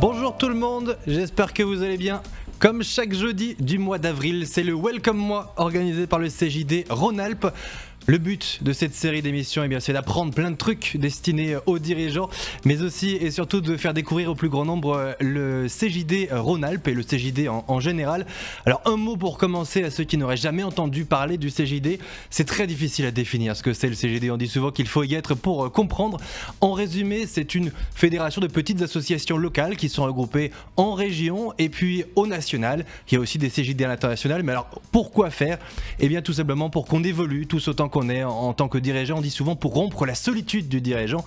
Bonjour 0.00 0.34
tout 0.38 0.48
le 0.48 0.54
monde, 0.54 0.96
j'espère 1.06 1.52
que 1.52 1.62
vous 1.62 1.82
allez 1.82 1.98
bien. 1.98 2.22
Comme 2.58 2.82
chaque 2.82 3.12
jeudi 3.12 3.54
du 3.60 3.78
mois 3.78 3.98
d'avril, 3.98 4.46
c'est 4.46 4.62
le 4.62 4.72
Welcome 4.74 5.18
Mois 5.18 5.52
organisé 5.58 6.06
par 6.06 6.18
le 6.18 6.28
CJD 6.28 6.86
Rhône-Alpes. 6.88 7.48
Le 8.06 8.16
but 8.16 8.60
de 8.62 8.72
cette 8.72 8.94
série 8.94 9.20
d'émissions, 9.20 9.62
eh 9.62 9.80
c'est 9.80 9.92
d'apprendre 9.92 10.32
plein 10.32 10.50
de 10.50 10.56
trucs 10.56 10.96
destinés 10.98 11.56
aux 11.66 11.78
dirigeants, 11.78 12.30
mais 12.64 12.80
aussi 12.80 13.10
et 13.10 13.30
surtout 13.30 13.60
de 13.60 13.76
faire 13.76 13.92
découvrir 13.92 14.30
au 14.30 14.34
plus 14.34 14.48
grand 14.48 14.64
nombre 14.64 14.96
euh, 14.96 15.12
le 15.20 15.66
CJD 15.68 16.30
Rhône-Alpes 16.32 16.88
et 16.88 16.94
le 16.94 17.02
CJD 17.02 17.48
en, 17.48 17.78
général. 17.78 18.26
Alors 18.64 18.80
un 18.86 18.96
mot 18.96 19.16
pour 19.16 19.36
commencer 19.36 19.84
à 19.84 19.90
ceux 19.90 20.04
qui 20.04 20.16
n'auraient 20.16 20.38
jamais 20.38 20.62
entendu 20.62 21.04
parler 21.04 21.36
du 21.36 21.50
CJD, 21.50 21.98
c'est 22.30 22.46
très 22.46 22.66
difficile 22.66 23.04
à 23.04 23.10
définir 23.10 23.54
ce 23.54 23.62
que 23.62 23.74
c'est 23.74 23.88
le 23.88 23.94
CJD. 23.94 24.30
On 24.30 24.38
dit 24.38 24.48
souvent 24.48 24.70
qu'il 24.70 24.88
faut 24.88 25.04
y 25.04 25.14
être 25.14 25.34
pour 25.34 25.66
euh, 25.66 25.68
comprendre. 25.68 26.18
En 26.62 26.72
résumé, 26.72 27.26
c'est 27.26 27.54
une 27.54 27.70
fédération 27.94 28.40
de 28.40 28.46
petites 28.46 28.80
associations 28.80 29.36
locales 29.36 29.76
qui 29.76 29.90
sont 29.90 30.04
regroupées 30.04 30.52
en 30.76 30.94
région 30.94 31.52
et 31.58 31.68
puis 31.68 32.04
au 32.16 32.26
national. 32.26 32.86
Il 33.10 33.14
y 33.14 33.16
a 33.18 33.20
aussi 33.20 33.36
des 33.36 33.50
CJD 33.50 33.82
à 33.82 33.88
l'international. 33.88 34.42
Mais 34.42 34.52
alors 34.52 34.70
pourquoi 34.90 35.28
faire? 35.30 35.58
Eh 35.98 36.08
bien 36.08 36.22
tout 36.22 36.32
simplement 36.32 36.70
pour 36.70 36.86
qu'on 36.86 37.04
évolue 37.04 37.46
tous 37.46 37.68
autant 37.68 37.89
qu'on 37.90 38.08
est 38.08 38.24
en, 38.24 38.52
tant 38.52 38.68
que 38.68 38.78
dirigeant. 38.78 39.18
On 39.18 39.20
dit 39.20 39.30
souvent 39.30 39.56
pour 39.56 39.74
rompre 39.74 40.06
la 40.06 40.14
solitude 40.14 40.68
du 40.68 40.80
dirigeant. 40.80 41.24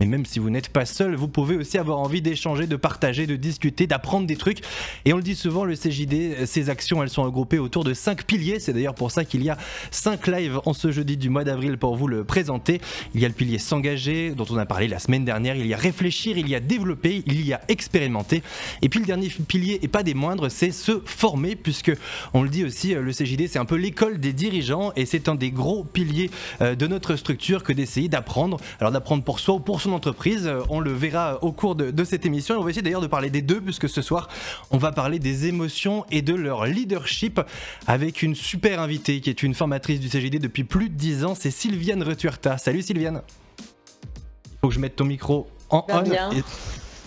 Mais 0.00 0.06
même 0.06 0.26
si 0.26 0.38
vous 0.38 0.50
n'êtes 0.50 0.68
pas 0.68 0.84
seul, 0.84 1.14
vous 1.14 1.28
pouvez 1.28 1.56
aussi 1.56 1.78
avoir 1.78 1.98
envie 1.98 2.20
d'échanger, 2.20 2.66
de 2.66 2.76
partager, 2.76 3.26
de 3.26 3.36
discuter, 3.36 3.86
d'apprendre 3.86 4.26
des 4.26 4.36
trucs. 4.36 4.58
Et 5.04 5.12
on 5.12 5.16
le 5.16 5.22
dit 5.22 5.34
souvent, 5.34 5.64
le 5.64 5.74
CJD, 5.74 6.46
ces 6.46 6.68
actions, 6.68 7.02
elles 7.02 7.08
sont 7.08 7.22
regroupées 7.22 7.58
autour 7.58 7.82
de 7.82 7.94
cinq 7.94 8.24
piliers. 8.24 8.60
C'est 8.60 8.74
d'ailleurs 8.74 8.94
pour 8.94 9.10
ça 9.10 9.24
qu'il 9.24 9.42
y 9.42 9.50
a 9.50 9.56
cinq 9.90 10.26
lives 10.26 10.60
en 10.66 10.74
ce 10.74 10.90
jeudi 10.90 11.16
du 11.16 11.30
mois 11.30 11.44
d'avril 11.44 11.78
pour 11.78 11.96
vous 11.96 12.08
le 12.08 12.24
présenter. 12.24 12.80
Il 13.14 13.20
y 13.20 13.24
a 13.24 13.28
le 13.28 13.34
pilier 13.34 13.58
s'engager, 13.58 14.30
dont 14.30 14.46
on 14.50 14.58
a 14.58 14.66
parlé 14.66 14.86
la 14.86 14.98
semaine 14.98 15.24
dernière. 15.24 15.56
Il 15.56 15.66
y 15.66 15.72
a 15.72 15.78
réfléchir, 15.78 16.36
il 16.36 16.48
y 16.48 16.54
a 16.54 16.60
développer, 16.60 17.22
il 17.26 17.46
y 17.46 17.54
a 17.54 17.60
expérimenter. 17.68 18.42
Et 18.82 18.88
puis 18.90 19.00
le 19.00 19.06
dernier 19.06 19.28
pilier, 19.28 19.78
et 19.82 19.88
pas 19.88 20.02
des 20.02 20.14
moindres, 20.14 20.50
c'est 20.50 20.72
se 20.72 21.00
former, 21.06 21.56
puisque 21.56 21.92
on 22.34 22.42
le 22.42 22.50
dit 22.50 22.64
aussi, 22.64 22.94
le 22.94 23.12
CJD, 23.12 23.48
c'est 23.48 23.58
un 23.58 23.64
peu 23.64 23.76
l'école 23.76 24.20
des 24.20 24.34
dirigeants 24.34 24.92
et 24.96 25.06
c'est 25.06 25.28
un 25.28 25.34
des 25.34 25.50
gros 25.50 25.84
piliers 25.84 26.30
euh, 26.60 26.74
de 26.74 26.86
notre 26.86 27.16
structure 27.16 27.62
que 27.62 27.72
d'essayer 27.72 28.08
d'apprendre. 28.08 28.58
Alors 28.80 28.92
d'apprendre 28.92 29.22
pour 29.22 29.40
soi 29.40 29.54
ou 29.54 29.60
pour 29.60 29.80
son 29.86 29.92
entreprise, 29.92 30.46
euh, 30.46 30.62
on 30.68 30.80
le 30.80 30.92
verra 30.92 31.42
au 31.42 31.52
cours 31.52 31.76
de, 31.76 32.04
cette 32.04 32.26
émission. 32.26 32.54
Et 32.54 32.58
on 32.58 32.62
va 32.62 32.70
essayer 32.70 32.82
d'ailleurs 32.82 33.00
de 33.00 33.06
parler 33.06 33.30
des 33.30 33.42
deux, 33.42 33.60
puisque 33.60 33.88
ce 33.88 34.02
soir, 34.02 34.28
on 34.70 34.78
va 34.78 34.92
parler 34.92 35.18
des 35.18 35.46
émotions 35.46 36.04
et 36.10 36.22
de 36.22 36.34
leur 36.34 36.66
leadership 36.66 37.40
avec 37.86 38.22
une 38.22 38.34
super 38.34 38.80
invitée 38.80 39.20
qui 39.20 39.30
est 39.30 39.42
une 39.42 39.54
formatrice 39.54 40.00
du 40.00 40.08
CGD 40.08 40.38
depuis 40.38 40.64
plus 40.64 40.88
de 40.88 40.94
10 40.94 41.24
ans. 41.24 41.34
C'est 41.34 41.50
Sylviane 41.50 42.02
Retuerta. 42.02 42.58
Salut 42.58 42.82
Sylviane. 42.82 43.22
Il 43.58 44.58
faut 44.60 44.68
que 44.68 44.74
je 44.74 44.80
mette 44.80 44.96
ton 44.96 45.04
micro 45.04 45.48
en 45.70 45.84
on. 45.88 46.04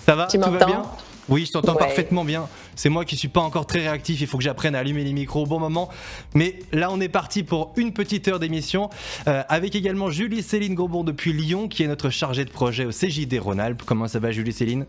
Ça 0.05 0.15
va 0.15 0.27
Tout 0.27 0.39
va 0.39 0.65
bien? 0.65 0.83
Oui, 1.29 1.45
je 1.45 1.51
t'entends 1.51 1.75
parfaitement 1.75 2.25
bien. 2.25 2.47
C'est 2.75 2.89
moi 2.89 3.05
qui 3.05 3.15
suis 3.15 3.27
pas 3.27 3.41
encore 3.41 3.65
très 3.65 3.79
réactif. 3.79 4.21
Il 4.21 4.27
faut 4.27 4.37
que 4.37 4.43
j'apprenne 4.43 4.75
à 4.75 4.79
allumer 4.79 5.03
les 5.03 5.13
micros 5.13 5.43
au 5.43 5.45
bon 5.45 5.59
moment. 5.59 5.89
Mais 6.33 6.59
là, 6.71 6.89
on 6.91 6.99
est 6.99 7.09
parti 7.09 7.43
pour 7.43 7.73
une 7.77 7.93
petite 7.93 8.27
heure 8.27 8.39
d'émission 8.39 8.89
euh, 9.27 9.43
avec 9.49 9.75
également 9.75 10.09
Julie 10.09 10.41
Céline 10.41 10.75
Gourbon 10.75 11.03
depuis 11.03 11.33
Lyon, 11.33 11.67
qui 11.67 11.83
est 11.83 11.87
notre 11.87 12.09
chargée 12.09 12.45
de 12.45 12.49
projet 12.49 12.85
au 12.85 12.91
CJD 12.91 13.39
Rhône-Alpes. 13.39 13.83
Comment 13.85 14.07
ça 14.07 14.19
va, 14.19 14.31
Julie 14.31 14.53
Céline? 14.53 14.85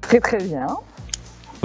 Très 0.00 0.20
très 0.20 0.38
bien 0.38 0.66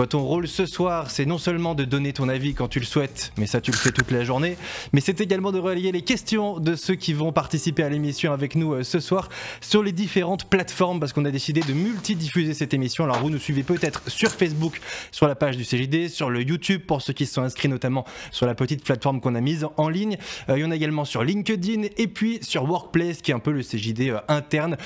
ton 0.07 0.21
rôle 0.21 0.47
ce 0.47 0.65
soir, 0.65 1.11
c'est 1.11 1.25
non 1.25 1.37
seulement 1.37 1.75
de 1.75 1.83
donner 1.83 2.13
ton 2.13 2.27
avis 2.29 2.53
quand 2.53 2.67
tu 2.67 2.79
le 2.79 2.85
souhaites, 2.85 3.31
mais 3.37 3.45
ça 3.45 3.61
tu 3.61 3.71
le 3.71 3.77
fais 3.77 3.91
toute 3.91 4.09
la 4.11 4.23
journée, 4.23 4.57
mais 4.93 5.01
c'est 5.01 5.21
également 5.21 5.51
de 5.51 5.59
relier 5.59 5.91
les 5.91 6.01
questions 6.01 6.59
de 6.59 6.75
ceux 6.75 6.95
qui 6.95 7.13
vont 7.13 7.31
participer 7.31 7.83
à 7.83 7.89
l'émission 7.89 8.33
avec 8.33 8.55
nous 8.55 8.73
euh, 8.73 8.83
ce 8.83 8.99
soir 8.99 9.29
sur 9.59 9.83
les 9.83 9.91
différentes 9.91 10.45
plateformes, 10.45 10.99
parce 10.99 11.13
qu'on 11.13 11.25
a 11.25 11.31
décidé 11.31 11.61
de 11.61 11.73
multidiffuser 11.73 12.53
cette 12.53 12.73
émission. 12.73 13.03
Alors 13.03 13.19
vous 13.19 13.29
nous 13.29 13.37
suivez 13.37 13.63
peut-être 13.63 14.01
sur 14.09 14.31
Facebook, 14.31 14.81
sur 15.11 15.27
la 15.27 15.35
page 15.35 15.57
du 15.57 15.63
CJD, 15.63 16.09
sur 16.09 16.29
le 16.29 16.41
YouTube 16.41 16.81
pour 16.87 17.01
ceux 17.01 17.13
qui 17.13 17.25
se 17.25 17.33
sont 17.33 17.43
inscrits 17.43 17.69
notamment 17.69 18.05
sur 18.31 18.45
la 18.45 18.55
petite 18.55 18.83
plateforme 18.83 19.21
qu'on 19.21 19.35
a 19.35 19.41
mise 19.41 19.67
en 19.77 19.89
ligne. 19.89 20.17
Euh, 20.49 20.57
il 20.57 20.61
y 20.61 20.65
en 20.65 20.71
a 20.71 20.75
également 20.75 21.05
sur 21.05 21.23
LinkedIn 21.23 21.83
et 21.97 22.07
puis 22.07 22.39
sur 22.41 22.63
Workplace, 22.63 23.21
qui 23.21 23.31
est 23.31 23.35
un 23.35 23.39
peu 23.39 23.51
le 23.51 23.61
CJD 23.61 24.09
euh, 24.09 24.19
interne 24.27 24.77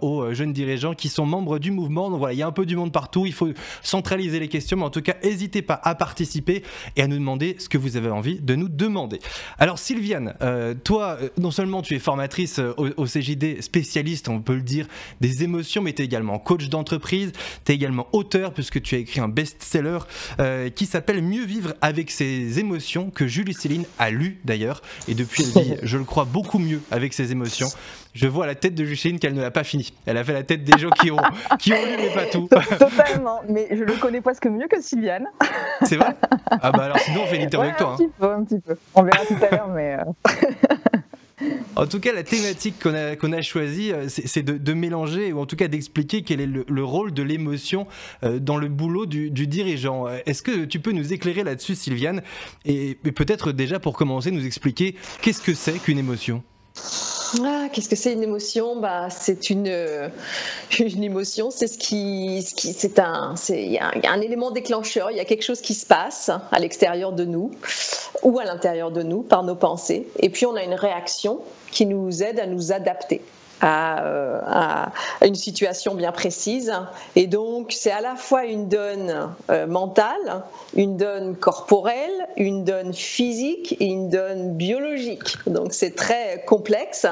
aux 0.00 0.32
jeunes 0.32 0.52
dirigeants 0.52 0.94
qui 0.94 1.08
sont 1.08 1.26
membres 1.26 1.58
du 1.58 1.70
mouvement. 1.70 2.10
Donc 2.10 2.18
voilà, 2.18 2.32
il 2.32 2.38
y 2.38 2.42
a 2.42 2.46
un 2.46 2.52
peu 2.52 2.66
du 2.66 2.76
monde 2.76 2.92
partout. 2.92 3.26
Il 3.26 3.32
faut 3.32 3.50
centraliser 3.82 4.40
les 4.40 4.45
questions 4.48 4.76
mais 4.76 4.84
en 4.84 4.90
tout 4.90 5.02
cas, 5.02 5.14
n'hésitez 5.22 5.62
pas 5.62 5.80
à 5.82 5.94
participer 5.94 6.62
et 6.96 7.02
à 7.02 7.06
nous 7.06 7.16
demander 7.16 7.56
ce 7.58 7.68
que 7.68 7.78
vous 7.78 7.96
avez 7.96 8.10
envie 8.10 8.40
de 8.40 8.54
nous 8.54 8.68
demander. 8.68 9.20
Alors 9.58 9.78
Sylviane, 9.78 10.34
euh, 10.42 10.74
toi, 10.74 11.18
euh, 11.20 11.28
non 11.38 11.50
seulement 11.50 11.82
tu 11.82 11.94
es 11.94 11.98
formatrice 11.98 12.58
euh, 12.58 12.72
au, 12.76 13.04
CJD, 13.04 13.62
spécialiste, 13.62 14.28
on 14.28 14.40
peut 14.40 14.54
le 14.54 14.62
dire, 14.62 14.86
des 15.20 15.42
émotions, 15.42 15.82
mais 15.82 15.92
tu 15.92 16.02
es 16.02 16.04
également 16.04 16.38
coach 16.38 16.68
d'entreprise, 16.68 17.32
tu 17.64 17.72
es 17.72 17.74
également 17.74 18.06
auteur, 18.12 18.52
puisque 18.52 18.82
tu 18.82 18.94
as 18.94 18.98
écrit 18.98 19.20
un 19.20 19.28
best-seller 19.28 19.98
qui 20.74 20.86
s'appelle 20.86 21.22
Mieux 21.22 21.44
vivre 21.44 21.74
avec 21.80 22.10
ses 22.10 22.58
émotions, 22.58 23.10
que 23.10 23.26
Julie 23.26 23.54
Céline 23.54 23.84
a 23.98 24.10
lu 24.10 24.38
d'ailleurs, 24.44 24.82
et 25.08 25.14
depuis 25.14 25.44
elle 25.44 25.62
dit, 25.62 25.74
je 25.82 25.98
le 25.98 26.04
crois, 26.04 26.24
beaucoup 26.24 26.58
mieux 26.58 26.80
avec 26.90 27.12
ses 27.12 27.32
émotions 27.32 27.68
je 28.16 28.26
vois 28.26 28.46
la 28.46 28.54
tête 28.54 28.74
de 28.74 28.84
Justine 28.84 29.18
qu'elle 29.18 29.34
ne 29.34 29.42
l'a 29.42 29.50
pas 29.50 29.62
fini. 29.62 29.92
Elle 30.06 30.16
a 30.16 30.24
fait 30.24 30.32
la 30.32 30.42
tête 30.42 30.64
des 30.64 30.78
gens 30.78 30.88
qui 30.88 31.10
ont, 31.10 31.18
qui 31.58 31.72
ont 31.72 31.84
lu 31.84 31.96
mais 31.98 32.14
pas 32.14 32.24
tout. 32.24 32.48
Totalement, 32.78 33.42
mais 33.46 33.68
je 33.70 33.84
le 33.84 33.92
connais 33.94 34.22
presque 34.22 34.46
mieux 34.46 34.66
que 34.68 34.80
Sylviane. 34.80 35.26
C'est 35.82 35.96
vrai? 35.96 36.16
Ah 36.62 36.70
bah 36.72 36.84
alors 36.84 36.98
sinon 36.98 37.22
on 37.24 37.26
fait 37.26 37.36
une 37.36 37.42
interview 37.42 37.68
avec 37.68 37.76
toi. 37.76 37.90
Un 37.90 37.92
hein. 37.92 37.96
petit 37.96 38.10
peu, 38.18 38.32
un 38.32 38.44
petit 38.44 38.60
peu. 38.60 38.76
On 38.94 39.02
verra 39.02 39.24
tout 39.26 39.34
à 39.44 39.54
l'heure, 39.54 39.68
mais... 39.68 39.98
Euh. 39.98 40.32
En 41.76 41.86
tout 41.86 42.00
cas, 42.00 42.14
la 42.14 42.22
thématique 42.22 42.82
qu'on 42.82 42.94
a, 42.94 43.14
qu'on 43.14 43.30
a 43.32 43.42
choisie, 43.42 43.92
euh, 43.92 44.06
c'est 44.08 44.42
de, 44.42 44.72
mélanger, 44.72 45.34
ou 45.34 45.40
en 45.40 45.44
tout 45.44 45.54
cas 45.54 45.68
d'expliquer 45.68 46.22
quel 46.22 46.40
est 46.40 46.46
le, 46.46 46.84
rôle 46.84 47.12
de 47.12 47.22
l'émotion 47.22 47.86
euh, 48.24 48.38
dans 48.38 48.56
le 48.56 48.68
boulot 48.68 49.04
du, 49.04 49.30
dirigeant. 49.30 50.06
Est-ce 50.24 50.42
que 50.42 50.64
tu 50.64 50.80
peux 50.80 50.92
nous 50.92 51.12
éclairer 51.12 51.44
là-dessus, 51.44 51.74
Sylviane? 51.74 52.22
Et 52.64 52.94
peut-être 52.94 53.52
déjà 53.52 53.78
pour 53.78 53.94
commencer, 53.94 54.30
nous 54.30 54.46
expliquer 54.46 54.96
qu'est-ce 55.20 55.42
que 55.42 55.52
c'est 55.52 55.78
qu'une 55.78 55.98
émotion? 55.98 56.42
Ah, 57.44 57.68
qu'est-ce 57.72 57.88
que 57.88 57.96
c'est 57.96 58.12
une 58.12 58.22
émotion? 58.22 58.76
Bah, 58.76 59.08
C'est 59.10 59.50
une, 59.50 59.68
euh, 59.68 60.08
une 60.78 61.02
émotion, 61.02 61.50
c'est 61.50 61.66
ce 61.66 61.78
qui, 61.78 62.42
ce 62.42 62.54
qui 62.54 62.72
c'est 62.72 62.98
un, 62.98 63.34
un 64.04 64.20
élément 64.20 64.50
déclencheur, 64.50 65.10
il 65.10 65.16
y 65.16 65.20
a 65.20 65.24
quelque 65.24 65.44
chose 65.44 65.60
qui 65.60 65.74
se 65.74 65.86
passe 65.86 66.30
à 66.50 66.58
l'extérieur 66.58 67.12
de 67.12 67.24
nous 67.24 67.50
ou 68.22 68.38
à 68.38 68.44
l'intérieur 68.44 68.90
de 68.90 69.02
nous 69.02 69.22
par 69.22 69.42
nos 69.42 69.56
pensées, 69.56 70.06
et 70.18 70.28
puis 70.28 70.46
on 70.46 70.54
a 70.54 70.62
une 70.62 70.74
réaction 70.74 71.40
qui 71.70 71.86
nous 71.86 72.22
aide 72.22 72.40
à 72.40 72.46
nous 72.46 72.72
adapter. 72.72 73.22
Euh, 73.64 74.40
à, 74.46 74.90
une 75.24 75.34
situation 75.34 75.94
bien 75.94 76.12
précise. 76.12 76.72
Et 77.14 77.26
donc, 77.26 77.72
c'est 77.72 77.90
à 77.90 78.02
la 78.02 78.14
fois 78.14 78.44
une 78.44 78.68
donne 78.68 79.30
euh, 79.50 79.66
mentale, 79.66 80.42
une 80.74 80.98
donne 80.98 81.36
corporelle, 81.36 82.28
une 82.36 82.64
donne 82.64 82.92
physique 82.92 83.76
et 83.80 83.86
une 83.86 84.10
donne 84.10 84.56
biologique. 84.56 85.38
Donc, 85.46 85.72
c'est 85.72 85.96
très 85.96 86.44
complexe. 86.46 87.06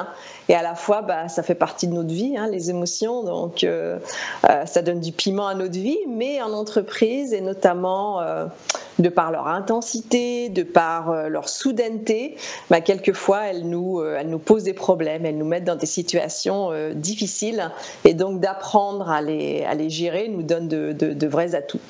Et 0.48 0.54
à 0.54 0.62
la 0.62 0.74
fois, 0.74 1.02
bah, 1.02 1.28
ça 1.28 1.42
fait 1.42 1.54
partie 1.54 1.88
de 1.88 1.94
notre 1.94 2.12
vie, 2.12 2.36
hein, 2.36 2.48
les 2.50 2.70
émotions. 2.70 3.22
Donc, 3.22 3.64
euh, 3.64 3.98
ça 4.66 4.82
donne 4.82 5.00
du 5.00 5.12
piment 5.12 5.46
à 5.46 5.54
notre 5.54 5.78
vie, 5.78 5.98
mais 6.08 6.42
en 6.42 6.52
entreprise 6.52 7.32
et 7.32 7.40
notamment 7.40 8.20
de 8.98 9.08
par 9.08 9.30
leur 9.30 9.48
intensité, 9.48 10.48
de 10.48 10.62
par 10.62 11.28
leur 11.28 11.48
soudaineté, 11.48 12.36
bah, 12.70 12.80
quelquefois 12.80 13.46
elles 13.46 13.68
nous, 13.68 14.02
elles 14.02 14.28
nous 14.28 14.38
posent 14.38 14.64
des 14.64 14.74
problèmes, 14.74 15.24
elles 15.26 15.38
nous 15.38 15.46
mettent 15.46 15.64
dans 15.64 15.76
des 15.76 15.86
situations 15.86 16.70
euh, 16.72 16.92
difficiles 16.94 17.70
et 18.04 18.14
donc 18.14 18.40
d'apprendre 18.40 19.08
à 19.08 19.22
les, 19.22 19.64
à 19.64 19.74
les 19.74 19.90
gérer 19.90 20.28
nous 20.28 20.42
donne 20.42 20.68
de, 20.68 21.26
vrais 21.26 21.54
atouts. 21.54 21.80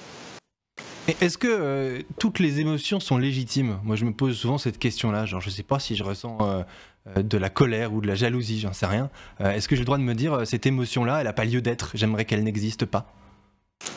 Est-ce 1.20 1.36
que 1.36 1.48
euh, 1.50 2.02
toutes 2.18 2.38
les 2.38 2.60
émotions 2.60 2.98
sont 2.98 3.18
légitimes? 3.18 3.78
Moi, 3.84 3.96
je 3.96 4.06
me 4.06 4.12
pose 4.12 4.36
souvent 4.36 4.56
cette 4.56 4.78
question-là. 4.78 5.26
Genre, 5.26 5.40
je 5.40 5.50
sais 5.50 5.62
pas 5.62 5.78
si 5.78 5.96
je 5.96 6.02
ressens 6.02 6.38
euh, 6.40 6.62
de 7.16 7.38
la 7.38 7.50
colère 7.50 7.92
ou 7.92 8.00
de 8.00 8.06
la 8.06 8.14
jalousie, 8.14 8.60
j'en 8.60 8.72
sais 8.72 8.86
rien. 8.86 9.10
Est-ce 9.40 9.68
que 9.68 9.76
j'ai 9.76 9.82
le 9.82 9.86
droit 9.86 9.98
de 9.98 10.02
me 10.02 10.14
dire 10.14 10.46
cette 10.46 10.66
émotion-là, 10.66 11.18
elle 11.18 11.26
n'a 11.26 11.32
pas 11.32 11.44
lieu 11.44 11.60
d'être? 11.60 11.90
J'aimerais 11.94 12.24
qu'elle 12.24 12.42
n'existe 12.44 12.86
pas. 12.86 13.12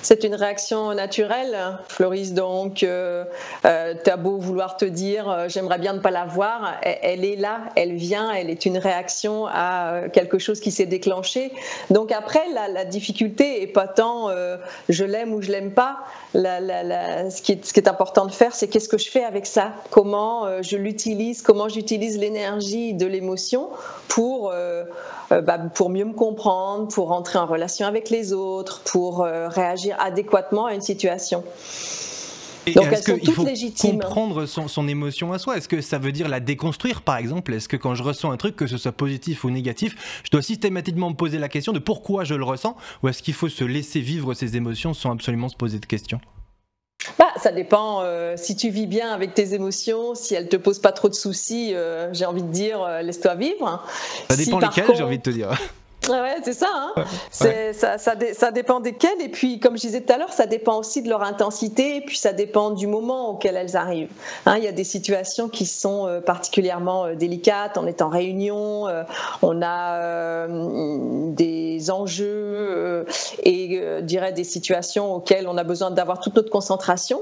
C'est 0.02 0.24
une 0.24 0.36
réaction 0.36 0.94
naturelle, 0.94 1.58
Floris. 1.90 2.34
Donc, 2.34 2.84
euh, 2.84 3.26
euh 3.66 3.94
tu 4.04 4.10
as 4.10 4.18
beau 4.18 4.38
vouloir 4.38 4.78
te 4.78 4.86
dire, 4.86 5.30
euh, 5.30 5.50
j'aimerais 5.50 5.80
bien 5.80 5.94
ne 5.94 6.00
pas 6.00 6.12
la 6.12 6.26
voir, 6.26 6.76
elle, 6.82 7.26
est 7.26 7.36
là, 7.36 7.62
elle 7.76 7.96
vient, 7.96 8.32
elle 8.32 8.50
est 8.50 8.66
une 8.66 8.78
réaction 8.78 9.48
à 9.48 9.94
euh, 9.94 10.10
quelque 10.10 10.40
chose 10.40 10.60
qui 10.60 10.72
s'est 10.72 10.86
déclenché. 10.86 11.52
Donc 11.90 12.12
après, 12.12 12.44
la, 12.54 12.86
difficulté 12.86 13.62
est 13.64 13.68
pas 13.68 13.88
tant 13.88 14.30
je 14.88 15.04
l'aime 15.04 15.34
ou 15.34 15.42
je 15.42 15.52
l'aime 15.52 15.72
pas. 15.72 15.98
ce, 16.34 17.42
qui 17.42 17.52
est, 17.52 17.88
important 17.88 18.26
de 18.26 18.32
faire, 18.32 18.56
c'est 18.56 18.68
qu'est-ce 18.68 18.88
que 18.88 18.98
je 18.98 19.10
fais 19.10 19.24
avec 19.24 19.46
ça? 19.46 19.74
Comment 19.90 20.62
je 20.62 20.78
l'utilise? 20.78 21.42
Comment 21.42 21.68
j'utilise 21.68 22.18
l'énergie 22.18 22.94
de 22.94 23.06
l'émotion 23.06 23.70
pour 24.08 24.54
euh, 25.32 25.42
bah, 25.42 25.58
pour 25.58 25.90
mieux 25.90 26.06
me 26.06 26.14
comprendre, 26.14 26.88
pour 26.88 27.10
rentrer 27.10 27.38
en 27.38 27.46
relation 27.46 27.86
avec 27.86 28.10
les 28.10 28.32
autres, 28.32 28.82
pour 28.86 29.24
euh, 29.24 29.50
réagir 29.78 29.96
adéquatement 30.00 30.66
à 30.66 30.74
une 30.74 30.82
situation. 30.82 31.44
Donc 32.76 32.88
elles 32.92 33.04
sont 33.04 33.18
toutes 33.18 33.46
légitimes. 33.46 34.00
Comprendre 34.00 34.46
son, 34.46 34.68
son, 34.68 34.88
émotion 34.88 35.32
à 35.32 35.40
soi? 35.40 35.58
Est-ce 35.58 35.70
que 35.70 35.80
ça 35.80 36.00
veut 36.00 36.12
dire 36.12 36.28
la 36.28 36.42
déconstruire, 36.42 37.02
par 37.02 37.18
exemple? 37.18 37.54
Est-ce 37.54 37.70
que 37.70 37.78
quand 37.78 37.96
je 37.96 38.04
ressens 38.04 38.30
un 38.32 38.38
truc, 38.38 38.56
que 38.56 38.68
ce 38.68 38.78
soit 38.78 38.92
positif 38.92 39.46
ou 39.46 39.50
négatif, 39.50 40.22
je 40.26 40.32
dois 40.32 40.42
systématiquement 40.42 41.10
me 41.10 41.16
poser 41.16 41.40
la 41.40 41.48
question 41.48 41.72
de 41.72 41.80
pourquoi 41.80 42.26
je 42.26 42.36
le 42.36 42.44
ressens, 42.44 42.76
ou 43.04 43.08
est-ce 43.08 43.24
qu'il 43.24 43.34
faut 43.34 43.48
se 43.50 43.64
laisser 43.64 44.02
vivre 44.02 44.34
ses 44.34 44.58
émotions 44.58 44.94
sans 44.94 45.12
absolument 45.12 45.50
se 45.50 45.56
poser 45.56 45.80
de 45.80 45.86
questions? 45.86 46.20
Bah, 47.18 47.28
ça 47.38 47.52
dépend. 47.52 48.02
Euh, 48.02 48.36
si 48.38 48.56
tu 48.56 48.70
vis 48.70 48.88
bien 48.88 49.12
avec 49.12 49.34
tes 49.34 49.54
émotions, 49.54 50.16
si 50.16 50.36
elles 50.36 50.50
te 50.50 50.58
posent 50.58 50.82
pas 50.82 50.92
trop 50.92 51.10
de 51.10 51.14
soucis, 51.14 51.74
euh, 51.74 52.14
j'ai 52.14 52.26
envie 52.26 52.44
de 52.44 52.52
dire, 52.52 52.82
euh, 52.82 53.02
laisse-toi 53.02 53.36
vivre. 53.36 53.86
Ça 54.30 54.36
dépend 54.36 54.60
lesquelles, 54.60 54.96
j'ai 54.96 55.04
envie 55.04 55.20
de 55.20 55.24
te 55.24 55.30
dire. 55.30 55.50
Ouais, 56.18 56.38
c'est 56.44 56.54
ça, 56.54 56.68
hein. 56.74 57.04
ça, 57.32 57.98
ça, 57.98 58.16
ça, 58.34 58.52
dépend 58.52 58.80
desquelles. 58.80 59.22
Et 59.22 59.30
puis, 59.30 59.60
comme 59.60 59.76
je 59.76 59.82
disais 59.82 60.02
tout 60.02 60.14
à 60.14 60.18
l'heure, 60.18 60.32
ça 60.32 60.46
dépend 60.46 60.78
aussi 60.78 61.02
de 61.02 61.10
leur 61.10 61.22
intensité. 61.22 61.98
Et 61.98 62.02
puis, 62.02 62.18
ça 62.18 62.34
dépend 62.34 62.72
du 62.72 62.88
moment 62.88 63.30
auquel 63.30 63.56
elles 63.56 63.76
arrivent. 63.76 64.12
Hein, 64.46 64.56
il 64.58 64.64
y 64.64 64.68
a 64.68 64.72
des 64.72 64.84
situations 64.84 65.50
qui 65.50 65.66
sont 65.66 66.08
euh, 66.08 66.22
particulièrement 66.22 67.06
euh, 67.06 67.16
délicates. 67.16 67.78
On 67.78 67.86
est 67.86 68.02
en 68.02 68.10
réunion, 68.10 68.88
euh, 68.88 69.04
on 69.42 69.62
a 69.62 70.48
des 70.48 71.92
enjeux 71.92 73.06
et, 73.44 73.80
je 73.80 74.02
dirais, 74.02 74.32
des 74.32 74.44
situations 74.44 75.16
auxquelles 75.16 75.48
on 75.48 75.58
a 75.58 75.64
besoin 75.64 75.92
d'avoir 75.92 76.20
toute 76.20 76.36
notre 76.36 76.50
concentration. 76.50 77.22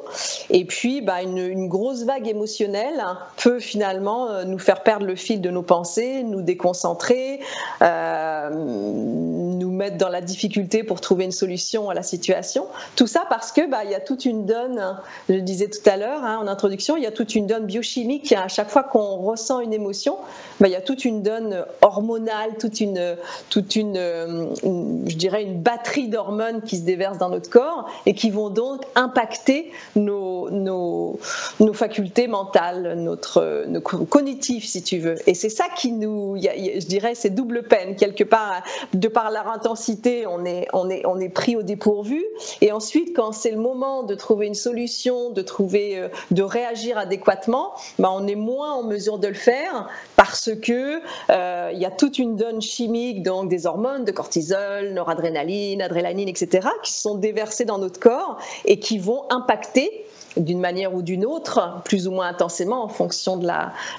Et 0.50 0.66
puis, 0.66 1.02
bah, 1.02 1.22
une, 1.24 1.38
une, 1.38 1.68
grosse 1.68 2.04
vague 2.04 2.28
émotionnelle 2.28 3.04
peut 3.38 3.60
finalement 3.60 4.44
nous 4.46 4.60
faire 4.60 4.84
perdre 4.84 5.06
le 5.06 5.16
fil 5.16 5.42
de 5.42 5.50
nos 5.50 5.64
pensées, 5.64 6.24
nous 6.24 6.42
déconcentrer. 6.42 7.40
Euh, 7.82 8.75
nous 8.75 9.64
mettre 9.75 9.98
dans 9.98 10.10
la 10.10 10.22
difficulté 10.22 10.83
pour 10.83 11.01
trouver 11.01 11.25
une 11.25 11.31
solution 11.31 11.89
à 11.89 11.94
la 11.94 12.04
situation. 12.04 12.68
Tout 12.95 13.07
ça 13.07 13.25
parce 13.30 13.51
que 13.51 13.69
bah, 13.69 13.83
il 13.83 13.92
y 13.92 13.95
a 13.95 14.00
toute 14.00 14.25
une 14.25 14.45
donne, 14.45 14.98
je 15.30 15.36
le 15.36 15.42
disais 15.42 15.68
tout 15.68 15.88
à 15.89 15.98
l'heure 15.98 16.24
hein, 16.24 16.39
en 16.42 16.48
introduction, 16.48 16.98
il 16.98 17.04
y 17.04 17.07
a 17.07 17.12
toute 17.12 17.36
une 17.36 17.48
donne 17.48 17.66
biochimique. 17.66 18.31
À 18.31 18.48
chaque 18.48 18.69
fois 18.69 18.83
qu'on 18.83 19.18
ressent 19.18 19.60
une 19.60 19.74
émotion, 19.74 20.18
bah, 20.60 20.68
il 20.68 20.72
y 20.72 20.75
a 20.75 20.81
toute 20.81 21.06
une 21.06 21.22
donne 21.22 21.66
hormonale, 21.81 22.56
toute 22.60 22.80
une, 22.81 23.18
toute 23.50 23.75
une, 23.75 23.95
je 23.95 25.16
dirais 25.16 25.44
une 25.44 25.62
batterie 25.62 26.07
d'hormones 26.07 26.62
qui 26.62 26.77
se 26.77 26.83
déversent 26.83 27.18
dans 27.18 27.30
notre 27.30 27.50
corps 27.50 27.89
et 28.06 28.13
qui 28.13 28.30
vont 28.30 28.50
donc 28.50 28.83
impacter 28.95 29.72
nos, 29.95 30.50
nos, 30.50 31.19
nos 31.60 31.74
facultés 31.74 32.27
mentales, 32.27 32.95
notre, 32.98 33.66
nos 33.68 33.81
cognitifs, 33.81 34.66
si 34.66 34.81
tu 34.81 35.00
veux. 35.00 35.16
Et 35.27 35.33
c'est 35.33 35.50
ça 35.50 35.66
qui 35.75 35.92
nous, 35.92 36.38
je 36.38 36.86
dirais, 36.86 37.16
c'est 37.16 37.30
double 37.30 37.63
peine 37.63 37.95
quelque 37.95 38.24
part 38.24 38.63
de 38.94 39.07
par 39.07 39.31
leur 39.31 39.48
on 39.67 40.45
est, 40.45 40.67
on 40.73 40.89
est, 40.89 41.06
on 41.06 41.19
est 41.19 41.29
pris 41.29 41.56
au 41.56 41.63
dépourvu. 41.63 42.23
Et 42.62 42.71
ensuite, 42.71 43.15
quand 43.15 43.31
c'est 43.31 43.51
le 43.51 43.57
moment 43.57 44.03
de 44.03 44.15
trouver 44.15 44.47
une 44.47 44.53
solution, 44.53 45.29
de 45.29 45.41
trouver, 45.41 45.97
euh, 45.97 46.09
de 46.31 46.44
réagir 46.44 46.97
adéquatement, 46.97 47.73
ben 48.00 48.09
on 48.12 48.27
est 48.27 48.35
moins 48.35 48.73
en 48.73 48.83
mesure 48.83 49.17
de 49.17 49.27
le 49.27 49.33
faire 49.33 49.88
parce 50.15 50.51
que 50.62 51.01
euh, 51.29 51.71
il 51.73 51.79
y 51.79 51.85
a 51.85 51.91
toute 51.91 52.19
une 52.19 52.35
donne 52.35 52.62
chimique, 52.62 53.23
donc 53.23 53.50
des 53.50 53.65
hormones, 53.65 54.06
de 54.06 54.12
cortisol, 54.12 54.94
noradrénaline, 54.94 55.81
adrénaline, 55.81 56.29
etc., 56.29 56.67
qui 56.83 56.94
sont 56.94 57.15
déversées 57.15 57.65
dans 57.65 57.77
notre 57.77 58.00
corps 58.00 58.38
et 58.65 58.79
qui 58.79 58.97
vont 58.97 59.23
impacter 59.29 60.06
d'une 60.38 60.60
manière 60.60 60.94
ou 60.94 61.02
d'une 61.02 61.26
autre, 61.26 61.82
plus 61.86 62.08
ou 62.08 62.12
moins 62.12 62.28
intensément 62.28 62.84
en 62.84 62.88
fonction 62.88 63.38
de 63.38 63.48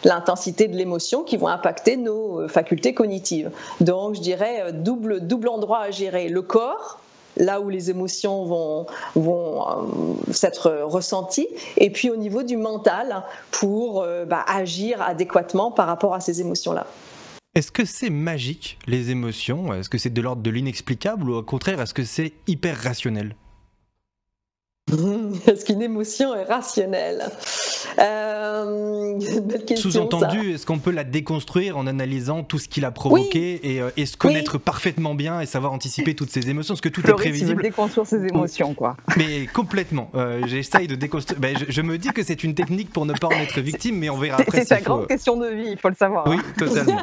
l'intensité 0.05 0.69
de 0.69 0.77
l'émotion 0.77 1.23
qui 1.23 1.37
vont 1.37 1.49
impacter 1.49 1.97
nos 1.97 2.43
euh, 2.43 2.49
facultés 2.49 2.95
cognitives. 2.95 3.51
Donc 3.81 4.15
je 4.15 4.21
dirais 4.21 4.63
euh, 4.63 4.73
double, 4.73 5.27
double 5.27 5.49
endroit 5.49 5.81
à 5.81 5.91
gérer, 5.91 6.29
le 6.29 6.43
corps, 6.43 7.01
là 7.37 7.61
où 7.61 7.69
les 7.69 7.91
émotions 7.91 8.45
vont, 8.45 8.87
vont 9.15 9.69
euh, 9.69 10.33
s'être 10.33 10.71
ressenties, 10.85 11.49
et 11.77 11.91
puis 11.91 12.11
au 12.11 12.17
niveau 12.17 12.43
du 12.43 12.57
mental 12.57 13.23
pour 13.51 14.07
bah, 14.27 14.45
agir 14.47 15.03
adéquatement 15.03 15.71
par 15.71 15.87
rapport 15.87 16.15
à 16.15 16.21
ces 16.21 16.41
émotions-là. 16.41 16.87
Est-ce 17.55 17.73
que 17.73 17.87
c'est 17.87 18.11
magique, 18.11 18.79
les 18.87 19.11
émotions? 19.11 19.73
Est-ce 19.73 19.89
que 19.89 19.97
c'est 19.97 20.11
de 20.11 20.21
l'ordre 20.21 20.43
de 20.43 20.51
l'inexplicable 20.51 21.31
ou 21.31 21.37
au 21.37 21.43
contraire, 21.43 21.81
est-ce 21.81 21.95
que 21.95 22.05
c'est 22.05 22.33
hyper 22.47 22.77
rationnel? 22.77 23.35
Est-ce 25.49 25.65
qu'une 25.65 25.83
émotion 25.83 26.33
est 26.37 26.45
rationnelle 26.45 27.29
euh, 27.99 29.19
Sous-entendu, 29.75 30.53
est-ce 30.53 30.65
qu'on 30.65 30.79
peut 30.79 30.93
la 30.93 31.03
déconstruire 31.03 31.77
en 31.77 31.89
analysant 31.89 32.45
tout 32.45 32.61
ce 32.61 32.69
qu'il 32.69 32.85
a 32.85 32.93
provoqué 32.93 33.75
et, 33.75 33.81
euh, 33.81 33.91
se 34.05 34.17
connaître 34.17 34.59
parfaitement 34.59 35.17
bien 35.17 35.41
et 35.41 35.47
savoir 35.47 35.73
anticiper 35.73 36.15
toutes 36.15 36.31
ses 36.31 36.49
émotions 36.51 36.75
Est-ce 36.75 36.83
que 36.83 36.89
tout 36.89 37.05
est 37.05 37.15
prévisible 37.15 37.63
déconstruire 37.63 38.07
ses 38.07 38.25
émotions, 38.27 38.75
quoi. 38.75 38.97
Mais 39.17 39.47
complètement. 39.47 40.09
Euh, 40.15 40.47
j'essaye 40.47 40.87
de 40.87 40.95
déconstruire. 40.95 41.41
Ben, 41.41 41.57
je, 41.69 41.83
me 41.83 41.99
dis 41.99 42.11
que 42.11 42.23
c'est 42.23 42.45
une 42.45 42.55
technique 42.55 42.93
pour 42.93 43.07
ne 43.07 43.13
pas 43.13 43.27
en 43.27 43.41
être 43.41 43.61
victime, 43.61 43.99
mais 43.99 44.09
on 44.09 44.19
verra 44.19 44.41
après. 44.41 44.61
C'est 44.61 44.67
sa 44.67 44.81
grande 44.81 45.09
question 45.09 45.37
de 45.37 45.49
vie, 45.49 45.71
il 45.73 45.79
faut 45.79 45.89
le 45.89 45.97
savoir. 45.97 46.29
Oui, 46.29 46.37
totalement. 46.57 47.03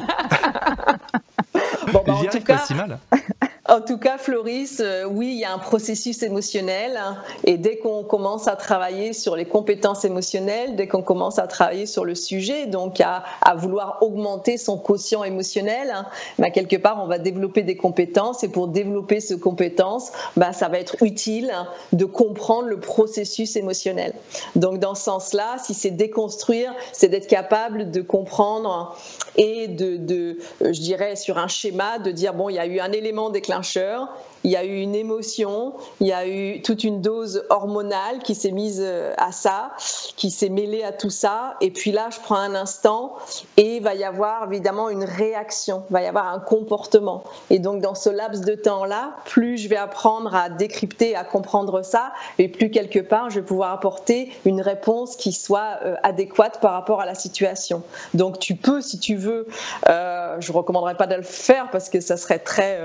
bon, 1.92 2.02
bah, 2.06 2.14
en 2.14 2.24
tout 2.24 2.40
cas, 2.40 2.56
pas 2.56 2.64
si 2.64 2.72
mal. 2.72 2.98
En 3.66 3.80
tout 3.80 3.96
cas, 3.96 4.18
Floris, 4.18 4.80
euh, 4.80 5.04
oui, 5.04 5.28
il 5.28 5.38
y 5.38 5.44
a 5.46 5.54
un 5.54 5.58
processus 5.58 6.22
émotionnel 6.22 6.98
hein, 6.98 7.16
et 7.44 7.56
dès 7.56 7.78
qu'on 7.78 8.04
commence 8.04 8.46
à 8.46 8.56
travailler 8.56 9.14
sur 9.14 9.36
les 9.36 9.46
compétences 9.46 10.04
émotionnelles, 10.04 10.76
dès 10.76 10.86
qu'on 10.86 11.00
commence 11.00 11.38
à 11.38 11.46
travailler 11.46 11.86
sur 11.86 12.04
le 12.04 12.14
sujet, 12.14 12.66
donc 12.66 13.00
à, 13.00 13.24
vouloir 13.56 14.02
augmenter 14.02 14.58
son 14.58 14.76
quotient 14.76 15.24
émotionnel, 15.24 15.90
hein, 15.94 16.04
bah, 16.38 16.50
quelque 16.50 16.76
part, 16.76 17.02
on 17.02 17.06
va 17.06 17.16
développer 17.16 17.62
des 17.62 17.78
compétences 17.78 18.44
et 18.44 18.48
pour 18.48 18.68
développer 18.68 19.20
ces 19.20 19.40
compétences, 19.40 20.12
bah, 20.36 20.52
ça 20.52 20.68
va 20.68 20.78
être 20.78 21.02
utile 21.02 21.50
hein, 21.50 21.66
de 21.94 22.04
comprendre 22.04 22.68
le 22.68 22.80
processus 22.80 23.56
émotionnel. 23.56 24.12
Donc, 24.56 24.78
dans 24.78 24.94
ce 24.94 25.04
sens-là, 25.04 25.56
si 25.64 25.72
c'est 25.72 25.90
déconstruire, 25.90 26.74
c'est 26.92 27.08
d'être 27.08 27.28
capable 27.28 27.90
de 27.90 28.02
comprendre 28.02 28.94
et 29.36 29.68
de, 29.68 29.96
de, 29.96 30.38
je 30.60 30.80
dirais, 30.80 31.16
sur 31.16 31.38
un 31.38 31.48
schéma, 31.48 31.98
de 31.98 32.10
dire, 32.10 32.34
bon, 32.34 32.50
il 32.50 32.56
y 32.56 32.58
a 32.58 32.66
eu 32.66 32.78
un 32.78 32.92
élément 32.92 33.30
déclencheur 33.30 33.53
déclencheur 33.54 34.08
il 34.44 34.50
y 34.50 34.56
a 34.56 34.64
eu 34.64 34.80
une 34.80 34.94
émotion, 34.94 35.72
il 36.00 36.06
y 36.06 36.12
a 36.12 36.26
eu 36.26 36.60
toute 36.60 36.84
une 36.84 37.00
dose 37.00 37.44
hormonale 37.48 38.18
qui 38.22 38.34
s'est 38.34 38.50
mise 38.50 38.80
euh, 38.84 39.12
à 39.16 39.32
ça, 39.32 39.72
qui 40.16 40.30
s'est 40.30 40.50
mêlée 40.50 40.84
à 40.84 40.92
tout 40.92 41.10
ça. 41.10 41.54
Et 41.62 41.70
puis 41.70 41.92
là, 41.92 42.08
je 42.10 42.20
prends 42.20 42.36
un 42.36 42.54
instant 42.54 43.16
et 43.56 43.76
il 43.76 43.82
va 43.82 43.94
y 43.94 44.04
avoir 44.04 44.52
évidemment 44.52 44.90
une 44.90 45.04
réaction, 45.04 45.84
il 45.88 45.92
va 45.94 46.02
y 46.02 46.06
avoir 46.06 46.28
un 46.28 46.40
comportement. 46.40 47.24
Et 47.48 47.58
donc 47.58 47.80
dans 47.80 47.94
ce 47.94 48.10
laps 48.10 48.44
de 48.44 48.54
temps-là, 48.54 49.16
plus 49.24 49.56
je 49.56 49.68
vais 49.68 49.76
apprendre 49.76 50.34
à 50.34 50.50
décrypter, 50.50 51.16
à 51.16 51.24
comprendre 51.24 51.82
ça, 51.82 52.12
et 52.38 52.48
plus 52.48 52.70
quelque 52.70 53.00
part, 53.00 53.30
je 53.30 53.40
vais 53.40 53.46
pouvoir 53.46 53.72
apporter 53.72 54.30
une 54.44 54.60
réponse 54.60 55.16
qui 55.16 55.32
soit 55.32 55.78
euh, 55.84 55.96
adéquate 56.02 56.60
par 56.60 56.72
rapport 56.72 57.00
à 57.00 57.06
la 57.06 57.14
situation. 57.14 57.82
Donc 58.12 58.38
tu 58.38 58.56
peux, 58.56 58.82
si 58.82 58.98
tu 58.98 59.16
veux, 59.16 59.46
euh, 59.88 60.36
je 60.38 60.52
ne 60.52 60.56
recommanderais 60.56 60.96
pas 60.96 61.06
de 61.06 61.14
le 61.14 61.22
faire 61.22 61.70
parce 61.70 61.88
que 61.88 62.00
ça 62.00 62.18
serait 62.18 62.38
très, 62.38 62.78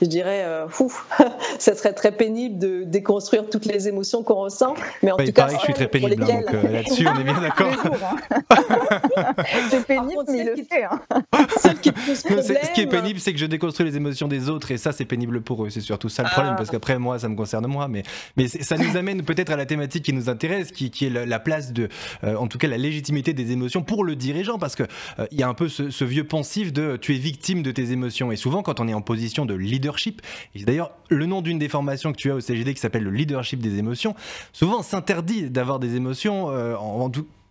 je 0.00 0.06
dirais, 0.06 0.44
euh, 0.44 0.68
ça 1.58 1.74
serait 1.74 1.92
très 1.92 2.12
pénible 2.12 2.58
de 2.58 2.84
déconstruire 2.84 3.48
toutes 3.48 3.66
les 3.66 3.88
émotions 3.88 4.22
qu'on 4.22 4.42
ressent. 4.42 4.74
Mais 5.02 5.12
en 5.12 5.16
tout 5.16 5.32
cas, 5.32 5.46
que 5.46 5.54
je 5.54 5.58
suis 5.58 5.74
très 5.74 5.88
pénible, 5.88 6.22
hein, 6.22 6.26
donc 6.26 6.54
euh, 6.54 6.68
là-dessus, 6.68 7.06
on 7.06 7.18
est 7.18 7.24
bien 7.24 7.40
d'accord. 7.40 7.68
Hein. 7.68 9.34
c'est 9.70 9.86
pénible, 9.86 10.24
mais 10.28 10.38
il 10.38 10.46
le 10.46 10.56
fait. 10.56 10.84
Hein. 10.84 11.00
Ce 11.58 12.72
qui 12.72 12.80
est 12.80 12.86
pénible, 12.86 13.20
c'est 13.20 13.32
que 13.32 13.38
je 13.38 13.46
déconstruis 13.46 13.86
les 13.86 13.96
émotions 13.96 14.28
des 14.28 14.48
autres, 14.48 14.70
et 14.70 14.78
ça, 14.78 14.92
c'est 14.92 15.04
pénible 15.04 15.40
pour 15.40 15.64
eux. 15.64 15.70
C'est 15.70 15.80
surtout 15.80 16.08
ça 16.08 16.22
le 16.22 16.30
problème, 16.30 16.54
ah. 16.54 16.56
parce 16.56 16.70
qu'après, 16.70 16.98
moi, 16.98 17.18
ça 17.18 17.28
me 17.28 17.36
concerne 17.36 17.66
moi. 17.66 17.88
Mais, 17.88 18.02
mais 18.36 18.48
ça 18.48 18.76
nous 18.76 18.96
amène 18.96 19.22
peut-être 19.22 19.50
à 19.50 19.56
la 19.56 19.66
thématique 19.66 20.04
qui 20.04 20.12
nous 20.12 20.28
intéresse, 20.28 20.72
qui, 20.72 20.90
qui 20.90 21.06
est 21.06 21.10
la, 21.10 21.40
place 21.40 21.72
de, 21.72 21.88
euh, 22.24 22.36
en 22.36 22.46
tout 22.46 22.58
cas, 22.58 22.68
la 22.68 22.78
légitimité 22.78 23.32
des 23.32 23.52
émotions 23.52 23.82
pour 23.82 24.04
le 24.04 24.16
dirigeant, 24.16 24.58
parce 24.58 24.76
qu'il 24.76 24.88
il 25.30 25.40
y 25.40 25.42
a 25.42 25.48
un 25.48 25.54
peu 25.54 25.68
ce, 25.68 25.90
ce 25.90 26.04
vieux 26.04 26.24
pensif 26.24 26.72
de 26.72 26.96
tu 26.96 27.14
es 27.14 27.18
victime 27.18 27.62
de 27.62 27.72
tes 27.72 27.92
émotions. 27.92 28.32
Et 28.32 28.36
souvent, 28.36 28.62
quand 28.62 28.80
on 28.80 28.88
est 28.88 28.94
en 28.94 29.02
position 29.02 29.46
de 29.46 29.54
leadership, 29.54 30.22
et 30.54 30.64
d'ailleurs 30.64 30.89
le 31.08 31.26
nom 31.26 31.42
d'une 31.42 31.58
des 31.58 31.68
formations 31.68 32.12
que 32.12 32.16
tu 32.16 32.30
as 32.30 32.34
au 32.34 32.40
CGD 32.40 32.74
qui 32.74 32.80
s'appelle 32.80 33.04
le 33.04 33.10
leadership 33.10 33.60
des 33.60 33.78
émotions. 33.78 34.14
Souvent, 34.52 34.82
s'interdit 34.82 35.50
d'avoir 35.50 35.78
des 35.78 35.96
émotions, 35.96 36.50
euh, 36.50 36.76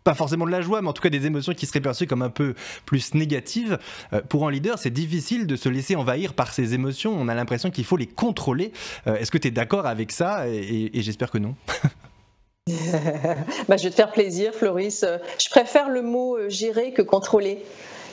pas 0.03 0.13
forcément 0.15 0.45
de 0.45 0.51
la 0.51 0.61
joie, 0.61 0.81
mais 0.81 0.87
en 0.87 0.93
tout 0.93 1.01
cas 1.01 1.09
des 1.09 1.25
émotions 1.25 1.53
qui 1.53 1.65
seraient 1.65 1.81
perçues 1.81 2.07
comme 2.07 2.21
un 2.21 2.29
peu 2.29 2.55
plus 2.85 3.13
négatives. 3.13 3.77
Euh, 4.13 4.21
pour 4.21 4.47
un 4.47 4.51
leader, 4.51 4.79
c'est 4.79 4.89
difficile 4.89 5.45
de 5.45 5.55
se 5.55 5.69
laisser 5.69 5.95
envahir 5.95 6.33
par 6.33 6.53
ces 6.53 6.73
émotions. 6.73 7.13
On 7.17 7.27
a 7.27 7.35
l'impression 7.35 7.69
qu'il 7.69 7.85
faut 7.85 7.97
les 7.97 8.07
contrôler. 8.07 8.71
Euh, 9.07 9.17
est-ce 9.17 9.31
que 9.31 9.37
tu 9.37 9.49
es 9.49 9.51
d'accord 9.51 9.85
avec 9.85 10.11
ça 10.11 10.47
Et, 10.47 10.91
j'espère 10.95 11.31
que 11.31 11.37
non. 11.37 11.55
bah, 13.67 13.77
je 13.77 13.83
vais 13.83 13.89
te 13.89 13.95
faire 13.95 14.11
plaisir, 14.11 14.53
Floris. 14.53 15.03
Je 15.39 15.49
préfère 15.49 15.89
le 15.89 16.03
mot 16.03 16.37
gérer 16.49 16.93
que 16.93 17.01
contrôler 17.01 17.63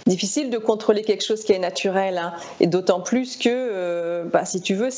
difficile 0.06 0.50
de 0.50 0.58
contrôler 0.58 1.02
quelque 1.02 1.24
chose 1.24 1.44
qui 1.44 1.52
est 1.52 1.58
naturel. 1.58 2.18
Hein. 2.18 2.32
Et 2.60 2.66
d'autant 2.66 3.00
plus 3.00 3.36
que, 3.36 3.48
euh, 3.48 4.24
bah, 4.24 4.44
si 4.44 4.60
tu 4.60 4.74
veux, 4.74 4.88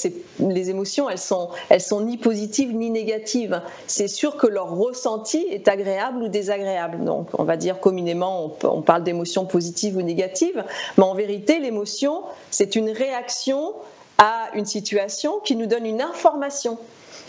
les 0.41 0.71
émotions, 0.71 1.09
elles 1.09 1.19
sont, 1.19 1.49
elles 1.69 1.81
sont 1.81 2.03
ni 2.03 2.17
positives 2.17 2.75
ni 2.75 2.91
négatives. 2.91 3.61
C'est 3.87 4.09
sûr 4.09 4.37
que 4.37 4.47
leur 4.47 4.71
ressenti 4.71 5.39
est 5.51 5.69
agréable 5.69 6.23
ou 6.23 6.29
désagréable. 6.29 7.05
Donc, 7.05 7.29
on 7.39 7.45
va 7.45 7.57
dire 7.57 7.81
communément, 7.81 8.57
on, 8.63 8.69
on 8.69 8.83
parle 8.83 9.03
d'émotions 9.03 9.47
positives 9.47 9.97
ou 9.97 10.03
négatives, 10.03 10.65
mais 10.97 11.05
en 11.05 11.15
vérité, 11.15 11.59
l'émotion, 11.59 12.23
c'est 12.51 12.77
une 12.77 12.91
réaction 12.91 13.75
à 14.19 14.49
une 14.55 14.67
situation 14.67 15.39
qui 15.45 15.55
nous 15.55 15.67
donne 15.67 15.87
une 15.87 16.03
information. 16.03 16.79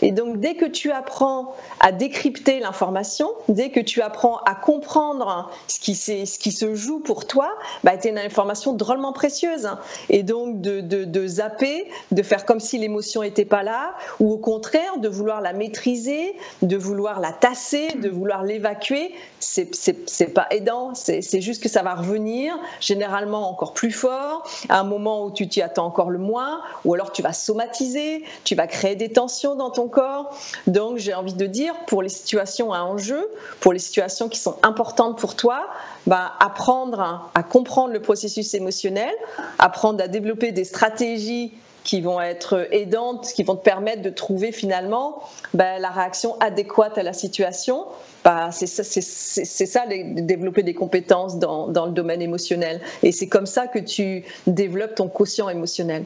Et 0.02 0.12
donc, 0.12 0.38
dès 0.38 0.54
que 0.54 0.64
tu 0.64 0.90
apprends 0.90 1.54
à 1.80 1.92
décrypter 1.92 2.60
l'information, 2.60 3.30
dès 3.48 3.70
que 3.70 3.80
tu 3.80 4.02
apprends 4.02 4.38
à 4.38 4.54
comprendre 4.54 5.50
ce 5.68 5.78
qui, 5.78 5.94
se 5.94 6.74
joue 6.74 7.00
pour 7.00 7.26
toi, 7.26 7.50
bah, 7.84 7.96
tu 7.96 8.08
as 8.08 8.10
une 8.10 8.18
information 8.18 8.72
drôlement 8.72 9.12
précieuse. 9.12 9.68
Et 10.08 10.22
donc, 10.22 10.60
de, 10.60 10.80
de, 10.80 11.26
zapper, 11.26 11.90
de 12.10 12.22
faire 12.22 12.44
comme 12.44 12.60
si 12.60 12.78
l'émotion 12.78 13.22
n'était 13.22 13.44
pas 13.44 13.62
là, 13.62 13.94
ou 14.18 14.32
au 14.32 14.38
contraire, 14.38 14.98
de 14.98 15.08
vouloir 15.08 15.40
la 15.40 15.52
maîtriser, 15.52 16.36
de 16.62 16.76
vouloir 16.76 17.20
la 17.20 17.32
tasser, 17.32 17.88
de 17.94 18.08
vouloir 18.08 18.42
l'évacuer, 18.42 19.14
c'est 19.38 20.34
pas 20.34 20.46
aidant. 20.50 20.94
C'est 20.94 21.40
juste 21.40 21.62
que 21.62 21.68
ça 21.68 21.82
va 21.82 21.94
revenir, 21.94 22.58
généralement 22.80 23.48
encore 23.48 23.74
plus 23.74 23.92
fort, 23.92 24.48
à 24.68 24.80
un 24.80 24.84
moment 24.84 25.24
où 25.24 25.30
tu 25.30 25.48
t'y 25.48 25.62
attends 25.62 25.86
encore 25.86 26.10
le 26.10 26.18
moins, 26.18 26.62
ou 26.84 26.94
alors 26.94 27.12
tu 27.12 27.22
vas 27.22 27.32
somatiser, 27.32 28.24
tu 28.44 28.54
vas 28.54 28.66
créer 28.66 28.96
des 28.96 29.10
tensions 29.10 29.54
dans 29.54 29.70
ton 29.70 29.88
corps. 29.90 30.34
Donc 30.66 30.96
j'ai 30.96 31.12
envie 31.12 31.34
de 31.34 31.46
dire, 31.46 31.74
pour 31.86 32.02
les 32.02 32.08
situations 32.08 32.72
à 32.72 32.80
enjeu, 32.80 33.28
pour 33.60 33.72
les 33.72 33.78
situations 33.78 34.28
qui 34.28 34.38
sont 34.38 34.56
importantes 34.62 35.18
pour 35.18 35.36
toi, 35.36 35.66
bah, 36.06 36.32
apprendre 36.40 37.30
à 37.34 37.42
comprendre 37.42 37.92
le 37.92 38.00
processus 38.00 38.54
émotionnel, 38.54 39.12
apprendre 39.58 40.02
à 40.02 40.08
développer 40.08 40.52
des 40.52 40.64
stratégies 40.64 41.52
qui 41.84 42.00
vont 42.00 42.20
être 42.20 42.68
aidantes, 42.72 43.28
qui 43.34 43.42
vont 43.42 43.56
te 43.56 43.62
permettre 43.62 44.02
de 44.02 44.10
trouver 44.10 44.52
finalement 44.52 45.22
bah, 45.54 45.78
la 45.78 45.90
réaction 45.90 46.38
adéquate 46.40 46.98
à 46.98 47.02
la 47.02 47.12
situation. 47.12 47.86
Bah, 48.24 48.50
c'est 48.52 48.66
ça, 48.66 49.86
développer 49.88 50.62
des 50.62 50.74
compétences 50.74 51.38
dans, 51.38 51.68
dans 51.68 51.86
le 51.86 51.92
domaine 51.92 52.22
émotionnel. 52.22 52.80
Et 53.02 53.12
c'est 53.12 53.28
comme 53.28 53.46
ça 53.46 53.66
que 53.66 53.78
tu 53.78 54.24
développes 54.46 54.94
ton 54.94 55.08
quotient 55.08 55.48
émotionnel. 55.48 56.04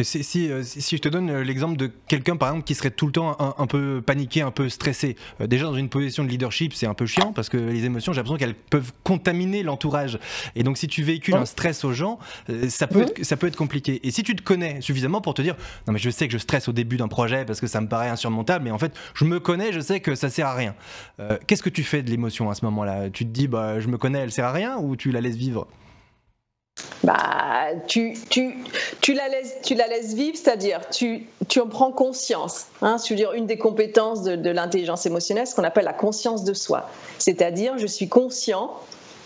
Euh, 0.00 0.04
si, 0.04 0.24
si, 0.24 0.50
si, 0.64 0.96
je 0.96 1.02
te 1.02 1.08
donne 1.10 1.28
euh, 1.28 1.44
l'exemple 1.44 1.76
de 1.76 1.90
quelqu'un 2.08 2.36
par 2.36 2.48
exemple 2.48 2.64
qui 2.64 2.74
serait 2.74 2.90
tout 2.90 3.04
le 3.04 3.12
temps 3.12 3.36
un, 3.38 3.66
peu 3.66 4.00
paniqué, 4.00 4.40
un 4.40 4.50
peu 4.50 4.70
stressé, 4.70 5.16
euh, 5.42 5.46
déjà 5.46 5.66
dans 5.66 5.74
une 5.74 5.90
position 5.90 6.24
de 6.24 6.30
leadership 6.30 6.72
c'est 6.72 6.86
un 6.86 6.94
peu 6.94 7.04
chiant 7.04 7.34
parce 7.34 7.50
que 7.50 7.58
les 7.58 7.84
émotions 7.84 8.14
j'ai 8.14 8.20
l'impression 8.20 8.38
qu'elles 8.38 8.54
peuvent 8.54 8.92
contaminer 9.04 9.62
l'entourage. 9.62 10.18
Et 10.56 10.62
donc 10.62 10.78
si 10.78 10.88
tu 10.88 11.02
véhicules 11.02 11.34
un 11.34 11.44
stress 11.44 11.84
aux 11.84 11.92
gens 11.92 12.18
ça 12.70 12.86
peut, 12.86 13.02
être, 13.02 13.22
ça 13.22 13.36
peut 13.36 13.46
être 13.46 13.56
compliqué. 13.56 14.00
Et 14.02 14.10
si 14.10 14.22
tu 14.22 14.34
te 14.34 14.40
connais 14.40 14.80
suffisamment 14.80 15.20
pour 15.20 15.34
te 15.34 15.42
dire 15.42 15.56
non 15.86 15.92
mais 15.92 15.98
je 15.98 16.08
sais 16.08 16.26
que 16.26 16.32
je 16.32 16.38
stresse 16.38 16.68
au 16.68 16.72
début 16.72 16.96
d'un 16.96 17.08
projet 17.08 17.44
parce 17.44 17.60
que 17.60 17.66
ça 17.66 17.82
me 17.82 17.86
paraît 17.86 18.08
insurmontable 18.08 18.64
mais 18.64 18.70
en 18.70 18.78
fait 18.78 18.96
je 19.12 19.26
me 19.26 19.40
connais, 19.40 19.74
je 19.74 19.80
sais 19.80 20.00
que 20.00 20.14
ça 20.14 20.30
sert 20.30 20.46
à 20.46 20.54
rien. 20.54 20.74
Qu'est-ce 21.46 21.62
que 21.62 21.68
tu 21.68 21.82
fais 21.82 22.02
de 22.02 22.08
l'émotion 22.08 22.48
à 22.48 22.54
ce 22.54 22.64
moment-là? 22.64 23.10
Tu 23.10 23.26
te 23.26 23.30
dis 23.30 23.46
bah 23.46 23.78
je 23.78 23.88
me 23.88 23.98
connais, 23.98 24.20
elle 24.20 24.32
sert 24.32 24.46
à 24.46 24.52
rien 24.52 24.78
ou 24.78 24.96
tu 24.96 25.12
la 25.12 25.20
laisses 25.20 25.36
vivre? 25.36 25.68
Bah, 27.04 27.68
tu, 27.88 28.14
tu, 28.30 28.56
tu, 29.00 29.14
la 29.14 29.28
laisses, 29.28 29.56
tu 29.62 29.74
la 29.74 29.88
laisses 29.88 30.14
vivre, 30.14 30.36
c'est-à-dire 30.36 30.80
tu, 30.90 31.26
tu 31.48 31.60
en 31.60 31.66
prends 31.66 31.92
conscience. 31.92 32.66
Hein, 32.80 32.96
dire 33.14 33.32
une 33.32 33.46
des 33.46 33.58
compétences 33.58 34.22
de, 34.22 34.36
de 34.36 34.50
l'intelligence 34.50 35.06
émotionnelle, 35.06 35.46
ce 35.46 35.54
qu'on 35.54 35.64
appelle 35.64 35.84
la 35.84 35.92
conscience 35.92 36.44
de 36.44 36.54
soi. 36.54 36.88
C'est-à-dire, 37.18 37.78
je 37.78 37.86
suis 37.86 38.08
conscient 38.08 38.70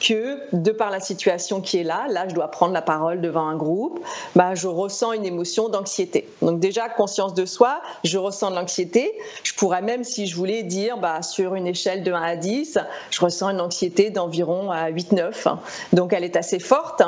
que 0.00 0.38
de 0.52 0.70
par 0.70 0.90
la 0.90 1.00
situation 1.00 1.60
qui 1.60 1.78
est 1.78 1.82
là, 1.82 2.06
là 2.08 2.28
je 2.28 2.34
dois 2.34 2.48
prendre 2.48 2.72
la 2.72 2.82
parole 2.82 3.20
devant 3.20 3.46
un 3.46 3.56
groupe, 3.56 4.00
bah, 4.34 4.54
je 4.54 4.68
ressens 4.68 5.12
une 5.12 5.24
émotion 5.24 5.68
d'anxiété. 5.68 6.28
Donc 6.42 6.60
déjà, 6.60 6.88
conscience 6.88 7.34
de 7.34 7.46
soi, 7.46 7.80
je 8.04 8.18
ressens 8.18 8.50
de 8.50 8.56
l'anxiété. 8.56 9.12
Je 9.42 9.54
pourrais 9.54 9.82
même, 9.82 10.04
si 10.04 10.26
je 10.26 10.36
voulais 10.36 10.62
dire, 10.62 10.98
bah, 10.98 11.22
sur 11.22 11.54
une 11.54 11.66
échelle 11.66 12.02
de 12.02 12.12
1 12.12 12.22
à 12.22 12.36
10, 12.36 12.78
je 13.10 13.20
ressens 13.20 13.50
une 13.50 13.60
anxiété 13.60 14.10
d'environ 14.10 14.72
8-9. 14.72 15.56
Donc 15.92 16.12
elle 16.12 16.24
est 16.24 16.36
assez 16.36 16.58
forte. 16.58 17.02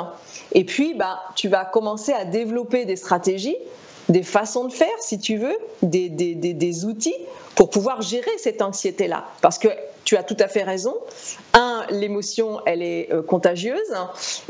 Et 0.51 0.63
puis, 0.63 0.93
bah, 0.93 1.19
tu 1.35 1.47
vas 1.47 1.65
commencer 1.65 2.13
à 2.13 2.25
développer 2.25 2.85
des 2.85 2.95
stratégies 2.95 3.57
des 4.09 4.23
façons 4.23 4.65
de 4.65 4.73
faire, 4.73 4.87
si 4.99 5.19
tu 5.19 5.37
veux, 5.37 5.55
des, 5.83 6.09
des, 6.09 6.33
des 6.35 6.85
outils 6.85 7.15
pour 7.55 7.69
pouvoir 7.69 8.01
gérer 8.01 8.31
cette 8.37 8.61
anxiété-là. 8.61 9.25
Parce 9.41 9.59
que 9.59 9.69
tu 10.03 10.17
as 10.17 10.23
tout 10.23 10.37
à 10.39 10.47
fait 10.47 10.63
raison. 10.63 10.95
L'émotion, 11.91 12.61
elle 12.65 12.81
est 12.81 13.11
euh, 13.11 13.21
contagieuse. 13.21 13.93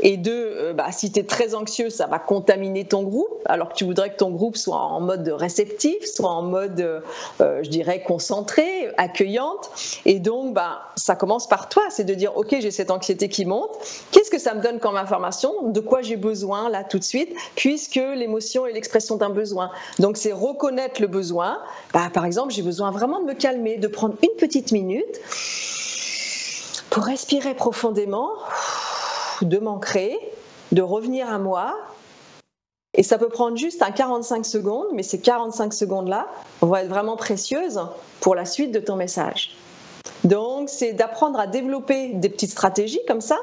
Et 0.00 0.16
deux, 0.16 0.32
euh, 0.32 0.72
bah, 0.72 0.92
si 0.92 1.10
tu 1.12 1.20
es 1.20 1.24
très 1.24 1.54
anxieux, 1.54 1.90
ça 1.90 2.06
va 2.06 2.18
contaminer 2.18 2.84
ton 2.84 3.02
groupe, 3.02 3.42
alors 3.46 3.70
que 3.70 3.74
tu 3.74 3.84
voudrais 3.84 4.10
que 4.10 4.16
ton 4.16 4.30
groupe 4.30 4.56
soit 4.56 4.76
en 4.76 5.00
mode 5.00 5.28
réceptif, 5.28 6.04
soit 6.04 6.30
en 6.30 6.42
mode, 6.42 6.80
euh, 6.80 7.62
je 7.62 7.70
dirais, 7.70 8.02
concentré, 8.02 8.88
accueillante. 8.96 9.70
Et 10.04 10.18
donc, 10.18 10.54
bah, 10.54 10.80
ça 10.96 11.16
commence 11.16 11.48
par 11.48 11.68
toi, 11.68 11.82
c'est 11.90 12.04
de 12.04 12.14
dire, 12.14 12.36
OK, 12.36 12.54
j'ai 12.60 12.70
cette 12.70 12.90
anxiété 12.90 13.28
qui 13.28 13.44
monte. 13.44 13.70
Qu'est-ce 14.10 14.30
que 14.30 14.38
ça 14.38 14.54
me 14.54 14.62
donne 14.62 14.78
comme 14.78 14.96
information? 14.96 15.68
De 15.68 15.80
quoi 15.80 16.02
j'ai 16.02 16.16
besoin 16.16 16.68
là 16.68 16.84
tout 16.84 16.98
de 16.98 17.04
suite, 17.04 17.34
puisque 17.56 17.96
l'émotion 17.96 18.66
est 18.66 18.72
l'expression 18.72 19.16
d'un 19.16 19.30
besoin. 19.30 19.70
Donc, 19.98 20.16
c'est 20.16 20.32
reconnaître 20.32 21.00
le 21.00 21.08
besoin. 21.08 21.58
Bah, 21.92 22.10
par 22.12 22.24
exemple, 22.24 22.52
j'ai 22.52 22.62
besoin 22.62 22.90
vraiment 22.90 23.20
de 23.20 23.26
me 23.26 23.34
calmer, 23.34 23.76
de 23.76 23.88
prendre 23.88 24.16
une 24.22 24.36
petite 24.38 24.72
minute 24.72 25.20
pour 26.90 27.04
respirer 27.04 27.54
profondément, 27.54 28.30
de 29.42 29.58
m'ancrer, 29.58 30.18
de 30.72 30.82
revenir 30.82 31.32
à 31.32 31.38
moi. 31.38 31.74
Et 32.94 33.04
ça 33.04 33.16
peut 33.16 33.28
prendre 33.28 33.56
juste 33.56 33.82
un 33.82 33.92
45 33.92 34.44
secondes, 34.44 34.88
mais 34.92 35.04
ces 35.04 35.20
45 35.20 35.72
secondes-là 35.72 36.26
vont 36.60 36.74
être 36.74 36.88
vraiment 36.88 37.16
précieuses 37.16 37.80
pour 38.20 38.34
la 38.34 38.44
suite 38.44 38.72
de 38.72 38.80
ton 38.80 38.96
message. 38.96 39.56
Donc, 40.24 40.68
c'est 40.68 40.92
d'apprendre 40.92 41.38
à 41.38 41.46
développer 41.46 42.08
des 42.14 42.28
petites 42.28 42.50
stratégies 42.50 43.00
comme 43.06 43.20
ça 43.20 43.38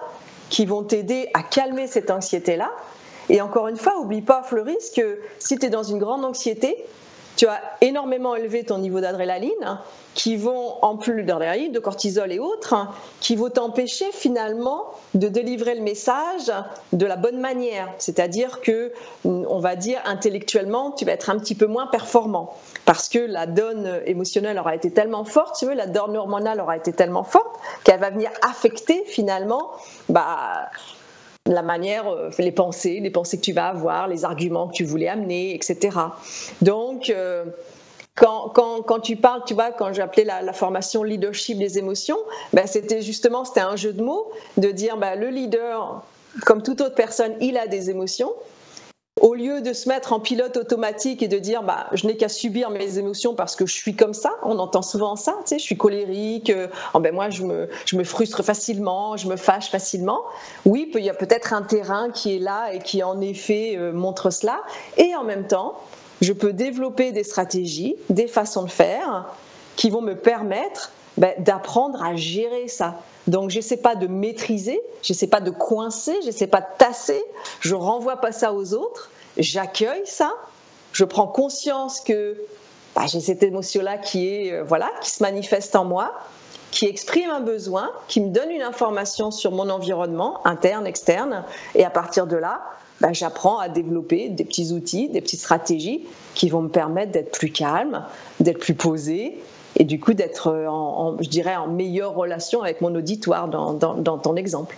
qui 0.50 0.66
vont 0.66 0.84
t'aider 0.84 1.30
à 1.34 1.42
calmer 1.42 1.88
cette 1.88 2.12
anxiété-là. 2.12 2.70
Et 3.30 3.42
encore 3.42 3.68
une 3.68 3.78
fois, 3.78 3.98
oublie 4.00 4.22
pas, 4.22 4.44
Fleuris, 4.44 4.92
que 4.96 5.20
si 5.40 5.58
tu 5.58 5.66
es 5.66 5.70
dans 5.70 5.84
une 5.84 6.00
grande 6.00 6.24
anxiété, 6.24 6.86
tu 7.38 7.48
as 7.48 7.62
énormément 7.82 8.36
élevé 8.36 8.64
ton 8.64 8.80
niveau 8.80 9.00
d'adrénaline, 9.00 9.80
qui 10.16 10.36
vont, 10.36 10.74
en 10.82 10.98
plus 10.98 11.24
d'adrénaline, 11.24 11.72
de 11.72 11.80
cortisol 11.80 12.32
et 12.32 12.40
autres, 12.40 12.76
qui 13.22 13.36
vont 13.36 13.50
t'empêcher 13.50 14.12
finalement 14.12 14.86
de 15.14 15.28
délivrer 15.28 15.76
le 15.76 15.82
message 15.82 16.52
de 16.92 17.06
la 17.06 17.16
bonne 17.16 17.40
manière. 17.40 17.88
C'est-à-dire 18.00 18.62
que, 18.62 18.92
on 19.24 19.60
va 19.60 19.76
dire, 19.76 20.02
intellectuellement, 20.06 20.92
tu 20.92 21.06
vas 21.06 21.12
être 21.12 21.30
un 21.30 21.38
petit 21.38 21.54
peu 21.54 21.68
moins 21.68 21.86
performant. 21.86 22.56
Parce 22.86 23.10
que 23.10 23.20
la 23.20 23.46
donne 23.46 24.02
émotionnelle 24.06 24.58
aura 24.58 24.74
été 24.74 24.92
tellement 24.92 25.24
forte, 25.24 25.58
tu 25.60 25.68
veux, 25.68 25.76
la 25.76 25.86
donne 25.86 26.18
hormonale 26.18 26.60
aura 26.60 26.76
été 26.76 26.94
tellement 26.94 27.24
forte, 27.24 27.56
qu'elle 27.84 28.00
va 28.00 28.10
venir 28.10 28.32
affecter 28.42 29.04
finalement 29.06 29.72
bah, 30.10 30.70
la 31.48 31.62
manière, 31.62 32.08
euh, 32.08 32.30
les 32.40 32.52
pensées, 32.52 33.00
les 33.02 33.10
pensées 33.10 33.38
que 33.38 33.44
tu 33.44 33.54
vas 33.54 33.68
avoir, 33.68 34.08
les 34.08 34.26
arguments 34.26 34.68
que 34.68 34.74
tu 34.74 34.84
voulais 34.84 35.08
amener, 35.08 35.56
etc. 35.56 35.98
Donc, 36.62 37.10
euh, 37.10 37.46
quand, 38.16 38.50
quand, 38.50 38.82
quand, 38.82 39.00
tu 39.00 39.16
parles, 39.16 39.44
tu 39.46 39.54
vois, 39.54 39.72
quand 39.72 39.94
j'appelais 39.94 40.24
la, 40.24 40.42
la, 40.42 40.54
formation 40.54 41.04
leadership 41.04 41.58
des 41.58 41.78
émotions, 41.78 42.18
ben 42.54 42.66
c'était 42.66 43.02
justement, 43.02 43.46
c'était 43.46 43.62
un 43.62 43.76
jeu 43.76 43.94
de 43.94 44.02
mots 44.02 44.32
de 44.58 44.70
dire 44.70 44.98
ben, 44.98 45.20
le 45.20 45.30
leader, 45.30 46.04
comme 46.46 46.64
toute 46.64 46.82
autre 46.82 46.96
personne, 46.96 47.34
il 47.42 47.58
a 47.58 47.68
des 47.68 47.90
émotions, 47.90 48.34
au 49.22 49.34
lieu 49.34 49.62
de 49.62 49.74
se 49.74 49.90
mettre 49.90 50.14
en 50.14 50.20
pilote 50.20 50.58
automatique 50.58 51.24
et 51.24 51.28
de 51.28 51.38
dire 51.38 51.64
bah, 51.64 51.88
je 51.94 52.08
n'ai 52.08 52.18
qu'à 52.18 52.30
subir 52.30 52.70
mes 52.70 52.98
émotions 52.98 53.34
parce 53.36 53.56
que 53.56 53.66
je 53.66 53.74
suis 53.74 53.96
comme 53.96 54.14
ça, 54.14 54.32
on 54.44 54.60
entend 54.60 54.82
souvent 54.82 55.16
ça, 55.16 55.36
tu 55.42 55.50
sais, 55.50 55.60
je 55.60 55.64
suis 55.64 55.78
colérique, 55.78 56.50
euh, 56.50 56.68
oh 56.94 57.00
ben 57.00 57.14
moi 57.14 57.30
je 57.30 57.44
me, 57.44 57.70
je 57.86 57.96
me 57.96 58.04
frustre 58.04 58.44
facilement, 58.44 59.18
je 59.18 59.28
me 59.28 59.36
fâche 59.36 59.70
facilement. 59.70 60.22
Oui, 60.66 60.92
il 60.96 61.04
y 61.04 61.10
a 61.10 61.14
peut-être 61.14 61.54
un 61.54 61.62
terrain 61.62 62.10
qui 62.12 62.36
est 62.36 62.40
là 62.40 62.74
et 62.74 62.80
qui 62.80 63.04
en 63.04 63.22
effet 63.22 63.76
euh, 63.78 63.92
montre 63.92 64.30
cela. 64.30 64.62
Et 64.98 65.16
en 65.16 65.24
même 65.24 65.48
temps, 65.48 65.80
je 66.22 66.34
peux 66.34 66.54
développer 66.54 67.12
des 67.12 67.24
stratégies, 67.24 67.96
des 68.10 68.28
façons 68.28 68.64
de 68.64 68.70
faire 68.70 69.26
qui 69.76 69.90
vont 69.90 70.02
me 70.02 70.16
permettre 70.16 70.92
ben, 71.18 71.34
d'apprendre 71.40 72.04
à 72.04 72.16
gérer 72.16 72.68
ça. 72.68 72.96
Donc, 73.28 73.50
je 73.50 73.60
sais 73.60 73.78
pas 73.78 73.96
de 73.96 74.08
maîtriser, 74.08 74.80
je 75.02 75.14
sais 75.14 75.28
pas 75.28 75.42
de 75.42 75.52
coincer, 75.52 76.16
je 76.26 76.32
sais 76.32 76.48
pas 76.48 76.62
de 76.62 76.68
tasser, 76.78 77.22
je 77.60 77.76
renvoie 77.76 78.18
pas 78.18 78.32
ça 78.32 78.54
aux 78.54 78.74
autres, 78.74 79.10
j'accueille 79.38 80.06
ça, 80.06 80.34
je 80.94 81.04
prends 81.04 81.28
conscience 81.28 82.00
que 82.00 82.38
bah, 82.96 83.06
j'ai 83.08 83.20
cette 83.20 83.44
émotion-là 83.44 83.98
qui 83.98 84.52
euh, 84.52 84.64
voilà, 84.64 84.90
qui 85.02 85.10
se 85.10 85.22
manifeste 85.22 85.76
en 85.76 85.86
moi, 85.86 86.14
qui 86.72 86.86
exprime 86.86 87.30
un 87.30 87.42
besoin, 87.42 87.92
qui 88.08 88.22
me 88.22 88.30
donne 88.30 88.52
une 88.52 88.62
information 88.62 89.32
sur 89.32 89.52
mon 89.52 89.70
environnement, 89.70 90.46
interne, 90.46 90.88
externe, 90.88 91.44
et 91.76 91.84
à 91.84 91.90
partir 91.90 92.28
de 92.28 92.38
là, 92.38 92.62
bah, 93.02 93.14
j'apprends 93.14 93.60
à 93.60 93.70
développer 93.70 94.30
des 94.30 94.44
petits 94.44 94.72
outils, 94.72 95.10
des 95.10 95.22
petites 95.22 95.42
stratégies 95.42 96.06
qui 96.34 96.50
vont 96.50 96.62
me 96.62 96.70
permettre 96.70 97.12
d'être 97.12 97.32
plus 97.32 97.52
calme, 97.52 98.04
d'être 98.40 98.60
plus 98.60 98.74
posé, 98.74 99.38
et 99.76 99.84
du 99.84 100.00
coup 100.00 100.14
d'être, 100.14 100.52
en, 100.68 101.18
je 101.22 101.30
dirais, 101.30 101.56
en 101.56 101.68
meilleure 101.68 102.14
relation 102.14 102.62
avec 102.62 102.82
mon 102.82 102.94
auditoire 102.96 103.48
dans, 103.48 103.74
dans, 103.74 104.18
ton 104.18 104.36
exemple. 104.36 104.76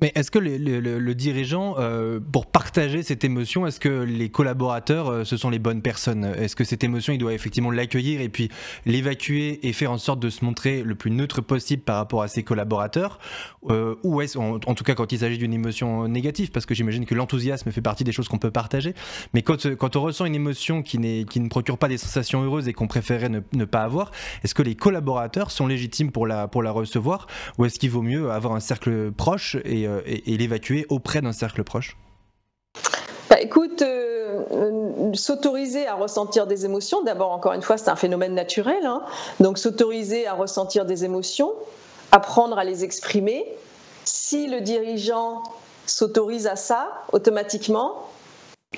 Mais 0.00 0.10
est-ce 0.16 0.32
que 0.32 0.40
le, 0.40 1.14
dirigeant, 1.14 1.76
euh, 1.78 2.18
pour 2.18 2.46
partager 2.46 3.04
cette 3.04 3.22
émotion, 3.22 3.64
est-ce 3.64 3.78
que 3.78 3.88
les 3.88 4.28
collaborateurs, 4.28 5.08
euh, 5.08 5.24
ce 5.24 5.36
sont 5.36 5.50
les 5.50 5.60
bonnes 5.60 5.82
personnes? 5.82 6.24
Est-ce 6.24 6.56
que 6.56 6.64
cette 6.64 6.82
émotion, 6.82 7.12
il 7.12 7.18
doit 7.18 7.32
effectivement 7.32 7.70
l'accueillir 7.70 8.20
et 8.20 8.28
puis 8.28 8.50
l'évacuer 8.86 9.66
et 9.66 9.72
faire 9.72 9.92
en 9.92 9.98
sorte 9.98 10.18
de 10.18 10.30
se 10.30 10.44
montrer 10.44 10.82
le 10.82 10.96
plus 10.96 11.12
neutre 11.12 11.40
possible 11.42 11.82
par 11.84 11.96
rapport 11.96 12.22
à 12.22 12.28
ses 12.28 12.42
collaborateurs? 12.42 13.20
Euh, 13.70 13.94
Ou 14.02 14.20
est-ce, 14.20 14.36
en, 14.36 14.58
tout 14.58 14.82
cas 14.82 14.94
quand 14.94 15.12
il 15.12 15.20
s'agit 15.20 15.38
d'une 15.38 15.54
émotion 15.54 16.08
négative, 16.08 16.50
parce 16.50 16.66
que 16.66 16.74
j'imagine 16.74 17.06
que 17.06 17.14
l'enthousiasme 17.14 17.70
fait 17.70 17.80
partie 17.80 18.02
des 18.02 18.12
choses 18.12 18.26
qu'on 18.26 18.38
peut 18.38 18.50
partager, 18.50 18.94
mais 19.32 19.42
quand, 19.42 19.76
quand 19.76 19.94
on 19.94 20.02
ressent 20.02 20.24
une 20.24 20.34
émotion 20.34 20.82
qui, 20.82 21.24
qui 21.24 21.40
ne 21.40 21.48
procure 21.48 21.78
pas 21.78 21.88
des 21.88 21.98
sensations 21.98 22.42
heureuses 22.42 22.66
et 22.66 22.72
qu'on 22.72 22.88
préférait 22.88 23.28
ne, 23.28 23.64
pas 23.64 23.82
avoir, 23.82 24.10
est-ce 24.42 24.56
que 24.56 24.62
les 24.62 24.74
collaborateurs 24.74 25.52
sont 25.52 25.68
légitimes 25.68 26.10
pour 26.10 26.26
la, 26.26 26.48
pour 26.48 26.64
la 26.64 26.72
recevoir? 26.72 27.28
Ou 27.58 27.64
est-ce 27.64 27.78
qu'il 27.78 27.90
vaut 27.90 28.02
mieux 28.02 28.32
avoir 28.32 28.54
un 28.54 28.60
cercle 28.60 29.12
proche 29.12 29.56
et 29.64 29.86
euh, 29.94 30.02
et, 30.06 30.36
l'évacuer 30.36 30.86
auprès 30.88 31.20
d'un 31.20 31.32
cercle 31.32 31.64
proche 31.64 31.96
bah, 33.30 33.40
Écoute, 33.40 33.82
euh, 33.82 34.42
euh, 34.52 35.12
s'autoriser 35.14 35.86
à 35.86 35.94
ressentir 35.94 36.46
des 36.46 36.64
émotions, 36.64 37.02
d'abord, 37.02 37.30
encore 37.30 37.52
une 37.52 37.62
fois, 37.62 37.78
c'est 37.78 37.90
un 37.90 37.96
phénomène 37.96 38.34
naturel. 38.34 38.84
Hein. 38.84 39.02
donc, 39.40 39.58
s'autoriser 39.58 40.26
à 40.26 40.34
ressentir 40.34 40.84
des 40.84 41.04
émotions, 41.04 41.52
apprendre 42.12 42.58
à 42.58 42.64
les 42.64 42.84
exprimer. 42.84 43.46
Si 44.04 44.46
le 44.46 44.60
dirigeant 44.60 45.42
s'autorise 45.86 46.46
à 46.46 46.56
ça, 46.56 46.88
automatiquement, 47.12 48.08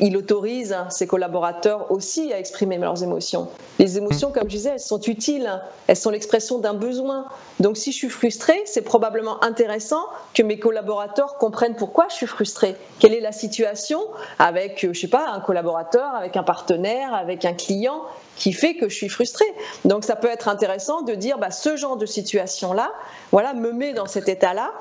il 0.00 0.16
autorise 0.16 0.76
ses 0.90 1.06
collaborateurs 1.06 1.90
aussi 1.90 2.32
à 2.32 2.38
exprimer 2.38 2.78
leurs 2.78 3.02
émotions. 3.02 3.48
Les 3.78 3.98
émotions, 3.98 4.30
comme 4.30 4.44
je 4.44 4.56
disais, 4.56 4.70
elles 4.70 4.80
sont 4.80 5.00
utiles, 5.00 5.50
elles 5.86 5.96
sont 5.96 6.10
l'expression 6.10 6.58
d'un 6.58 6.74
besoin. 6.74 7.26
Donc 7.60 7.76
si 7.76 7.92
je 7.92 7.96
suis 7.96 8.08
frustrée, 8.08 8.60
c'est 8.66 8.82
probablement 8.82 9.42
intéressant 9.42 10.02
que 10.34 10.42
mes 10.42 10.58
collaborateurs 10.58 11.38
comprennent 11.38 11.76
pourquoi 11.76 12.06
je 12.10 12.14
suis 12.14 12.26
frustrée. 12.26 12.76
Quelle 12.98 13.14
est 13.14 13.20
la 13.20 13.32
situation 13.32 14.00
avec, 14.38 14.86
je 14.92 14.98
sais 14.98 15.08
pas, 15.08 15.28
un 15.30 15.40
collaborateur, 15.40 16.14
avec 16.14 16.36
un 16.36 16.42
partenaire, 16.42 17.14
avec 17.14 17.44
un 17.44 17.54
client 17.54 18.02
qui 18.36 18.52
fait 18.52 18.74
que 18.76 18.88
je 18.88 18.94
suis 18.94 19.08
frustrée? 19.08 19.46
Donc 19.84 20.04
ça 20.04 20.16
peut 20.16 20.28
être 20.28 20.48
intéressant 20.48 21.02
de 21.02 21.14
dire, 21.14 21.38
bah, 21.38 21.50
ce 21.50 21.76
genre 21.76 21.96
de 21.96 22.06
situation-là, 22.06 22.92
voilà, 23.32 23.54
me 23.54 23.72
met 23.72 23.92
dans 23.92 24.06
cet 24.06 24.28
état-là. 24.28 24.72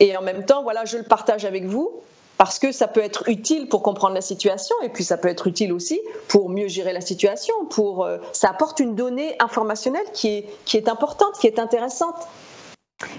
Et 0.00 0.16
en 0.16 0.22
même 0.22 0.44
temps, 0.44 0.62
voilà, 0.62 0.84
je 0.84 0.96
le 0.96 1.04
partage 1.04 1.44
avec 1.44 1.64
vous 1.64 2.02
parce 2.42 2.58
que 2.58 2.72
ça 2.72 2.88
peut 2.88 3.04
être 3.04 3.28
utile 3.28 3.68
pour 3.68 3.84
comprendre 3.84 4.16
la 4.16 4.20
situation 4.20 4.74
et 4.82 4.88
puis 4.88 5.04
ça 5.04 5.16
peut 5.16 5.28
être 5.28 5.46
utile 5.46 5.72
aussi 5.72 6.00
pour 6.26 6.48
mieux 6.48 6.66
gérer 6.66 6.92
la 6.92 7.00
situation. 7.00 7.54
Pour, 7.70 8.04
euh, 8.04 8.18
ça 8.32 8.50
apporte 8.50 8.80
une 8.80 8.96
donnée 8.96 9.36
informationnelle 9.38 10.06
qui 10.12 10.38
est, 10.38 10.46
qui 10.64 10.76
est 10.76 10.88
importante, 10.88 11.38
qui 11.40 11.46
est 11.46 11.60
intéressante. 11.60 12.16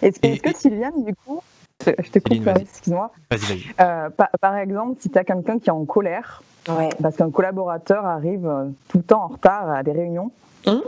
Est-ce 0.01 0.20
que, 0.20 0.53
Sylviane, 0.58 1.06
du 1.06 1.15
coup, 1.15 1.42
je 1.86 2.10
te 2.12 2.20
coupe, 2.20 2.48
excuse-moi. 2.48 3.12
Euh, 3.80 4.10
par, 4.42 4.58
exemple, 4.58 4.98
si 5.00 5.10
tu 5.10 5.18
as 5.18 5.24
quelqu'un 5.24 5.58
qui 5.58 5.70
est 5.70 5.74
en 5.74 5.86
colère, 5.86 6.44
parce 7.01 7.15
qu'un 7.15 7.32
collaborateur 7.32 8.06
arrive 8.06 8.46
euh, 8.46 8.65
tout 8.89 8.98
le 8.98 9.03
temps 9.06 9.24
en 9.24 9.27
retard 9.27 9.70
à 9.70 9.84
des 9.84 9.94
réunions, 9.94 10.34
Hein 10.65 10.82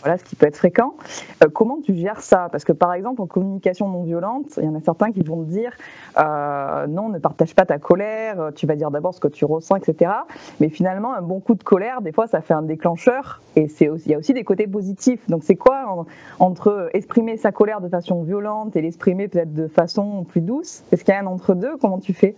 voilà, 0.00 0.18
ce 0.18 0.24
qui 0.24 0.36
peut 0.36 0.46
être 0.46 0.56
fréquent. 0.56 0.94
Euh, 1.42 1.48
comment 1.48 1.78
tu 1.82 1.94
gères 1.94 2.20
ça? 2.20 2.48
Parce 2.50 2.64
que 2.64 2.72
par 2.72 2.92
exemple, 2.92 3.22
en 3.22 3.26
communication 3.26 3.88
non 3.88 4.02
violente, 4.02 4.58
il 4.58 4.64
y 4.64 4.68
en 4.68 4.74
a 4.74 4.80
certains 4.80 5.12
qui 5.12 5.22
vont 5.22 5.42
te 5.44 5.50
dire 5.50 5.72
euh, 6.18 6.86
non, 6.86 7.08
ne 7.08 7.18
partage 7.18 7.54
pas 7.54 7.64
ta 7.64 7.78
colère, 7.78 8.50
tu 8.54 8.66
vas 8.66 8.76
dire 8.76 8.90
d'abord 8.90 9.14
ce 9.14 9.20
que 9.20 9.28
tu 9.28 9.44
ressens, 9.44 9.76
etc. 9.76 10.12
Mais 10.60 10.68
finalement, 10.68 11.14
un 11.14 11.22
bon 11.22 11.40
coup 11.40 11.54
de 11.54 11.62
colère, 11.62 12.02
des 12.02 12.12
fois, 12.12 12.26
ça 12.26 12.40
fait 12.40 12.54
un 12.54 12.62
déclencheur 12.62 13.40
et 13.56 13.64
aussi, 13.88 14.06
il 14.06 14.12
y 14.12 14.14
a 14.14 14.18
aussi 14.18 14.34
des 14.34 14.44
côtés 14.44 14.66
positifs. 14.66 15.20
Donc 15.28 15.42
c'est 15.44 15.56
quoi 15.56 16.04
entre 16.38 16.90
exprimer 16.92 17.36
sa 17.36 17.52
colère 17.52 17.80
de 17.80 17.88
façon 17.88 18.22
violente 18.22 18.76
et 18.76 18.82
l'exprimer 18.82 19.28
peut-être 19.28 19.54
de 19.54 19.68
façon 19.68 20.24
plus 20.24 20.40
douce? 20.40 20.82
Est-ce 20.92 21.04
qu'il 21.04 21.14
y 21.14 21.16
a 21.16 21.20
un 21.20 21.26
entre 21.26 21.54
deux 21.54 21.76
Comment 21.78 21.98
tu 21.98 22.12
fais? 22.12 22.34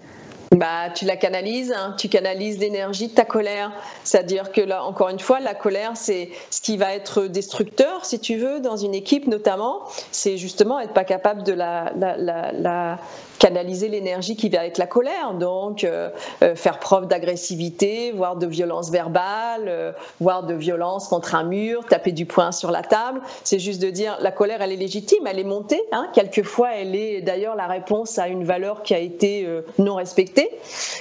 Bah, 0.55 0.91
tu 0.95 1.05
la 1.05 1.17
canalises, 1.17 1.73
hein. 1.77 1.95
tu 1.99 2.09
canalises 2.09 2.59
l'énergie 2.59 3.09
de 3.09 3.15
ta 3.15 3.25
colère. 3.25 3.73
C'est-à-dire 4.05 4.53
que 4.53 4.61
là, 4.61 4.85
encore 4.85 5.09
une 5.09 5.19
fois, 5.19 5.41
la 5.41 5.55
colère, 5.55 5.93
c'est 5.95 6.31
ce 6.51 6.61
qui 6.61 6.77
va 6.77 6.95
être 6.95 7.27
destructeur, 7.27 8.05
si 8.05 8.19
tu 8.21 8.37
veux, 8.37 8.61
dans 8.61 8.77
une 8.77 8.95
équipe 8.95 9.27
notamment. 9.27 9.83
C'est 10.11 10.37
justement 10.37 10.81
être 10.81 10.93
pas 10.93 11.05
capable 11.05 11.43
de 11.43 11.53
la, 11.53 12.99
canaliser 13.39 13.89
l'énergie 13.89 14.37
qui 14.37 14.49
vient 14.49 14.61
avec 14.61 14.79
la 14.79 14.87
colère. 14.87 15.35
Donc, 15.35 15.85
euh, 15.85 16.11
euh, 16.43 16.55
faire 16.55 16.79
preuve 16.79 17.07
d'agressivité, 17.07 18.13
voire 18.13 18.37
de 18.37 18.47
violence 18.47 18.91
verbale, 18.91 19.67
euh, 19.69 19.93
voire 20.21 20.45
de 20.45 20.55
violence 20.55 21.09
contre 21.09 21.35
un 21.35 21.45
mur, 21.45 21.85
taper 21.87 22.13
du 22.13 22.27
poing 22.27 22.53
sur 22.53 22.71
la 22.71 22.83
table. 22.83 23.21
C'est 23.43 23.59
juste 23.59 23.83
de 23.83 23.91
dire 23.91 24.17
la 24.21 24.33
colère, 24.33 24.63
elle 24.63 24.73
est 24.73 24.77
légitime, 24.77 25.27
elle 25.27 25.39
est 25.39 25.45
montée. 25.45 25.83
Hein. 25.93 26.09
Quelquefois, 26.13 26.75
elle 26.75 26.95
est 26.95 27.21
d'ailleurs 27.21 27.57
la 27.57 27.67
réponse 27.67 28.19
à 28.19 28.29
une 28.29 28.45
valeur 28.45 28.83
qui 28.83 28.95
a 28.95 28.99
été 28.99 29.47
non 29.79 29.97
respectée. 29.97 30.51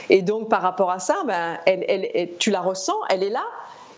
Et 0.10 0.22
donc, 0.22 0.50
par 0.50 0.62
rapport 0.62 0.92
à 0.92 1.00
ça, 1.00 1.24
ben, 1.26 1.58
elle, 1.66 2.30
tu 2.40 2.52
la 2.52 2.62
ressens, 2.62 2.96
elle 3.10 3.24
est 3.24 3.30
là. 3.30 3.44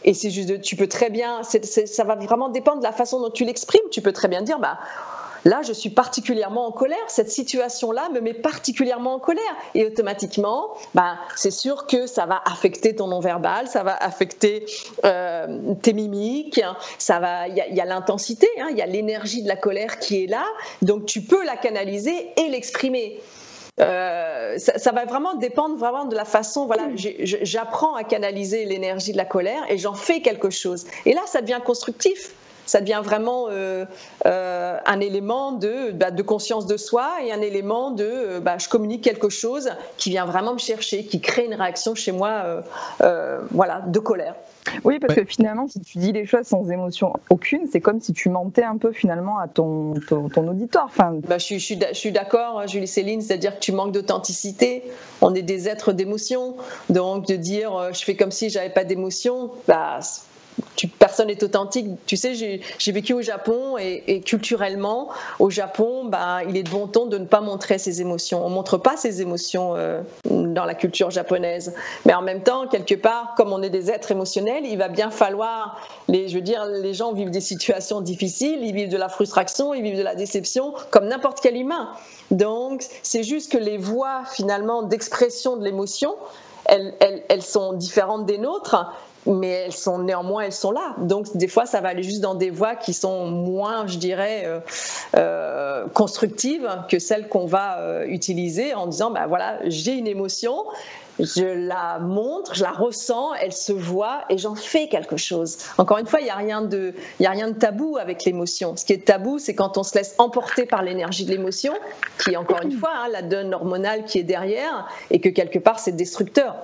Et 0.04 0.14
c'est 0.14 0.30
juste, 0.30 0.50
de, 0.50 0.56
tu 0.56 0.76
peux 0.76 0.88
très 0.88 1.10
bien, 1.10 1.42
ça 1.44 2.04
va 2.04 2.16
vraiment 2.16 2.50
dépendre 2.50 2.78
de 2.78 2.84
la 2.84 2.92
façon 2.92 3.20
dont 3.20 3.32
tu 3.32 3.44
l'exprimes. 3.44 3.82
Tu 3.90 4.02
peux 4.02 4.14
très 4.14 4.28
bien 4.28 4.44
dire, 4.44 4.60
bah, 4.60 4.78
Là, 5.46 5.62
je 5.62 5.74
suis 5.74 5.92
particulièrement 5.92 6.66
en 6.66 6.72
colère. 6.72 6.98
Cette 7.08 7.30
situation-là 7.30 8.10
me 8.10 8.20
met 8.20 8.34
particulièrement 8.34 9.14
en 9.14 9.20
colère. 9.20 9.44
Et 9.76 9.86
automatiquement, 9.86 10.74
bah, 10.96 11.18
c'est 11.36 11.52
sûr 11.52 11.86
que 11.86 12.08
ça 12.08 12.26
va 12.26 12.42
affecter 12.46 12.96
ton 12.96 13.08
non-verbal, 13.08 13.68
ça 13.68 13.84
va 13.84 13.96
affecter 13.96 14.66
euh, 15.06 15.74
tes 15.84 15.94
mimiques, 15.94 16.62
ça 16.98 17.20
va. 17.20 17.48
Il 17.48 17.56
y 17.56 17.82
a, 17.82 17.86
l'intensité, 17.86 18.48
hein, 18.60 18.70
il 18.72 18.78
y 18.78 18.82
a 18.82 18.88
l'énergie 18.88 19.44
de 19.44 19.48
la 19.48 19.56
colère 19.56 20.00
qui 20.00 20.24
est 20.24 20.28
là. 20.28 20.46
Donc, 20.82 21.06
tu 21.06 21.22
peux 21.22 21.46
la 21.46 21.56
canaliser 21.56 22.32
et 22.38 22.50
l'exprimer. 22.50 23.22
Euh, 23.82 24.58
ça, 24.58 24.92
va 24.94 25.06
vraiment 25.06 25.36
dépendre 25.36 25.76
vraiment 25.76 26.06
de 26.06 26.16
la 26.16 26.26
façon. 26.26 26.66
Voilà, 26.66 26.88
j'apprends 26.96 27.94
à 27.94 28.04
canaliser 28.04 28.66
l'énergie 28.66 29.12
de 29.12 29.18
la 29.18 29.26
colère 29.26 29.62
et 29.70 29.78
j'en 29.78 29.94
fais 29.94 30.22
quelque 30.22 30.50
chose. 30.50 30.88
Et 31.06 31.14
là, 31.14 31.22
ça 31.28 31.42
devient 31.42 31.60
constructif 31.64 32.34
ça 32.66 32.82
devient 32.82 33.02
vraiment 33.04 33.48
euh, 33.50 33.86
euh, 34.26 34.78
un 34.86 35.00
élément 35.00 35.52
de, 35.52 35.92
bah, 35.92 36.12
de, 36.12 36.22
conscience 36.22 36.66
de 36.66 36.78
soi 36.78 37.10
et 37.24 37.32
un 37.32 37.42
élément 37.42 37.92
de 37.92 38.06
euh, 38.06 38.40
bah, 38.40 38.58
je 38.58 38.68
communique 38.68 39.04
quelque 39.04 39.30
chose 39.30 39.70
qui 39.98 40.10
vient 40.10 40.26
vraiment 40.26 40.54
me 40.54 40.60
chercher, 40.60 41.06
qui 41.06 41.22
crée 41.22 41.46
une 41.46 41.54
réaction 41.54 41.96
chez 41.96 42.12
moi 42.12 42.64
voilà, 43.52 43.82
de 43.88 44.00
colère. 44.00 44.36
Oui, 44.84 45.00
parce 45.00 45.14
que 45.14 45.26
finalement, 45.26 45.68
si 45.68 45.80
tu 45.80 46.00
dis 46.00 46.12
les 46.12 46.26
choses 46.26 46.48
sans 46.48 46.70
émotion 46.72 47.14
aucune, 47.30 47.68
c'est 47.72 47.82
comme 47.82 48.00
si 48.00 48.14
tu 48.14 48.30
mentais 48.30 48.64
un 48.64 48.78
peu 48.78 48.92
finalement 48.92 49.38
à 49.38 49.48
ton, 49.48 49.94
ton, 50.08 50.48
auditoire. 50.48 50.86
Enfin... 50.86 51.14
Bah, 51.28 51.38
je, 51.38 51.44
suis, 51.44 51.60
je 51.60 51.94
suis 51.94 52.12
d'accord, 52.12 52.60
hein, 52.60 52.68
Julie 52.68 52.88
Céline, 52.88 53.22
c'est-à-dire 53.22 53.56
que 53.56 53.60
tu 53.60 53.72
manques 53.72 53.92
d'authenticité. 53.92 54.84
On 55.22 55.36
est 55.36 55.44
des 55.44 55.70
êtres 55.70 55.94
d'émotion. 55.94 56.56
Donc, 56.90 57.28
de 57.28 57.36
dire 57.36 57.94
je 57.94 58.04
fais 58.04 58.16
comme 58.16 58.32
si 58.32 58.50
j'avais 58.50 58.70
pas 58.70 58.84
d'émotion, 58.84 59.52
bah, 59.68 60.00
personne 61.00 61.28
n'est 61.28 61.44
authentique. 61.44 61.88
Tu 62.06 62.18
sais, 62.18 62.34
j'ai 62.34 62.92
vécu 62.92 63.14
au 63.14 63.22
Japon 63.22 63.78
et, 63.78 64.22
culturellement, 64.22 65.10
au 65.40 65.50
Japon, 65.50 66.06
bah, 66.06 66.40
il 66.48 66.58
est 66.58 66.64
de 66.64 66.70
bon 66.70 66.88
ton 66.88 67.06
de 67.06 67.18
ne 67.18 67.26
pas 67.26 67.42
montrer 67.42 67.78
ses 67.78 68.02
émotions. 68.02 68.46
On 68.46 68.50
ne 68.50 68.56
montre 68.56 68.78
pas 68.78 68.98
ses 68.98 69.22
émotions 69.22 69.76
euh, 69.76 70.02
dans 70.30 70.66
la 70.66 70.76
culture 70.76 71.12
japonaise. 71.12 71.74
Mais 72.06 72.14
en 72.14 72.22
même 72.22 72.44
temps, 72.44 72.68
quelque 72.68 72.96
part, 72.96 73.34
comme 73.36 73.54
on 73.54 73.62
est 73.62 73.70
des 73.70 73.92
êtres 73.92 74.12
émotionnels, 74.12 74.66
il 74.66 74.78
va 74.78 74.88
bien 74.88 75.10
falloir, 75.10 75.80
les, 76.08 76.28
je 76.28 76.36
veux 76.36 76.42
dire, 76.42 76.66
les 76.66 76.94
gens 76.94 77.14
vivent 77.14 77.32
des 77.32 77.42
situations 77.42 78.02
difficiles, 78.02 78.60
ils 78.62 78.74
vivent 78.74 78.90
de 78.90 78.98
la 78.98 79.10
frustration, 79.10 79.74
ils 79.74 79.84
vivent 79.84 79.98
de 79.98 80.04
la 80.04 80.16
déception, 80.16 80.74
comme 80.92 81.08
n'importe 81.08 81.40
quel 81.42 81.58
humain. 81.58 81.90
Donc, 82.32 82.84
c'est 83.04 83.24
juste 83.24 83.52
que 83.52 83.58
les 83.58 83.78
voies, 83.78 84.24
finalement, 84.32 84.84
d'expression 84.84 85.58
de 85.58 85.64
l'émotion, 85.64 86.16
elles, 86.66 86.94
elles, 87.00 87.44
sont 87.44 87.74
différentes 87.74 88.26
des 88.26 88.38
nôtres, 88.38 88.92
mais 89.26 89.50
elles 89.50 89.74
sont 89.74 90.00
néanmoins 90.00 90.44
elles 90.44 90.52
sont 90.52 90.72
là. 90.72 90.96
Donc 90.98 91.36
des 91.36 91.48
fois 91.48 91.66
ça 91.66 91.82
va 91.82 91.90
aller 91.90 92.04
juste 92.04 92.22
dans 92.22 92.36
des 92.36 92.50
voies 92.50 92.76
qui 92.76 92.94
sont 92.94 93.26
moins, 93.26 93.88
je 93.88 93.98
dirais, 93.98 94.44
euh, 94.46 94.60
euh, 95.18 95.86
constructives 95.94 96.70
que 96.90 97.00
celles 97.00 97.28
qu'on 97.28 97.46
va 97.46 97.80
euh, 97.80 98.06
utiliser 98.08 98.74
en 98.74 98.88
disant 98.88 99.12
bah 99.12 99.26
voilà 99.28 99.60
j'ai 99.66 99.94
une 99.94 100.08
émotion, 100.08 100.66
je 101.20 101.46
la 101.46 102.00
montre, 102.00 102.56
je 102.56 102.64
la 102.64 102.72
ressens, 102.72 103.34
elle 103.36 103.54
se 103.54 103.72
voit 103.72 104.24
et 104.30 104.38
j'en 104.38 104.56
fais 104.56 104.88
quelque 104.88 105.18
chose. 105.18 105.58
Encore 105.78 105.98
une 105.98 106.08
fois, 106.08 106.20
il 106.20 106.26
n'y 106.26 106.30
a 106.30 106.36
rien 106.36 106.62
de, 106.62 106.94
il 107.20 107.26
a 107.26 107.32
rien 107.32 107.50
de 107.50 107.58
tabou 107.58 107.98
avec 107.98 108.26
l'émotion. 108.26 108.76
Ce 108.76 108.86
qui 108.86 108.94
est 108.94 109.06
tabou, 109.06 109.40
c'est 109.40 109.56
quand 109.56 109.78
on 109.78 109.84
se 109.84 109.96
laisse 109.96 110.16
emporter 110.18 110.66
par 110.66 110.84
l'énergie 110.84 111.26
de 111.26 111.32
l'émotion, 111.32 111.74
qui 112.22 112.34
est 112.34 112.38
encore 112.38 112.62
une 112.62 112.74
fois 112.74 112.92
hein, 112.94 113.08
la 113.12 113.22
donne 113.22 113.54
hormonale 113.54 114.06
qui 114.06 114.20
est 114.20 114.24
derrière 114.24 114.88
et 115.10 115.20
que 115.20 115.30
quelque 115.30 115.60
part 115.60 115.80
c'est 115.80 115.94
destructeur. 115.94 116.56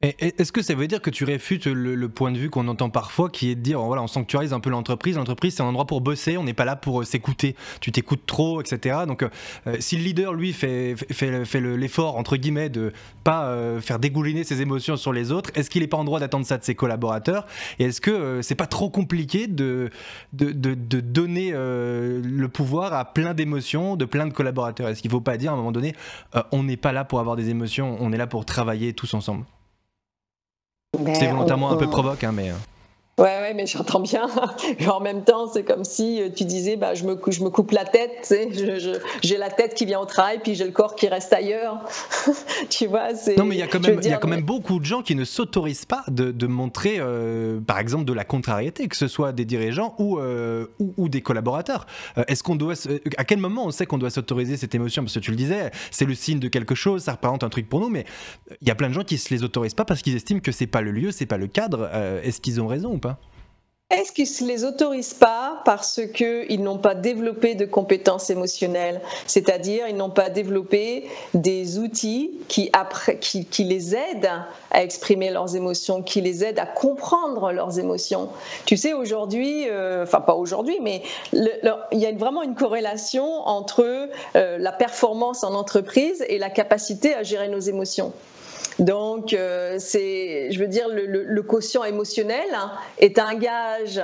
Est-ce 0.00 0.52
que 0.52 0.62
ça 0.62 0.76
veut 0.76 0.86
dire 0.86 1.02
que 1.02 1.10
tu 1.10 1.24
réfutes 1.24 1.66
le, 1.66 2.08
point 2.08 2.30
de 2.30 2.38
vue 2.38 2.50
qu'on 2.50 2.68
entend 2.68 2.88
parfois 2.88 3.30
qui 3.30 3.50
est 3.50 3.56
de 3.56 3.60
dire 3.60 3.80
voilà 3.80 4.00
on 4.00 4.06
sanctuarise 4.06 4.52
un 4.52 4.60
peu 4.60 4.70
l'entreprise 4.70 5.16
l'entreprise 5.16 5.56
c'est 5.56 5.62
un 5.64 5.66
endroit 5.66 5.88
pour 5.88 6.00
bosser 6.00 6.36
on 6.36 6.44
n'est 6.44 6.54
pas 6.54 6.64
là 6.64 6.76
pour 6.76 7.00
euh, 7.00 7.04
s'écouter. 7.04 7.56
Tu 7.80 7.90
t'écoutes 7.90 8.24
trop 8.24 8.60
etc 8.60 9.00
donc 9.08 9.24
euh, 9.24 9.28
euh, 9.66 9.76
si 9.80 9.96
le 9.96 10.04
leader 10.04 10.34
lui 10.34 10.52
fait, 10.52 10.94
fait, 10.94 11.60
l'effort 11.60 12.16
entre 12.16 12.36
guillemets 12.36 12.68
de 12.68 12.92
pas 13.24 13.52
faire 13.80 13.98
dégouliner 13.98 14.44
ses 14.44 14.60
émotions 14.60 14.96
sur 14.96 15.12
les 15.12 15.32
autres 15.32 15.50
est-ce 15.56 15.68
qu'il 15.68 15.82
n'est 15.82 15.88
pas 15.88 15.96
en 15.96 16.04
droit 16.04 16.20
d'attendre 16.20 16.46
ça 16.46 16.58
de 16.58 16.64
ses 16.64 16.76
collaborateurs? 16.76 17.44
Et 17.80 17.86
est-ce 17.86 18.00
que 18.00 18.40
c'est 18.40 18.54
pas 18.54 18.68
trop 18.68 18.90
compliqué 18.90 19.48
de, 19.48 19.90
de, 20.32 20.52
de, 20.52 21.00
donner 21.00 21.50
le 21.50 22.46
pouvoir 22.46 22.94
à 22.94 23.12
plein 23.12 23.34
d'émotions 23.34 23.96
de 23.96 24.04
plein 24.04 24.28
de 24.28 24.32
collaborateurs? 24.32 24.88
Est-ce 24.90 25.02
qu'il 25.02 25.10
ne 25.10 25.16
faut 25.16 25.20
pas 25.20 25.36
dire 25.36 25.50
à 25.50 25.54
un 25.54 25.56
moment 25.56 25.72
donné 25.72 25.96
on 26.52 26.62
n'est 26.62 26.76
pas 26.76 26.92
là 26.92 27.04
pour 27.04 27.18
avoir 27.18 27.34
des 27.34 27.50
émotions 27.50 27.96
on 27.98 28.12
est 28.12 28.16
là 28.16 28.28
pour 28.28 28.44
travailler 28.44 28.92
tous 28.92 29.12
ensemble? 29.14 29.44
C'est 31.14 31.26
volontairement 31.28 31.70
un 31.70 31.76
peu 31.76 31.86
provoque, 31.86 32.24
hein, 32.24 32.32
mais. 32.32 32.52
Ouais, 33.18 33.40
ouais, 33.40 33.52
mais 33.52 33.66
j'entends 33.66 33.98
bien. 33.98 34.28
en 34.88 35.00
même 35.00 35.24
temps, 35.24 35.48
c'est 35.52 35.64
comme 35.64 35.84
si 35.84 36.22
euh, 36.22 36.28
tu 36.34 36.44
disais, 36.44 36.76
bah, 36.76 36.94
je, 36.94 37.04
me, 37.04 37.18
je 37.28 37.42
me 37.42 37.50
coupe 37.50 37.72
la 37.72 37.84
tête, 37.84 38.32
j'ai 39.22 39.36
la 39.36 39.50
tête 39.50 39.74
qui 39.74 39.86
vient 39.86 39.98
au 39.98 40.04
travail, 40.04 40.38
puis 40.40 40.54
j'ai 40.54 40.64
le 40.64 40.70
corps 40.70 40.94
qui 40.94 41.08
reste 41.08 41.32
ailleurs. 41.32 41.84
tu 42.70 42.86
vois, 42.86 43.14
c'est. 43.16 43.36
Non, 43.36 43.44
mais 43.44 43.56
il 43.56 43.58
y 43.58 43.62
a 43.62 43.66
quand 43.66 43.80
même, 43.80 44.00
y 44.00 44.12
a 44.12 44.18
quand 44.18 44.28
même 44.28 44.42
beaucoup 44.42 44.78
de 44.78 44.84
gens 44.84 45.02
qui 45.02 45.16
ne 45.16 45.24
s'autorisent 45.24 45.84
pas 45.84 46.04
de, 46.06 46.30
de 46.30 46.46
montrer, 46.46 46.98
euh, 47.00 47.58
par 47.60 47.80
exemple, 47.80 48.04
de 48.04 48.12
la 48.12 48.24
contrariété, 48.24 48.86
que 48.86 48.96
ce 48.96 49.08
soit 49.08 49.32
des 49.32 49.44
dirigeants 49.44 49.96
ou, 49.98 50.18
euh, 50.18 50.66
ou, 50.78 51.08
des 51.08 51.20
collaborateurs. 51.20 51.86
Est-ce 52.28 52.44
qu'on 52.44 52.54
doit, 52.54 52.74
à 53.16 53.24
quel 53.24 53.38
moment 53.38 53.66
on 53.66 53.70
sait 53.72 53.86
qu'on 53.86 53.98
doit 53.98 54.10
s'autoriser 54.10 54.56
cette 54.56 54.74
émotion? 54.76 55.02
Parce 55.02 55.14
que 55.14 55.20
tu 55.20 55.30
le 55.32 55.36
disais, 55.36 55.72
c'est 55.90 56.04
le 56.04 56.14
signe 56.14 56.38
de 56.38 56.48
quelque 56.48 56.76
chose, 56.76 57.02
ça 57.02 57.12
représente 57.12 57.42
un 57.42 57.48
truc 57.48 57.68
pour 57.68 57.80
nous, 57.80 57.88
mais 57.88 58.04
il 58.60 58.68
y 58.68 58.70
a 58.70 58.76
plein 58.76 58.88
de 58.88 58.94
gens 58.94 59.04
qui 59.04 59.18
se 59.18 59.34
les 59.34 59.42
autorisent 59.42 59.74
pas 59.74 59.84
parce 59.84 60.02
qu'ils 60.02 60.14
estiment 60.14 60.40
que 60.40 60.52
c'est 60.52 60.66
pas 60.66 60.82
le 60.82 60.92
lieu, 60.92 61.10
c'est 61.10 61.26
pas 61.26 61.38
le 61.38 61.48
cadre. 61.48 61.90
Est-ce 62.22 62.40
qu'ils 62.40 62.60
ont 62.60 62.66
raison 62.66 62.92
ou 62.92 62.98
pas? 62.98 63.07
Est-ce 63.90 64.12
qu'ils 64.12 64.46
ne 64.46 64.52
les 64.52 64.64
autorisent 64.64 65.14
pas 65.14 65.62
parce 65.64 66.02
qu'ils 66.14 66.62
n'ont 66.62 66.76
pas 66.76 66.94
développé 66.94 67.54
de 67.54 67.64
compétences 67.64 68.28
émotionnelles? 68.28 69.00
C'est-à-dire, 69.26 69.88
ils 69.88 69.96
n'ont 69.96 70.10
pas 70.10 70.28
développé 70.28 71.08
des 71.32 71.78
outils 71.78 72.32
qui, 72.48 72.70
qui, 73.50 73.64
les 73.64 73.96
aident 73.96 74.30
à 74.72 74.82
exprimer 74.82 75.30
leurs 75.30 75.56
émotions, 75.56 76.02
qui 76.02 76.20
les 76.20 76.44
aident 76.44 76.58
à 76.58 76.66
comprendre 76.66 77.50
leurs 77.50 77.78
émotions? 77.78 78.28
Tu 78.66 78.76
sais, 78.76 78.92
aujourd'hui, 78.92 79.66
euh, 79.70 80.02
enfin 80.02 80.20
pas 80.20 80.34
aujourd'hui, 80.34 80.78
mais 80.82 81.02
il 81.32 81.98
y 81.98 82.04
a 82.04 82.12
vraiment 82.12 82.42
une 82.42 82.56
corrélation 82.56 83.24
entre 83.48 84.10
euh, 84.36 84.58
la 84.58 84.72
performance 84.72 85.44
en 85.44 85.54
entreprise 85.54 86.22
et 86.28 86.36
la 86.36 86.50
capacité 86.50 87.14
à 87.14 87.22
gérer 87.22 87.48
nos 87.48 87.60
émotions. 87.60 88.12
Donc, 88.78 89.32
euh, 89.32 89.76
c'est, 89.78 90.52
je 90.52 90.58
veux 90.60 90.68
dire, 90.68 90.88
le, 90.88 91.06
le 91.06 91.42
quotient 91.42 91.84
émotionnel 91.84 92.48
est 92.98 93.18
un 93.18 93.34
gage 93.34 94.00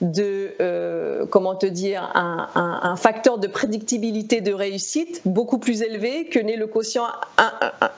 de, 0.00 0.54
euh, 0.60 1.26
comment 1.26 1.56
te 1.56 1.66
dire, 1.66 2.10
un, 2.14 2.48
un, 2.54 2.96
facteur 2.96 3.38
de 3.38 3.46
prédictibilité 3.46 4.40
de 4.40 4.52
réussite 4.52 5.22
beaucoup 5.24 5.58
plus 5.58 5.82
élevé 5.82 6.26
que 6.26 6.38
n'est 6.38 6.56
le 6.56 6.66
quotient, 6.66 7.06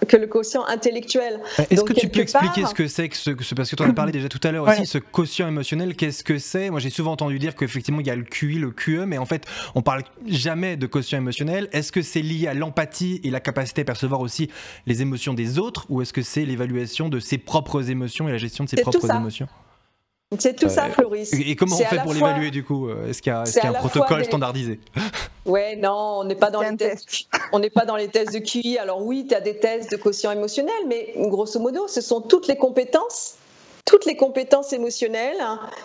que 0.08 0.16
le 0.16 0.26
quotient 0.26 0.64
intellectuel. 0.66 1.40
Est-ce 1.70 1.82
que 1.82 1.92
tu 1.92 2.08
peux 2.08 2.20
expliquer 2.20 2.64
ce 2.66 2.74
que 2.74 2.86
c'est 2.86 3.08
que 3.08 3.16
ce, 3.16 3.30
parce 3.54 3.70
que 3.70 3.76
tu 3.76 3.82
en 3.82 3.90
as 3.90 3.92
parlé 3.92 4.12
déjà 4.12 4.28
tout 4.28 4.40
à 4.44 4.50
l'heure 4.50 4.66
aussi, 4.68 4.86
ce 4.86 4.98
quotient 4.98 5.48
émotionnel, 5.48 5.94
qu'est-ce 5.94 6.24
que 6.24 6.38
c'est? 6.38 6.70
Moi 6.70 6.80
j'ai 6.80 6.90
souvent 6.90 7.12
entendu 7.12 7.38
dire 7.38 7.54
qu'effectivement 7.54 8.00
il 8.00 8.06
y 8.06 8.10
a 8.10 8.16
le 8.16 8.24
QI, 8.24 8.58
le 8.58 8.70
QE, 8.70 9.04
mais 9.06 9.18
en 9.18 9.26
fait 9.26 9.46
on 9.74 9.82
parle 9.82 10.02
jamais 10.26 10.76
de 10.76 10.86
quotient 10.86 11.18
émotionnel. 11.18 11.68
Est-ce 11.72 11.92
que 11.92 12.02
c'est 12.02 12.22
lié 12.22 12.46
à 12.46 12.54
l'empathie 12.54 13.20
et 13.24 13.30
la 13.30 13.40
capacité 13.40 13.82
à 13.82 13.84
percevoir 13.84 14.20
aussi 14.20 14.50
les 14.86 15.02
émotions 15.02 15.34
des 15.34 15.58
autres, 15.58 15.86
ou 15.88 16.02
est-ce 16.02 16.12
que 16.12 16.22
c'est 16.22 16.44
l'évaluation 16.44 17.08
de 17.08 17.20
ses 17.20 17.38
propres 17.38 17.90
émotions 17.90 18.28
et 18.28 18.32
la 18.32 18.38
gestion 18.38 18.64
de 18.64 18.70
ses 18.70 18.76
propres 18.76 19.10
émotions? 19.10 19.48
C'est 20.38 20.54
tout 20.54 20.68
ça, 20.68 20.88
Floris. 20.90 21.32
Et 21.32 21.56
comment 21.56 21.76
on 21.76 21.84
fait 21.84 22.02
pour 22.02 22.14
l'évaluer 22.14 22.50
du 22.50 22.64
coup 22.64 22.88
Est-ce 22.90 23.20
qu'il 23.20 23.32
y 23.32 23.34
a, 23.34 23.42
un 23.68 23.72
protocole 23.72 24.24
standardisé 24.24 24.80
Ouais, 25.46 25.74
non, 25.76 26.20
on 26.20 26.24
n'est 26.24 26.36
pas 26.36 26.50
dans 26.50 26.60
les 26.60 26.76
tests. 26.76 27.26
On 27.52 27.58
n'est 27.58 27.70
pas 27.70 27.84
dans 27.84 27.96
les 27.96 28.08
tests 28.08 28.32
de 28.32 28.38
QI. 28.38 28.78
Alors 28.78 29.04
oui, 29.04 29.26
tu 29.28 29.34
as 29.34 29.40
des 29.40 29.56
tests 29.58 29.90
de 29.90 29.96
quotient 29.96 30.30
émotionnel, 30.30 30.86
mais 30.86 31.14
grosso 31.16 31.58
modo, 31.58 31.88
ce 31.88 32.00
sont 32.00 32.20
toutes 32.20 32.46
les 32.46 32.56
compétences 32.56 33.36
toutes 33.84 34.06
les 34.06 34.16
compétences 34.16 34.72
émotionnelles. 34.72 35.42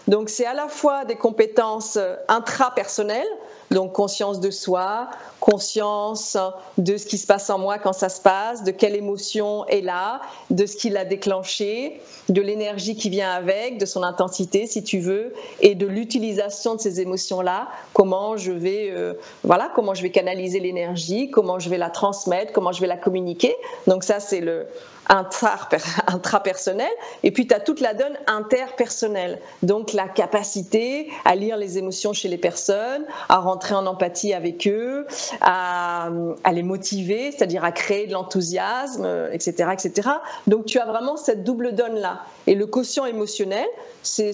Donc 0.07 0.29
c'est 0.29 0.45
à 0.45 0.53
la 0.53 0.67
fois 0.67 1.05
des 1.05 1.15
compétences 1.15 1.97
intrapersonnelles, 2.27 3.27
donc 3.71 3.93
conscience 3.93 4.39
de 4.39 4.51
soi, 4.51 5.09
conscience 5.39 6.37
de 6.77 6.97
ce 6.97 7.05
qui 7.05 7.17
se 7.17 7.27
passe 7.27 7.49
en 7.49 7.57
moi 7.57 7.77
quand 7.77 7.93
ça 7.93 8.09
se 8.09 8.21
passe, 8.21 8.63
de 8.63 8.71
quelle 8.71 8.95
émotion 8.95 9.65
est 9.67 9.81
là, 9.81 10.21
de 10.49 10.65
ce 10.65 10.75
qui 10.75 10.89
l'a 10.89 11.05
déclenché, 11.05 12.01
de 12.29 12.41
l'énergie 12.41 12.95
qui 12.95 13.09
vient 13.09 13.31
avec, 13.31 13.77
de 13.77 13.85
son 13.85 14.03
intensité 14.03 14.67
si 14.67 14.83
tu 14.83 14.99
veux, 14.99 15.33
et 15.59 15.75
de 15.75 15.87
l'utilisation 15.87 16.75
de 16.75 16.79
ces 16.79 17.01
émotions-là, 17.01 17.67
comment 17.93 18.37
je 18.37 18.51
vais 18.51 18.89
euh, 18.91 19.13
voilà, 19.43 19.71
comment 19.75 19.93
je 19.93 20.03
vais 20.03 20.11
canaliser 20.11 20.59
l'énergie, 20.59 21.29
comment 21.29 21.59
je 21.59 21.69
vais 21.69 21.77
la 21.77 21.89
transmettre, 21.89 22.53
comment 22.53 22.71
je 22.71 22.81
vais 22.81 22.87
la 22.87 22.97
communiquer. 22.97 23.55
Donc 23.87 24.03
ça 24.03 24.19
c'est 24.19 24.41
le 24.41 24.67
intrapersonnel, 26.07 26.91
et 27.23 27.31
puis 27.31 27.47
tu 27.47 27.53
as 27.53 27.59
toute 27.59 27.79
la 27.79 27.93
donne 27.93 28.17
interpersonnelle. 28.27 29.39
Donc 29.63 29.93
la 29.93 30.07
capacité 30.07 31.11
à 31.25 31.35
lire 31.35 31.57
les 31.57 31.77
émotions 31.77 32.13
chez 32.13 32.27
les 32.27 32.37
personnes, 32.37 33.05
à 33.29 33.37
rentrer 33.37 33.75
en 33.75 33.85
empathie 33.85 34.33
avec 34.33 34.67
eux, 34.67 35.05
à, 35.41 36.09
les 36.51 36.63
motiver, 36.63 37.31
c'est-à-dire 37.31 37.63
à 37.63 37.71
créer 37.71 38.07
de 38.07 38.13
l'enthousiasme, 38.13 39.07
etc., 39.31 39.69
etc. 39.73 40.09
Donc 40.47 40.65
tu 40.65 40.79
as 40.79 40.85
vraiment 40.85 41.17
cette 41.17 41.43
double 41.43 41.73
donne-là. 41.75 42.21
Et 42.47 42.55
le 42.55 42.65
quotient 42.65 43.05
émotionnel, 43.05 43.67
c'est 44.03 44.33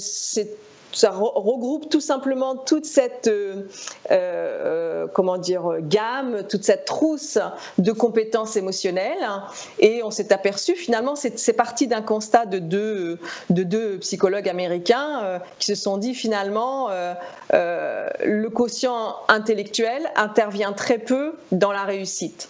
ça 0.93 1.11
regroupe 1.11 1.89
tout 1.89 2.01
simplement 2.01 2.55
toute 2.55 2.85
cette 2.85 3.27
euh, 3.27 3.67
euh, 4.11 5.07
comment 5.13 5.37
dire 5.37 5.77
gamme, 5.81 6.43
toute 6.49 6.63
cette 6.63 6.85
trousse 6.85 7.37
de 7.77 7.91
compétences 7.91 8.55
émotionnelles. 8.55 9.27
Et 9.79 10.03
on 10.03 10.11
s'est 10.11 10.33
aperçu 10.33 10.75
finalement, 10.75 11.15
c'est 11.15 11.53
parti 11.53 11.87
d'un 11.87 12.01
constat 12.01 12.45
de 12.45 12.59
deux, 12.59 13.19
de 13.49 13.63
deux 13.63 13.99
psychologues 13.99 14.49
américains 14.49 15.21
euh, 15.23 15.39
qui 15.59 15.67
se 15.67 15.75
sont 15.75 15.97
dit 15.97 16.13
finalement 16.13 16.89
le 17.51 18.47
quotient 18.49 19.15
intellectuel 19.27 20.09
intervient 20.15 20.73
très 20.73 20.97
peu 20.97 21.33
dans 21.51 21.71
la 21.71 21.83
réussite. 21.83 22.49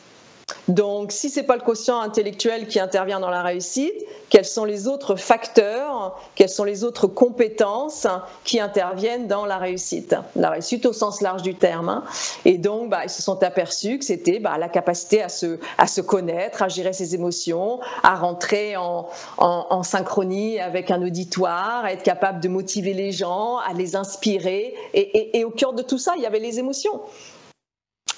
Donc, 0.67 1.11
si 1.11 1.29
ce 1.29 1.39
n'est 1.39 1.45
pas 1.45 1.55
le 1.55 1.61
quotient 1.61 1.99
intellectuel 1.99 2.67
qui 2.67 2.79
intervient 2.79 3.19
dans 3.19 3.29
la 3.29 3.41
réussite, 3.41 3.93
quels 4.29 4.45
sont 4.45 4.63
les 4.63 4.87
autres 4.87 5.15
facteurs, 5.15 6.19
quelles 6.35 6.49
sont 6.49 6.63
les 6.63 6.83
autres 6.83 7.07
compétences 7.07 8.07
qui 8.43 8.59
interviennent 8.59 9.27
dans 9.27 9.45
la 9.45 9.57
réussite? 9.57 10.15
La 10.35 10.51
réussite 10.51 10.85
au 10.85 10.93
sens 10.93 11.21
large 11.21 11.41
du 11.41 11.55
terme. 11.55 11.89
Hein. 11.89 12.03
Et 12.45 12.57
donc, 12.57 12.89
bah, 12.89 13.01
ils 13.03 13.09
se 13.09 13.21
sont 13.21 13.43
aperçus 13.43 13.99
que 13.99 14.05
c'était 14.05 14.39
bah, 14.39 14.57
la 14.57 14.69
capacité 14.69 15.21
à 15.21 15.27
se, 15.29 16.01
connaître, 16.01 16.63
à 16.63 16.69
gérer 16.69 16.93
ses 16.93 17.13
émotions, 17.13 17.79
à 18.03 18.15
rentrer 18.15 18.77
en, 18.77 19.09
en, 19.37 19.83
synchronie 19.83 20.59
avec 20.59 20.91
un 20.91 21.01
auditoire, 21.01 21.83
à 21.83 21.91
être 21.91 22.03
capable 22.03 22.39
de 22.39 22.47
motiver 22.47 22.93
les 22.93 23.11
gens, 23.11 23.57
à 23.57 23.73
les 23.73 23.95
inspirer. 23.95 24.75
Et, 24.93 25.39
et 25.39 25.43
au 25.43 25.49
cœur 25.49 25.73
de 25.73 25.81
tout 25.81 25.97
ça, 25.97 26.13
il 26.15 26.23
y 26.23 26.25
avait 26.25 26.39
les 26.39 26.59
émotions. 26.59 27.01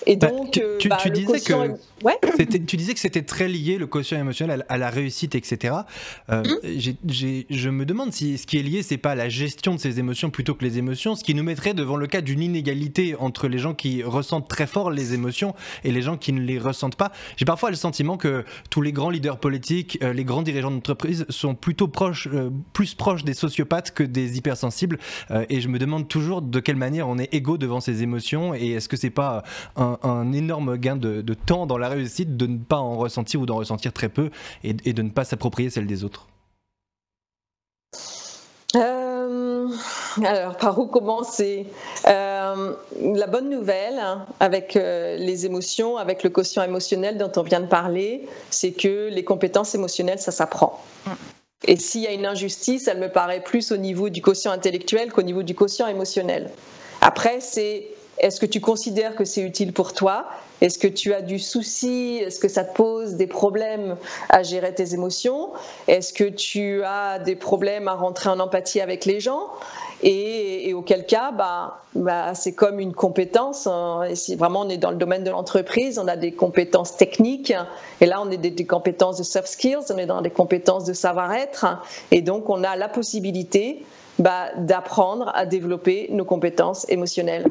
Et 0.06 0.16
bah, 0.16 0.28
donc, 0.28 0.58
euh, 0.58 0.78
tu, 0.78 0.90
bah, 0.90 0.98
disais 1.10 1.40
que 1.40 1.54
tu 2.66 2.78
disais 2.78 2.94
que 2.94 3.00
c'était 3.00 3.22
très 3.22 3.48
lié 3.48 3.78
le 3.78 3.88
quotient 3.88 4.20
émotionnel 4.20 4.66
à, 4.70 4.78
la 4.78 4.90
réussite, 4.90 5.36
etc. 5.36 5.76
Euh, 6.30 6.44
hum. 6.44 6.60
je 7.50 7.70
me 7.70 7.86
demande 7.86 8.12
si 8.12 8.38
ce 8.38 8.46
qui 8.46 8.58
est 8.58 8.64
lié, 8.64 8.84
c'est 8.84 8.98
pas 8.98 9.16
la 9.16 9.30
gestion 9.30 9.76
de 9.76 9.80
ces 9.80 10.00
émotions 10.00 10.30
plutôt 10.30 10.54
que 10.54 10.64
les 10.64 10.78
émotions, 10.78 11.16
ce 11.16 11.24
qui 11.24 11.34
nous 11.34 11.44
mettrait 11.44 11.74
devant 11.74 11.96
le 11.96 12.08
cas 12.08 12.22
d'une 12.22 12.42
inégalité 12.42 13.16
entre 13.18 13.48
les 13.48 13.58
gens 13.58 13.74
qui 13.74 14.04
ressentent 14.04 14.48
très 14.48 14.68
fort 14.68 14.92
les 14.92 15.14
émotions 15.14 15.56
et 15.84 15.92
les 15.92 16.02
gens 16.02 16.18
qui 16.18 16.34
ne 16.34 16.42
les 16.42 16.60
ressentent 16.60 16.96
pas. 16.96 17.12
J'ai 17.38 17.46
parfois 17.46 17.70
le 17.70 17.76
sentiment 17.76 18.18
que 18.18 18.44
tous 18.70 18.82
les 18.82 18.92
grands 18.92 19.10
leaders 19.10 19.40
politiques, 19.40 19.98
euh, 20.04 20.14
les 20.14 20.24
grands 20.24 20.42
dirigeants 20.42 20.72
d'entreprise 20.72 21.26
sont 21.30 21.56
plutôt 21.56 21.88
proches, 21.88 22.28
plus 22.74 22.96
proches 22.96 23.24
des 23.24 23.34
sociopathes 23.34 23.92
que 23.92 24.04
des 24.04 24.38
hypersensibles. 24.38 25.00
et 25.50 25.62
je 25.62 25.68
me 25.68 25.80
demande 25.80 26.08
toujours 26.08 26.42
de 26.42 26.60
quelle 26.60 26.76
manière 26.76 27.08
on 27.08 27.18
est 27.18 27.34
égaux 27.34 27.58
devant 27.58 27.80
ces 27.80 28.04
émotions 28.04 28.54
et 28.54 28.72
est-ce 28.72 28.90
que 28.90 28.98
c'est 28.98 29.10
pas 29.10 29.44
un 29.76 29.93
un, 30.04 30.32
énorme 30.32 30.78
gain 30.78 30.96
de, 30.96 31.22
temps 31.34 31.66
dans 31.66 31.78
la 31.78 31.90
réussite 31.90 32.38
de 32.38 32.48
ne 32.48 32.58
pas 32.58 32.78
en 32.78 32.98
ressentir 32.98 33.42
ou 33.42 33.46
d'en 33.46 33.58
ressentir 33.58 33.94
très 33.94 34.10
peu 34.10 34.30
et, 34.64 34.74
de 34.74 35.02
ne 35.02 35.10
pas 35.10 35.24
s'approprier 35.24 35.70
celle 35.70 35.88
des 35.88 36.04
autres 36.04 36.28
euh, 38.76 39.68
alors, 40.24 40.58
par 40.58 40.80
où 40.80 40.88
commencer? 40.88 41.68
Euh, 42.08 42.74
La 43.02 43.28
bonne 43.28 43.50
nouvelle 43.50 44.00
hein, 44.00 44.26
avec 44.40 44.76
euh, 44.76 45.16
les 45.18 45.46
émotions, 45.46 45.98
avec 45.98 46.24
le 46.24 46.30
quotient 46.30 46.64
émotionnel 46.64 47.18
dont 47.18 47.32
on 47.36 47.44
vient 47.44 47.60
de 47.60 47.68
parler, 47.68 48.28
c'est 48.50 48.72
que 48.72 49.10
les 49.12 49.24
compétences 49.24 49.76
émotionnelles, 49.76 50.20
ça 50.20 50.32
s'apprend. 50.32 50.84
Et 51.66 51.78
s'il 51.78 52.02
y 52.02 52.08
a 52.08 52.12
une 52.12 52.26
injustice, 52.26 52.88
elle 52.88 53.00
me 53.00 53.10
paraît 53.10 53.42
plus 53.42 53.72
au 53.72 53.78
niveau 53.78 54.10
du 54.10 54.22
quotient 54.22 54.52
intellectuel 54.52 55.12
qu'au 55.12 55.22
niveau 55.22 55.44
du 55.44 55.56
quotient 55.56 55.88
émotionnel. 55.88 56.50
Après, 57.02 57.40
c'est 57.40 57.88
est-ce 58.20 58.40
que 58.40 58.46
tu 58.46 58.62
considères 58.62 59.16
que 59.16 59.26
c'est 59.26 59.42
utile 59.42 59.74
pour 59.74 59.94
toi? 59.94 60.26
Est-ce 60.62 60.80
que 60.80 60.88
tu 60.88 61.14
as 61.14 61.22
du 61.22 61.40
souci? 61.40 62.20
Est-ce 62.24 62.40
que 62.40 62.48
ça 62.48 62.64
te 62.64 62.74
pose 62.74 63.16
des 63.16 63.28
problèmes 63.28 63.98
à 64.30 64.44
gérer 64.44 64.74
tes 64.74 64.94
émotions? 64.94 65.50
Est-ce 65.88 66.14
que 66.14 66.24
tu 66.24 66.84
as 66.84 67.20
des 67.20 67.36
problèmes 67.36 67.88
à 67.88 67.96
rentrer 67.96 68.30
en 68.30 68.40
empathie 68.40 68.80
avec 68.80 69.06
les 69.06 69.20
gens? 69.20 69.48
Et, 70.04 70.74
auquel 70.74 71.06
cas, 71.06 71.32
bah, 71.32 71.82
bah, 71.96 72.36
c'est 72.36 72.54
comme 72.54 72.80
une 72.80 72.94
compétence. 72.94 73.68
Hein. 73.68 74.04
Et 74.10 74.16
si 74.16 74.36
vraiment 74.36 74.62
on 74.62 74.70
est 74.70 74.78
dans 74.78 74.92
le 74.92 74.98
domaine 74.98 75.24
de 75.24 75.32
l'entreprise, 75.32 75.98
on 75.98 76.08
a 76.08 76.18
des 76.18 76.34
compétences 76.34 76.98
techniques. 76.98 77.54
Et 78.00 78.06
là, 78.06 78.22
on 78.22 78.30
est 78.30 78.38
des, 78.38 78.52
des, 78.52 78.66
compétences 78.66 79.18
de 79.18 79.24
soft 79.24 79.48
skills, 79.48 79.92
on 79.94 79.98
est 79.98 80.06
dans 80.06 80.22
des 80.22 80.30
compétences 80.30 80.84
de 80.84 80.94
savoir-être. 80.94 81.66
Et 82.12 82.22
donc, 82.22 82.50
on 82.50 82.64
a 82.64 82.76
la 82.76 82.90
possibilité 82.90 83.86
bah, 84.20 84.50
d'apprendre 84.58 85.32
à 85.34 85.46
développer 85.46 86.08
nos 86.12 86.26
compétences 86.26 86.86
émotionnelles. 86.90 87.48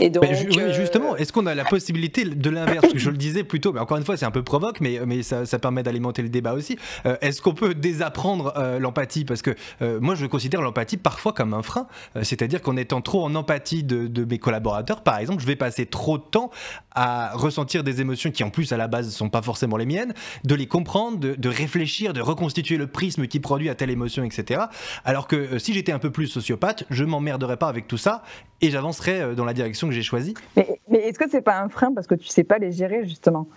Et 0.00 0.10
donc, 0.10 0.24
euh, 0.24 0.72
justement, 0.72 1.16
est-ce 1.16 1.32
qu'on 1.32 1.46
a 1.46 1.54
la 1.54 1.64
possibilité 1.64 2.24
de 2.24 2.50
l'inverse? 2.50 2.82
Parce 2.82 2.92
que 2.92 2.98
je 2.98 3.10
le 3.10 3.16
disais 3.16 3.44
plus 3.44 3.60
tôt, 3.60 3.72
mais 3.72 3.80
encore 3.80 3.96
une 3.96 4.04
fois, 4.04 4.16
c'est 4.16 4.26
un 4.26 4.30
peu 4.30 4.42
provoque, 4.42 4.80
mais, 4.80 5.00
mais 5.06 5.22
ça, 5.22 5.46
ça 5.46 5.58
permet 5.58 5.82
d'alimenter 5.82 6.22
le 6.22 6.28
débat 6.28 6.52
aussi. 6.52 6.76
Euh, 7.06 7.16
est-ce 7.20 7.40
qu'on 7.40 7.54
peut 7.54 7.74
désapprendre 7.74 8.52
euh, 8.56 8.78
l'empathie? 8.78 9.24
Parce 9.24 9.42
que 9.42 9.54
moi, 10.00 10.14
je 10.14 10.26
considère 10.26 10.60
l'empathie 10.60 10.96
parfois 10.96 11.32
comme 11.32 11.54
un 11.54 11.62
frein. 11.62 11.86
C'est-à-dire 12.22 12.62
qu'en 12.62 12.76
étant 12.76 13.00
trop 13.00 13.24
en 13.24 13.34
empathie 13.34 13.82
de, 13.82 14.06
de, 14.06 14.24
mes 14.24 14.38
collaborateurs, 14.38 15.02
par 15.02 15.18
exemple, 15.18 15.40
je 15.40 15.46
vais 15.46 15.56
passer 15.56 15.86
trop 15.86 16.18
de 16.18 16.22
temps 16.22 16.50
à 16.94 17.32
ressentir 17.34 17.84
des 17.84 18.00
émotions 18.00 18.30
qui, 18.30 18.44
en 18.44 18.50
plus, 18.50 18.72
à 18.72 18.76
la 18.76 18.88
base, 18.88 19.06
ne 19.06 19.12
sont 19.12 19.28
pas 19.28 19.42
forcément 19.42 19.76
les 19.76 19.86
miennes, 19.86 20.14
de 20.44 20.54
les 20.54 20.66
comprendre, 20.66 21.18
de, 21.18 21.34
de, 21.34 21.48
réfléchir, 21.48 22.12
de 22.12 22.20
reconstituer 22.20 22.76
le 22.76 22.86
prisme 22.86 23.26
qui 23.26 23.40
produit 23.40 23.68
à 23.68 23.74
telle 23.74 23.90
émotion, 23.90 24.24
etc. 24.24 24.62
Alors 25.04 25.28
que 25.28 25.58
si 25.58 25.74
j'étais 25.74 25.92
un 25.92 25.98
peu 25.98 26.10
plus 26.10 26.26
sociopathe, 26.26 26.84
je 26.90 27.04
m'emmerderais 27.04 27.56
pas 27.56 27.68
avec 27.68 27.86
tout 27.88 27.98
ça 27.98 28.22
et 28.60 28.70
j'avancerais 28.70 29.34
dans 29.34 29.44
la 29.44 29.54
direction 29.54 29.88
que 29.88 29.94
j'ai 29.94 30.02
choisi. 30.02 30.34
Mais, 30.56 30.80
est-ce 30.90 31.18
que 31.18 31.28
c'est 31.28 31.42
pas 31.42 31.58
un 31.58 31.68
frein 31.68 31.92
parce 31.92 32.06
que 32.06 32.14
tu 32.14 32.28
sais 32.28 32.44
pas 32.44 32.58
les 32.58 32.72
gérer 32.72 33.04
justement? 33.04 33.48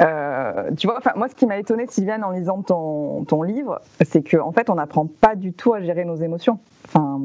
Euh, 0.00 0.70
tu 0.76 0.86
vois, 0.86 1.00
moi, 1.16 1.28
ce 1.28 1.34
qui 1.34 1.46
m'a 1.46 1.58
étonné, 1.58 1.86
Sylviane, 1.88 2.22
en 2.22 2.30
lisant 2.30 2.62
ton, 2.62 3.24
ton 3.24 3.42
livre, 3.42 3.80
c'est 4.04 4.28
qu'en 4.28 4.48
en 4.48 4.52
fait, 4.52 4.68
on 4.68 4.74
n'apprend 4.74 5.06
pas 5.06 5.34
du 5.34 5.52
tout 5.52 5.72
à 5.72 5.80
gérer 5.80 6.04
nos 6.04 6.16
émotions. 6.16 6.58
Enfin, 6.86 7.18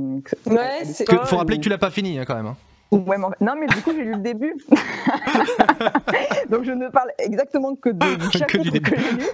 ouais, 0.46 0.86
faut 1.26 1.38
rappeler 1.38 1.58
que 1.58 1.64
tu 1.64 1.70
l'as 1.70 1.78
pas 1.78 1.92
fini 1.92 2.18
hein, 2.18 2.24
quand 2.26 2.36
même. 2.36 2.48
Hein. 2.48 2.56
Non, 2.92 3.54
mais 3.58 3.68
du 3.68 3.82
coup, 3.82 3.92
j'ai 3.96 4.04
lu 4.04 4.12
le 4.16 4.22
début. 4.22 4.56
Donc, 6.50 6.64
je 6.66 6.72
ne 6.72 6.90
parle 6.90 7.12
exactement 7.20 7.76
que 7.76 7.90
de, 7.90 8.16
du 8.30 8.38
chapitre 8.38 8.72
que, 8.72 8.80
que 8.80 8.96
j'ai 8.98 9.12
lu. 9.12 9.26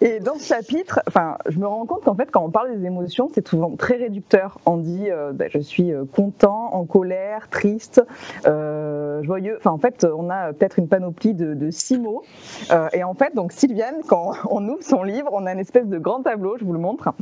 Et 0.00 0.20
dans 0.20 0.38
ce 0.38 0.44
chapitre, 0.46 1.00
je 1.48 1.58
me 1.58 1.66
rends 1.66 1.84
compte 1.86 2.04
qu'en 2.04 2.14
fait, 2.14 2.30
quand 2.30 2.44
on 2.44 2.50
parle 2.50 2.78
des 2.78 2.86
émotions, 2.86 3.28
c'est 3.34 3.46
souvent 3.46 3.74
très 3.76 3.96
réducteur. 3.96 4.58
On 4.66 4.76
dit, 4.76 5.10
euh, 5.10 5.32
ben, 5.32 5.48
je 5.50 5.58
suis 5.58 5.92
euh, 5.92 6.04
content, 6.04 6.72
en 6.72 6.84
colère, 6.84 7.48
triste, 7.48 8.02
euh, 8.46 9.22
joyeux. 9.24 9.56
Enfin, 9.58 9.70
en 9.70 9.78
fait, 9.78 10.04
on 10.04 10.30
a 10.30 10.52
peut-être 10.52 10.78
une 10.78 10.88
panoplie 10.88 11.34
de, 11.34 11.54
de 11.54 11.70
six 11.70 11.98
mots. 11.98 12.22
Euh, 12.70 12.88
et 12.92 13.02
en 13.02 13.14
fait, 13.14 13.34
donc, 13.34 13.52
Sylviane, 13.52 13.96
quand 14.06 14.32
on 14.50 14.66
ouvre 14.68 14.82
son 14.82 15.02
livre, 15.02 15.30
on 15.32 15.46
a 15.46 15.52
une 15.52 15.58
espèce 15.58 15.86
de 15.86 15.98
grand 15.98 16.22
tableau, 16.22 16.56
je 16.58 16.64
vous 16.64 16.72
le 16.72 16.78
montre, 16.78 17.12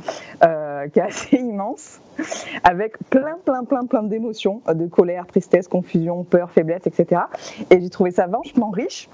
qui 0.92 0.98
est 0.98 1.02
assez 1.02 1.36
immense, 1.36 2.00
avec 2.62 2.98
plein, 3.10 3.38
plein, 3.44 3.64
plein, 3.64 3.86
plein 3.86 4.02
d'émotions, 4.02 4.25
de 4.26 4.86
colère, 4.86 5.26
tristesse, 5.26 5.68
confusion, 5.68 6.24
peur, 6.24 6.50
faiblesse, 6.50 6.86
etc. 6.86 7.22
Et 7.70 7.80
j'ai 7.80 7.90
trouvé 7.90 8.10
ça 8.10 8.26
vachement 8.26 8.70
riche 8.70 9.08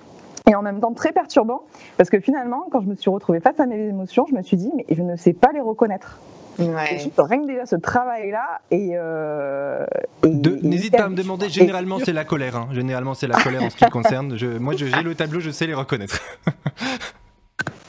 et 0.50 0.54
en 0.54 0.62
même 0.62 0.80
temps 0.80 0.92
très 0.92 1.12
perturbant 1.12 1.62
parce 1.96 2.10
que 2.10 2.20
finalement, 2.20 2.66
quand 2.70 2.80
je 2.80 2.88
me 2.88 2.94
suis 2.94 3.10
retrouvée 3.10 3.40
face 3.40 3.60
à 3.60 3.66
mes 3.66 3.88
émotions, 3.88 4.26
je 4.28 4.34
me 4.34 4.42
suis 4.42 4.56
dit, 4.56 4.70
mais 4.76 4.86
je 4.90 5.02
ne 5.02 5.16
sais 5.16 5.32
pas 5.32 5.52
les 5.52 5.60
reconnaître. 5.60 6.18
Ouais. 6.58 7.10
rien 7.16 7.40
que 7.42 7.46
déjà 7.46 7.64
ce 7.64 7.76
travail-là 7.76 8.60
et, 8.70 8.90
euh, 8.92 9.86
n'hésite 10.24 10.94
pas 10.94 11.04
à 11.04 11.08
me 11.08 11.16
demander. 11.16 11.48
Généralement, 11.48 11.98
c'est 11.98 12.12
la 12.12 12.24
colère. 12.24 12.56
Hein. 12.56 12.68
Généralement, 12.72 13.14
c'est 13.14 13.26
la 13.26 13.40
colère 13.40 13.62
en 13.62 13.70
ce 13.70 13.76
qui 13.76 13.84
me 13.84 13.90
concerne. 13.90 14.36
Je, 14.36 14.58
moi, 14.58 14.74
j'ai 14.76 14.90
le 15.02 15.14
tableau, 15.14 15.40
je 15.40 15.50
sais 15.50 15.66
les 15.66 15.74
reconnaître. 15.74 16.20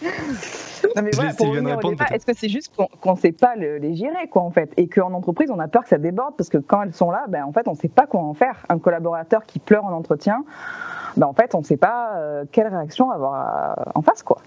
Non 0.95 1.01
mais 1.01 1.11
voilà, 1.13 1.33
pour 1.33 1.93
est-ce 2.11 2.25
que 2.25 2.33
c'est 2.35 2.49
juste 2.49 2.73
qu'on 2.75 3.11
ne 3.11 3.17
sait 3.17 3.31
pas 3.31 3.55
les 3.55 3.95
gérer, 3.95 4.27
quoi, 4.29 4.41
en 4.41 4.51
fait, 4.51 4.71
et 4.77 4.87
qu'en 4.87 5.13
entreprise, 5.13 5.49
on 5.51 5.59
a 5.59 5.67
peur 5.67 5.83
que 5.83 5.89
ça 5.89 5.97
déborde 5.97 6.35
parce 6.37 6.49
que 6.49 6.57
quand 6.57 6.83
elles 6.83 6.93
sont 6.93 7.11
là, 7.11 7.25
ben, 7.29 7.43
en 7.43 7.51
fait, 7.51 7.67
on 7.67 7.71
ne 7.71 7.77
sait 7.77 7.87
pas 7.87 8.05
quoi 8.05 8.21
en 8.21 8.33
faire. 8.33 8.65
Un 8.69 8.79
collaborateur 8.79 9.45
qui 9.45 9.59
pleure 9.59 9.85
en 9.85 9.91
entretien, 9.91 10.43
ben, 11.17 11.27
en 11.27 11.33
fait, 11.33 11.55
on 11.55 11.59
ne 11.59 11.63
sait 11.63 11.77
pas 11.77 12.15
euh, 12.15 12.45
quelle 12.51 12.67
réaction 12.67 13.11
avoir 13.11 13.77
euh, 13.77 13.83
en 13.95 14.01
face, 14.01 14.23
quoi. 14.23 14.39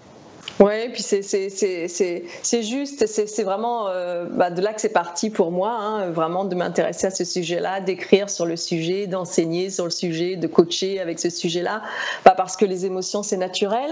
Oui, 0.59 0.89
puis 0.91 1.03
c'est 1.03 2.61
juste, 2.63 3.05
c'est 3.05 3.43
vraiment 3.43 3.89
euh, 3.89 4.25
bah, 4.25 4.49
de 4.49 4.59
là 4.59 4.73
que 4.73 4.81
c'est 4.81 4.89
parti 4.89 5.29
pour 5.29 5.51
moi, 5.51 5.69
hein, 5.69 6.09
vraiment 6.09 6.45
de 6.45 6.55
m'intéresser 6.55 7.07
à 7.07 7.11
ce 7.11 7.23
sujet-là, 7.25 7.79
d'écrire 7.79 8.27
sur 8.27 8.47
le 8.47 8.55
sujet, 8.55 9.05
d'enseigner 9.05 9.69
sur 9.69 9.83
le 9.83 9.91
sujet, 9.91 10.35
de 10.35 10.47
coacher 10.47 10.99
avec 10.99 11.19
ce 11.19 11.29
sujet-là, 11.29 11.83
pas 12.23 12.31
parce 12.31 12.57
que 12.57 12.65
les 12.65 12.87
émotions 12.87 13.21
c'est 13.21 13.37
naturel 13.37 13.91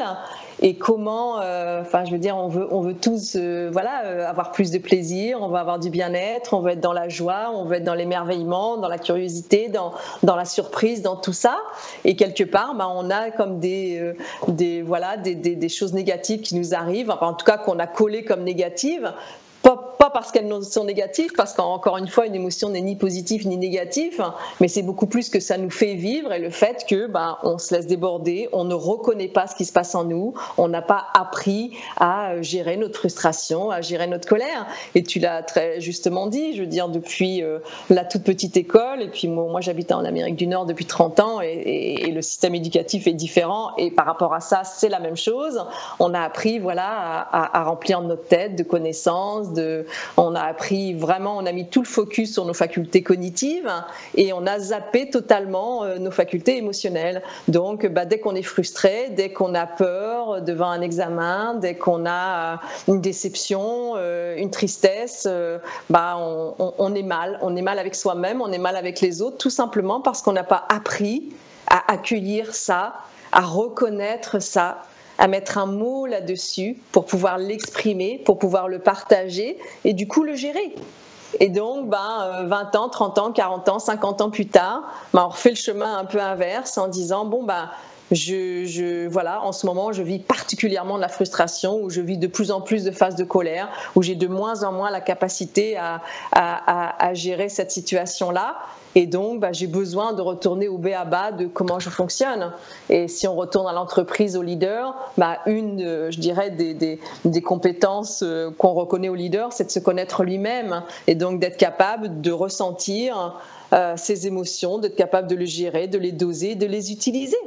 et 0.60 0.75
comment, 0.75 1.39
euh, 1.41 1.82
enfin 1.82 2.04
je 2.04 2.12
veux 2.12 2.17
dire, 2.17 2.36
on 2.36 2.47
veut, 2.47 2.67
on 2.71 2.82
veut 2.82 2.95
tous, 2.95 3.36
euh, 3.36 3.69
voilà, 3.71 4.28
avoir 4.28 4.51
plus 4.51 4.71
de 4.71 4.80
plaisir, 4.80 5.38
on 5.41 5.49
veut 5.49 5.58
avoir 5.58 5.78
du 5.78 5.91
bien-être, 5.91 6.56
on 6.56 6.62
veut 6.62 6.71
être 6.71 6.82
dans 6.82 6.93
la 6.93 7.10
joie, 7.10 7.51
on 7.54 7.65
veut 7.65 7.75
être 7.75 7.84
dans 7.84 7.93
l'émerveillement, 7.93 8.78
dans 8.78 8.89
la 8.89 8.97
curiosité, 8.97 9.69
dans, 9.69 9.93
dans 10.23 10.36
la 10.36 10.45
surprise, 10.45 11.04
dans 11.04 11.15
tout 11.15 11.34
ça, 11.34 11.58
et 12.06 12.15
quelque 12.15 12.43
part, 12.43 12.73
bah, 12.73 12.89
on 12.91 13.12
a 13.12 13.30
comme 13.30 13.60
des, 13.60 14.13
des 14.47 14.82
voilà, 14.82 15.17
des, 15.17 15.36
des, 15.36 15.56
des 15.56 15.69
choses 15.69 15.93
négatives 15.93 16.41
qui 16.41 16.54
nous 16.55 16.73
arrivent, 16.73 17.11
enfin 17.11 17.27
en 17.27 17.33
tout 17.33 17.45
cas 17.45 17.57
qu'on 17.57 17.79
a 17.79 17.87
collé 17.87 18.23
comme 18.23 18.43
négatives, 18.43 19.13
parce 20.15 20.32
qu'elles 20.32 20.63
sont 20.63 20.86
négatives, 20.86 21.34
parce 21.36 21.51
qu'encore 21.51 21.97
une 21.97 22.08
fois, 22.08 22.25
une 22.25 22.36
émotion 22.36 22.69
n'est 22.69 22.80
ni 22.80 22.95
positive 22.95 23.45
ni 23.45 23.58
négative, 23.58 24.23
mais 24.62 24.69
c'est 24.69 24.82
beaucoup 24.82 25.08
plus 25.08 25.30
que 25.30 25.41
ça 25.41 25.58
nous 25.58 25.69
fait 25.69 25.95
vivre 25.95 26.32
et 26.32 26.39
le 26.39 26.49
fait 26.49 26.86
que 26.89 27.08
ben, 27.08 27.38
on 27.43 27.58
se 27.58 27.75
laisse 27.75 27.86
déborder, 27.86 28.47
on 28.54 28.63
ne 28.63 28.73
reconnaît 28.73 29.28
pas 29.28 29.45
ce 29.47 29.56
qui 29.56 29.65
se 29.65 29.73
passe 29.73 29.93
en 29.93 30.06
nous, 30.06 30.34
on 30.58 30.69
n'a 30.69 30.82
pas 30.82 31.08
appris 31.13 31.78
à 31.97 32.41
gérer 32.41 32.78
notre 32.78 32.97
frustration, 32.97 33.71
à 33.71 33.82
gérer 33.82 34.08
notre 34.08 34.25
colère. 34.25 34.67
Et 34.95 35.04
tu 35.04 35.19
l'as 35.19 35.43
très 35.43 35.82
justement 35.82 36.28
dit, 36.28 36.56
je 36.56 36.62
veux 36.62 36.67
dire, 36.67 36.88
depuis 36.88 37.43
euh, 37.43 37.60
la 37.89 38.06
toute 38.06 38.23
petite 38.23 38.56
école, 38.56 39.01
et 39.01 39.10
puis 39.10 39.28
moi, 39.28 39.47
moi 39.51 39.60
j'habite 39.60 39.91
en 39.91 40.06
Amérique 40.06 40.38
du 40.38 40.47
Nord 40.47 40.65
depuis 40.65 40.86
30 40.86 41.19
ans, 41.19 41.41
et, 41.41 42.10
le 42.15 42.21
système 42.21 42.56
éducatif 42.56 43.06
est 43.08 43.13
différent, 43.13 43.71
et 43.78 43.91
par 43.91 44.06
rapport 44.06 44.34
à 44.34 44.39
ça, 44.39 44.63
c'est 44.63 44.88
la 44.88 45.01
même 45.01 45.17
chose. 45.17 45.62
On 45.99 46.13
a 46.13 46.21
appris 46.21 46.60
voilà, 46.60 47.28
à, 47.34 47.63
remplir 47.65 47.99
notre 47.99 48.25
tête 48.30 48.56
de 48.56 48.63
connaissances, 48.63 49.51
on 50.17 50.35
a 50.35 50.41
appris 50.41 50.93
vraiment, 50.93 51.37
on 51.37 51.45
a 51.45 51.51
mis 51.51 51.67
tout 51.67 51.81
le 51.81 51.87
focus 51.87 52.33
sur 52.33 52.45
nos 52.45 52.53
facultés 52.53 53.03
cognitives 53.03 53.71
et 54.15 54.33
on 54.33 54.45
a 54.45 54.59
zappé 54.59 55.09
totalement 55.09 55.83
euh, 55.83 55.97
nos 55.97 56.11
facultés 56.11 56.57
émotionnelles. 56.57 57.21
Donc, 57.47 57.85
bah, 57.85 58.05
dès 58.05 58.19
qu'on 58.19 58.35
est 58.35 58.43
frustré, 58.43 59.09
dès 59.11 59.31
qu'on 59.31 59.53
a 59.53 59.65
peur 59.65 60.41
devant 60.41 60.69
un 60.69 60.81
examen, 60.81 61.55
dès 61.55 61.75
qu'on 61.75 62.05
a 62.05 62.53
euh, 62.53 62.57
une 62.87 63.01
déception, 63.01 63.93
euh, 63.95 64.35
une 64.37 64.51
tristesse, 64.51 65.27
bah, 65.89 66.17
on, 66.17 66.95
est 66.95 67.03
mal. 67.03 67.39
On 67.41 67.55
est 67.55 67.61
mal 67.61 67.79
avec 67.79 67.95
soi-même, 67.95 68.41
on 68.41 68.51
est 68.51 68.57
mal 68.57 68.75
avec 68.75 69.01
les 69.01 69.21
autres, 69.21 69.37
tout 69.37 69.49
simplement 69.49 70.01
parce 70.01 70.21
qu'on 70.21 70.33
n'a 70.33 70.43
pas 70.43 70.65
appris 70.69 71.33
à 71.67 71.91
accueillir 71.91 72.53
ça, 72.53 72.93
à 73.31 73.41
reconnaître 73.41 74.39
ça 74.41 74.83
à 75.17 75.28
mettre 75.28 75.58
un 75.58 75.65
mot 75.65 76.06
là-dessus 76.06 76.78
pour 76.91 77.06
pouvoir 77.06 77.38
l'exprimer, 77.38 78.21
pour 78.25 78.39
pouvoir 78.39 78.67
le 78.67 78.80
partager 78.80 79.58
et 79.84 79.93
du 79.93 80.08
coup 80.08 80.23
le 80.23 80.36
gérer. 80.36 80.75
Et 81.39 81.49
donc, 81.49 81.89
ben, 81.89 82.45
20 82.45 82.75
ans, 82.75 82.89
30 82.89 83.17
ans, 83.17 83.32
40 83.32 83.69
ans, 83.69 83.80
50 83.80 84.21
ans 84.21 84.30
plus 84.30 84.47
tard, 84.47 84.84
ben, 85.13 85.23
on 85.25 85.30
refait 85.30 85.49
le 85.49 85.56
chemin 85.56 85.97
un 85.97 86.06
peu 86.06 86.19
inverse 86.19 86.78
en 86.78 86.88
disant, 86.88 87.25
bon, 87.25 87.43
ben, 87.43 87.69
je, 88.12 89.08
voilà, 89.08 89.41
en 89.43 89.51
ce 89.51 89.65
moment, 89.65 89.91
je 89.91 90.04
vis 90.04 90.19
particulièrement 90.19 90.95
de 90.95 91.01
la 91.01 91.10
frustration, 91.10 91.80
où 91.82 91.89
je 91.89 92.01
vis 92.01 92.17
de 92.17 92.28
plus 92.28 92.51
en 92.51 92.62
plus 92.62 92.84
de 92.84 92.91
phases 92.91 93.15
de 93.15 93.23
colère, 93.23 93.69
où 93.95 94.04
j'ai 94.04 94.15
de 94.15 94.28
moins 94.28 94.63
en 94.63 94.71
moins 94.71 94.91
la 94.91 95.01
capacité 95.01 95.75
à, 95.78 96.01
à 96.32 97.13
gérer 97.13 97.49
cette 97.49 97.71
situation-là. 97.71 98.56
Et 98.95 99.08
donc, 99.08 99.41
bah, 99.41 99.51
j'ai 99.51 99.67
besoin 99.67 100.13
de 100.13 100.21
retourner 100.21 100.69
au 100.69 100.77
B 100.77 100.88
à 100.88 101.03
bas 101.03 101.31
de 101.34 101.47
comment 101.47 101.79
je 101.79 101.89
fonctionne. 101.89 102.53
Et 102.89 103.08
si 103.10 103.27
on 103.27 103.36
retourne 103.36 103.67
à 103.67 103.73
l'entreprise, 103.73 104.38
au 104.38 104.41
leader, 104.41 104.95
bah, 105.17 105.39
une, 105.45 106.10
je 106.10 106.19
dirais, 106.19 106.49
des 106.51 107.41
compétences 107.41 108.23
euh, 108.23 108.51
qu'on 108.58 108.73
reconnaît 108.73 109.10
au 109.10 109.15
leader, 109.15 109.51
c'est 109.51 109.65
de 109.65 109.71
se 109.71 109.79
connaître 109.79 110.23
lui-même 110.23 110.84
et 111.08 111.15
donc 111.15 111.39
d'être 111.39 111.58
capable 111.58 112.21
de 112.21 112.31
ressentir 112.31 113.39
euh, 113.73 113.97
ses 113.97 114.27
émotions, 114.27 114.77
d'être 114.77 114.95
capable 114.95 115.27
de 115.27 115.36
les 115.36 115.47
gérer, 115.47 115.88
de 115.88 115.97
les 115.97 116.12
doser, 116.12 116.55
de 116.55 116.65
les 116.65 116.91
utiliser, 116.91 117.38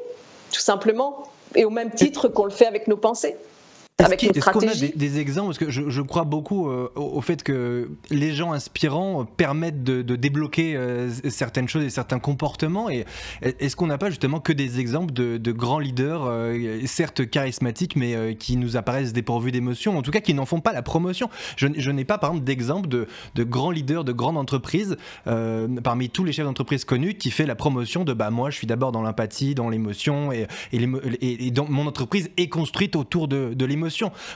tout 0.52 0.60
simplement. 0.60 1.24
Et 1.54 1.64
au 1.64 1.70
même 1.70 1.90
titre 1.90 2.28
qu'on 2.28 2.44
le 2.44 2.50
fait 2.50 2.66
avec 2.66 2.88
nos 2.88 2.96
pensées. 2.96 3.36
Est-ce 4.00 4.50
qu'on 4.50 4.60
a 4.60 4.74
des, 4.94 5.18
exemples? 5.18 5.48
Parce 5.48 5.58
que 5.58 5.70
je, 5.70 6.02
crois 6.02 6.22
beaucoup 6.22 6.68
euh, 6.68 6.88
au, 6.94 7.20
fait 7.20 7.42
que 7.42 7.90
les 8.10 8.32
gens 8.32 8.52
inspirants 8.52 9.24
permettent 9.24 9.82
de, 9.82 10.02
débloquer 10.14 10.76
euh, 10.76 11.10
certaines 11.28 11.68
choses 11.68 11.82
et 11.82 11.90
certains 11.90 12.20
comportements. 12.20 12.88
Et 12.90 13.04
est-ce 13.42 13.74
qu'on 13.74 13.88
n'a 13.88 13.98
pas 13.98 14.10
justement 14.10 14.38
que 14.38 14.52
des 14.52 14.78
exemples 14.78 15.12
de, 15.12 15.52
grands 15.52 15.80
leaders, 15.80 16.24
euh, 16.26 16.80
certes 16.86 17.28
charismatiques, 17.28 17.96
mais 17.96 18.36
qui 18.36 18.56
nous 18.56 18.76
apparaissent 18.76 19.12
dépourvus 19.12 19.50
d'émotions, 19.50 19.98
en 19.98 20.02
tout 20.02 20.12
cas 20.12 20.20
qui 20.20 20.34
n'en 20.34 20.46
font 20.46 20.60
pas 20.60 20.72
la 20.72 20.82
promotion? 20.82 21.28
Je, 21.56 21.90
n'ai 21.90 22.04
pas, 22.04 22.18
par 22.18 22.30
exemple, 22.30 22.44
d'exemple 22.44 22.88
de, 22.88 23.06
grands 23.44 23.72
leaders 23.72 24.04
de 24.04 24.12
grandes 24.12 24.38
entreprises, 24.38 24.96
parmi 25.24 26.08
tous 26.08 26.22
les 26.22 26.32
chefs 26.32 26.46
d'entreprise 26.46 26.84
connus, 26.84 27.14
qui 27.14 27.32
fait 27.32 27.46
la 27.46 27.56
promotion 27.56 28.04
de 28.04 28.12
bah 28.12 28.30
moi, 28.30 28.50
je 28.50 28.56
suis 28.56 28.66
d'abord 28.68 28.92
dans 28.92 29.02
l'empathie, 29.02 29.56
dans 29.56 29.68
l'émotion, 29.68 30.30
et, 30.30 30.46
et, 30.72 30.86
mon 31.68 31.86
entreprise 31.86 32.30
est 32.36 32.48
construite 32.48 32.94
autour 32.94 33.26
de, 33.26 33.54
de 33.54 33.64
l'émotion 33.64 33.87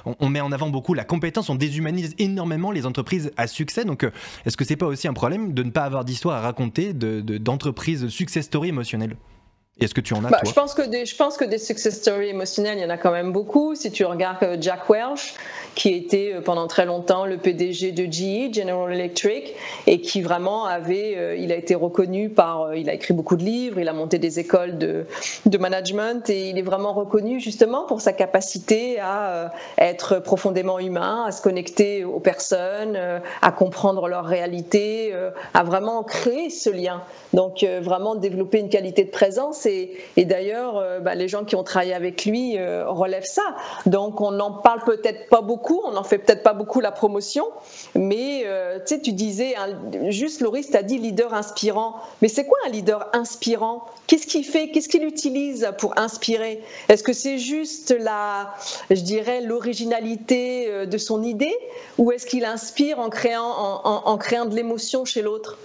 on, 0.04 0.28
met 0.28 0.40
en 0.40 0.52
avant 0.52 0.70
beaucoup 0.70 0.94
la 0.94 1.04
compétence, 1.04 1.48
on 1.48 1.54
déshumanise 1.54 2.14
énormément 2.18 2.70
les 2.70 2.86
entreprises 2.86 3.32
à 3.36 3.46
succès. 3.46 3.84
Donc, 3.84 4.04
euh, 4.04 4.10
est-ce 4.46 4.56
que 4.56 4.64
c'est 4.64 4.76
pas 4.76 4.86
aussi 4.86 5.08
un 5.08 5.12
problème 5.12 5.52
de 5.52 5.62
ne 5.62 5.70
pas 5.70 5.82
avoir 5.82 6.04
d'histoire 6.04 6.36
à 6.36 6.40
raconter 6.40 6.92
d'entreprises 6.92 8.02
de, 8.02 8.08
success 8.08 8.46
story 8.46 8.68
émotionnelles 8.68 9.16
est-ce 9.80 9.94
que 9.94 10.02
tu 10.02 10.12
en 10.12 10.22
as 10.24 10.28
bah, 10.28 10.40
je 10.44 10.52
pense 10.52 10.74
que 10.74 10.82
des, 10.82 11.06
je 11.06 11.16
pense 11.16 11.38
que 11.38 11.46
des 11.46 11.56
success 11.56 11.96
stories 11.96 12.28
émotionnelles, 12.28 12.76
il 12.76 12.82
y 12.82 12.84
en 12.84 12.90
a 12.90 12.98
quand 12.98 13.10
même 13.10 13.32
beaucoup. 13.32 13.74
Si 13.74 13.90
tu 13.90 14.04
regardes 14.04 14.42
euh, 14.42 14.56
Jack 14.60 14.90
Welch, 14.90 15.34
qui 15.74 15.94
était 15.94 16.32
euh, 16.34 16.40
pendant 16.42 16.66
très 16.66 16.84
longtemps 16.84 17.24
le 17.24 17.38
PDG 17.38 17.92
de 17.92 18.04
GE, 18.04 18.54
General 18.54 18.92
Electric, 18.92 19.54
et 19.86 20.02
qui 20.02 20.20
vraiment 20.20 20.66
avait, 20.66 21.14
euh, 21.16 21.36
il 21.36 21.52
a 21.52 21.56
été 21.56 21.74
reconnu 21.74 22.28
par, 22.28 22.74
il 22.74 22.90
a 22.90 22.92
écrit 22.92 23.14
beaucoup 23.14 23.36
de 23.36 23.44
livres, 23.44 23.78
il 23.80 23.88
a 23.88 23.94
monté 23.94 24.18
des 24.18 24.38
écoles 24.38 24.76
de, 24.76 25.06
de 25.46 25.58
management, 25.58 26.28
et 26.28 26.50
il 26.50 26.58
est 26.58 26.62
vraiment 26.62 26.92
reconnu 26.92 27.40
justement 27.40 27.86
pour 27.86 28.02
sa 28.02 28.12
capacité 28.12 29.00
à 29.00 29.52
être 29.78 30.18
profondément 30.18 30.78
humain, 30.78 31.24
à 31.26 31.32
se 31.32 31.40
connecter 31.40 32.04
aux 32.04 32.20
personnes, 32.20 32.98
à 33.40 33.52
comprendre 33.52 34.06
leur 34.08 34.26
réalité, 34.26 35.14
à 35.54 35.64
vraiment 35.64 36.02
créer 36.02 36.50
ce 36.50 36.70
lien. 36.70 37.02
Donc 37.32 37.64
vraiment 37.82 38.14
développer 38.14 38.58
une 38.58 38.68
qualité 38.68 39.04
de 39.04 39.10
présence 39.10 39.61
et, 39.66 40.24
d'ailleurs, 40.24 40.76
euh, 40.76 41.00
bah, 41.00 41.14
les 41.14 41.28
gens 41.28 41.44
qui 41.44 41.56
ont 41.56 41.62
travaillé 41.62 41.94
avec 41.94 42.24
lui 42.24 42.58
euh, 42.58 42.88
relèvent 42.88 43.26
ça. 43.26 43.42
Donc, 43.86 44.20
on 44.20 44.30
n'en 44.30 44.52
parle 44.52 44.82
peut-être 44.84 45.28
pas 45.28 45.40
beaucoup, 45.40 45.80
on 45.84 45.92
n'en 45.92 46.04
fait 46.04 46.18
peut-être 46.18 46.42
pas 46.42 46.52
beaucoup 46.52 46.80
la 46.80 46.92
promotion, 46.92 47.46
mais 47.94 48.42
euh, 48.46 48.78
tu 48.86 49.00
tu 49.00 49.12
disais, 49.12 49.54
juste 50.08 50.40
Loris, 50.40 50.70
tu 50.70 50.76
as 50.76 50.82
dit 50.82 50.98
leader 50.98 51.34
inspirant. 51.34 51.96
Mais 52.20 52.28
c'est 52.28 52.44
quoi 52.44 52.58
un 52.66 52.68
leader 52.68 53.08
inspirant? 53.12 53.84
Qu'est-ce 54.06 54.26
qu'il 54.26 54.44
fait? 54.44 54.70
Qu'est-ce 54.70 54.88
qu'il 54.88 55.04
utilise 55.04 55.68
pour 55.78 55.98
inspirer? 55.98 56.62
Est-ce 56.88 57.02
que 57.02 57.12
c'est 57.12 57.38
juste 57.38 57.94
la, 57.98 58.54
je 58.90 59.00
dirais, 59.00 59.40
l'originalité 59.40 60.86
de 60.86 60.98
son 60.98 61.22
idée? 61.22 61.56
Ou 61.98 62.12
est-ce 62.12 62.26
qu'il 62.26 62.44
inspire 62.44 62.98
en 62.98 63.08
créant, 63.08 64.46
de 64.46 64.54
l'émotion 64.54 65.04
chez 65.04 65.22
l'autre? 65.22 65.58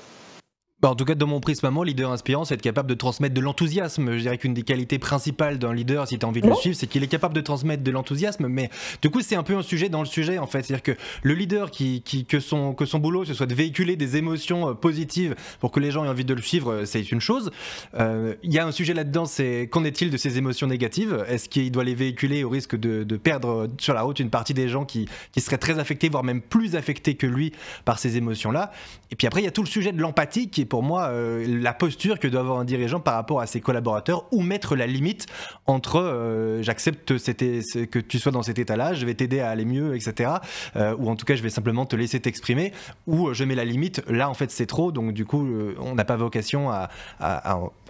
En 0.84 0.96
tout 0.96 1.06
cas, 1.06 1.16
dans 1.16 1.26
mon 1.26 1.40
prisme 1.40 1.66
à 1.66 1.72
moi, 1.72 1.84
leader 1.84 2.12
inspirant, 2.12 2.46
c'est 2.46 2.54
être 2.54 2.62
capable 2.62 2.88
de 2.88 2.94
transmettre 2.94 3.34
de 3.34 3.42
l'enthousiasme. 3.42 4.14
Je 4.14 4.22
dirais 4.22 4.38
qu'une 4.38 4.54
des 4.54 4.62
qualités 4.62 5.00
principales 5.00 5.58
d'un 5.58 5.74
leader, 5.74 6.08
si 6.08 6.20
tu 6.20 6.26
as 6.26 6.30
envie 6.30 6.42
de 6.42 6.48
le 6.48 6.54
suivre, 6.54 6.76
c'est 6.76 6.86
qu'il 6.86 7.04
est 7.04 7.08
capable 7.08 7.34
de 7.34 7.42
transmettre 7.42 7.82
de 7.82 7.90
l'enthousiasme. 7.90 8.48
Mais 8.48 8.70
du 9.02 9.10
coup, 9.10 9.22
c'est 9.22 9.36
un 9.36 9.42
peu 9.42 9.58
un 9.58 9.64
sujet 9.64 9.90
dans 9.90 10.02
le 10.02 10.06
sujet, 10.06 10.38
en 10.38 10.46
fait. 10.46 10.62
C'est-à-dire 10.62 10.84
que 10.84 10.92
le 11.24 11.34
leader, 11.34 11.72
qui, 11.72 12.04
qui, 12.04 12.26
que, 12.26 12.40
son, 12.40 12.74
que 12.74 12.86
son 12.86 13.00
boulot, 13.00 13.26
ce 13.26 13.34
soit 13.34 13.48
de 13.48 13.56
véhiculer 13.56 13.96
des 13.96 14.18
émotions 14.18 14.70
euh, 14.70 14.74
positives 14.76 15.36
pour 15.60 15.72
que 15.72 15.80
les 15.80 15.90
gens 15.90 16.06
aient 16.06 16.10
envie 16.10 16.26
de 16.26 16.34
le 16.36 16.42
suivre, 16.44 16.72
euh, 16.72 16.86
c'est 16.86 17.12
une 17.12 17.22
chose. 17.22 17.50
Euh, 17.96 18.36
il 18.44 18.54
y 18.54 18.60
a 18.60 18.66
un 18.68 18.72
sujet 18.72 18.94
là-dedans, 18.94 19.26
c'est 19.26 19.68
qu'en 19.72 19.84
est-il 19.84 20.12
de 20.12 20.18
ces 20.18 20.38
émotions 20.38 20.68
négatives? 20.68 21.26
Est-ce 21.28 21.50
qu'il 21.50 21.72
doit 21.72 21.86
les 21.86 21.96
véhiculer 21.96 22.44
au 22.44 22.50
risque 22.50 22.76
de, 22.76 23.04
de, 23.04 23.18
perdre 23.18 23.68
sur 23.80 23.96
la 23.96 24.04
route 24.04 24.20
une 24.20 24.30
partie 24.30 24.54
des 24.54 24.70
gens 24.70 24.86
qui, 24.86 25.10
qui 25.32 25.42
seraient 25.42 25.58
très 25.58 25.80
affectés, 25.80 26.08
voire 26.08 26.24
même 26.24 26.42
plus 26.42 26.76
affectés 26.76 27.16
que 27.16 27.26
lui 27.26 27.52
par 27.84 27.98
ces 27.98 28.16
émotions-là? 28.16 28.72
Et 29.10 29.16
puis 29.16 29.26
après, 29.26 29.42
il 29.42 29.46
y 29.46 29.48
a 29.48 29.52
tout 29.52 29.64
le 29.64 29.68
sujet 29.68 29.92
de 29.92 30.00
l'empathie 30.00 30.50
qui 30.50 30.67
pour 30.68 30.84
moi 30.84 31.10
euh, 31.10 31.46
la 31.48 31.74
posture 31.74 32.20
que 32.20 32.28
doit 32.28 32.42
avoir 32.42 32.60
un 32.60 32.66
dirigeant 32.66 33.00
par 33.00 33.16
rapport 33.16 33.42
à 33.42 33.48
ses 33.48 33.62
collaborateurs 33.62 34.26
ou 34.32 34.42
mettre 34.42 34.76
la 34.76 34.88
limite 34.88 35.26
entre 35.66 36.00
euh, 36.00 36.62
j'accepte 36.62 37.18
que 37.18 38.00
tu 38.00 38.20
sois 38.20 38.32
dans 38.32 38.44
cet 38.44 38.60
état-là, 38.60 38.94
je 38.94 39.06
vais 39.06 39.14
t'aider 39.14 39.40
à 39.40 39.50
aller 39.50 39.66
mieux, 39.66 39.96
etc. 39.96 40.32
Euh, 40.76 40.96
ou 40.98 41.10
en 41.10 41.16
tout 41.16 41.26
cas, 41.26 41.36
je 41.36 41.44
vais 41.44 41.50
simplement 41.50 41.86
te 41.86 41.96
laisser 41.96 42.20
t'exprimer, 42.20 42.74
ou 43.08 43.34
je 43.34 43.44
mets 43.44 43.56
la 43.56 43.66
limite, 43.66 44.04
là 44.08 44.30
en 44.30 44.34
fait 44.34 44.52
c'est 44.52 44.66
trop, 44.66 44.92
donc 44.92 45.14
du 45.14 45.26
coup, 45.26 45.48
on 45.80 45.96
n'a 45.96 46.06
pas 46.06 46.16
vocation 46.16 46.70
à, 46.70 46.90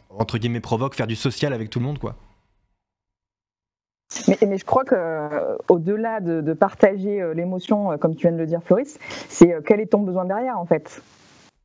entre 0.09 0.37
guillemets, 0.37 0.59
provoque, 0.59 0.95
faire 0.95 1.07
du 1.07 1.15
social 1.15 1.53
avec 1.53 1.69
tout 1.69 1.79
le 1.79 1.85
monde, 1.85 1.99
quoi. 1.99 2.15
Mais, 4.27 4.57
je 4.57 4.63
crois 4.63 4.85
que 4.85 5.57
au-delà 5.67 6.21
de, 6.21 6.53
partager 6.53 7.33
l'émotion, 7.33 7.97
comme 7.97 8.15
tu 8.15 8.27
viens 8.27 8.31
de 8.31 8.37
le 8.37 8.45
dire, 8.45 8.61
Floris, 8.63 8.97
c'est 9.27 9.55
quel 9.65 9.79
est 9.81 9.87
ton 9.87 9.99
besoin 9.99 10.25
derrière, 10.25 10.57
en 10.57 10.65
fait? 10.65 11.01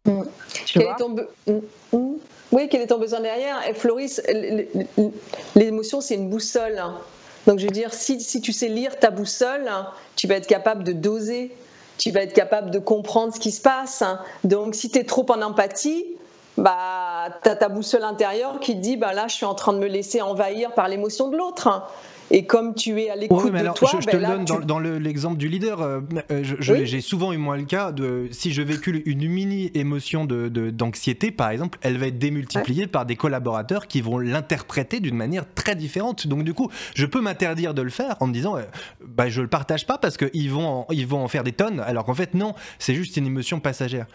Mm. 0.05 0.23
Quel 0.67 0.83
est 0.83 0.97
ton 0.99 1.11
mm, 1.11 1.61
mm. 1.93 2.17
Oui, 2.53 2.69
quel 2.71 2.83
est 2.83 2.89
ton 2.89 2.99
besoin 2.99 3.21
derrière 3.21 3.67
Et 3.67 3.75
Floris, 3.75 4.21
l'émotion, 5.55 6.01
c'est 6.01 6.15
une 6.15 6.29
boussole. 6.29 6.83
Donc, 7.47 7.59
je 7.59 7.65
veux 7.65 7.71
dire, 7.73 7.95
si, 7.95 8.21
si, 8.21 8.41
tu 8.41 8.53
sais 8.53 8.69
lire 8.69 8.99
ta 8.99 9.11
boussole, 9.11 9.71
tu 10.17 10.27
vas 10.27 10.37
être 10.37 10.47
capable 10.47 10.85
de 10.85 10.93
doser, 10.93 11.57
tu 11.99 12.11
vas 12.11 12.23
être 12.23 12.35
capable 12.35 12.71
de 12.71 12.79
comprendre 12.79 13.35
ce 13.35 13.41
qui 13.41 13.51
se 13.51 13.61
passe. 13.61 14.05
Donc, 14.45 14.75
si 14.75 14.91
tu 14.91 14.99
es 14.99 15.05
trop 15.05 15.27
en 15.31 15.41
empathie, 15.41 16.05
bah, 16.59 17.29
tu 17.43 17.49
as 17.49 17.57
ta 17.57 17.69
boussole 17.69 18.05
intérieure 18.05 18.61
qui 18.61 18.75
te 18.75 18.81
dit 18.81 18.97
bah, 18.97 19.13
là, 19.15 19.29
je 19.29 19.35
suis 19.35 19.47
en 19.47 19.55
train 19.55 19.73
de 19.73 19.79
me 19.79 19.89
laisser 19.89 20.21
envahir 20.21 20.73
par 20.73 20.89
l'émotion 20.89 21.29
de 21.29 21.37
l'autre. 21.37 21.89
Et 22.35 22.47
comme 22.47 22.75
tu 22.75 22.99
es 22.99 23.11
à 23.11 23.17
l'écoute 23.17 23.53
de 23.53 23.75
toi, 23.75 23.91
je, 24.01 24.07
te 24.07 24.17
ben 24.17 24.39
le 24.39 24.45
donne 24.45 24.65
dans, 24.65 24.79
l'exemple 24.79 25.37
du 25.37 25.49
leader. 25.49 25.83
Euh, 25.83 26.01
euh, 26.31 26.43
j'ai 26.59 27.01
souvent 27.03 27.33
eu 27.35 27.37
moi 27.37 27.59
le 27.59 27.65
cas 27.65 27.93
de 27.93 28.29
si 28.31 28.53
je 28.53 28.63
véhicule 28.63 29.03
une 29.05 29.29
mini 29.29 29.71
émotion 29.75 30.25
de 30.25 30.49
d'anxiété, 30.71 31.31
par 31.31 31.51
exemple, 31.51 31.79
elle 31.83 31.99
va 31.99 32.07
être 32.07 32.19
démultipliée 32.19 32.87
par 32.87 33.05
des 33.05 33.17
collaborateurs 33.17 33.87
qui 33.87 34.01
vont 34.01 34.19
l'interpréter 34.19 35.01
d'une 35.01 35.17
manière 35.17 35.45
très 35.55 35.77
différente. 35.77 36.27
Donc 36.27 36.43
du 36.43 36.55
coup, 36.55 36.71
je 36.95 37.05
peux 37.05 37.21
m'interdire 37.21 37.75
de 37.75 37.83
le 37.83 37.91
faire 37.91 38.17
en 38.21 38.27
me 38.27 38.33
disant, 38.33 38.57
euh, 38.57 38.63
bah, 39.07 39.29
je 39.29 39.43
le 39.43 39.49
partage 39.49 39.87
pas 39.87 39.99
parce 39.99 40.17
qu'ils 40.17 40.51
vont 40.51 40.87
ils 40.91 41.07
vont 41.07 41.23
en 41.23 41.29
faire 41.29 41.45
des 41.45 41.53
tonnes, 41.53 41.81
alors 41.81 42.05
qu'en 42.05 42.15
fait 42.15 42.33
non, 42.33 42.55
c'est 42.79 42.95
juste 42.95 43.19
une 43.19 43.27
émotion 43.27 43.61
passagère 43.61 44.07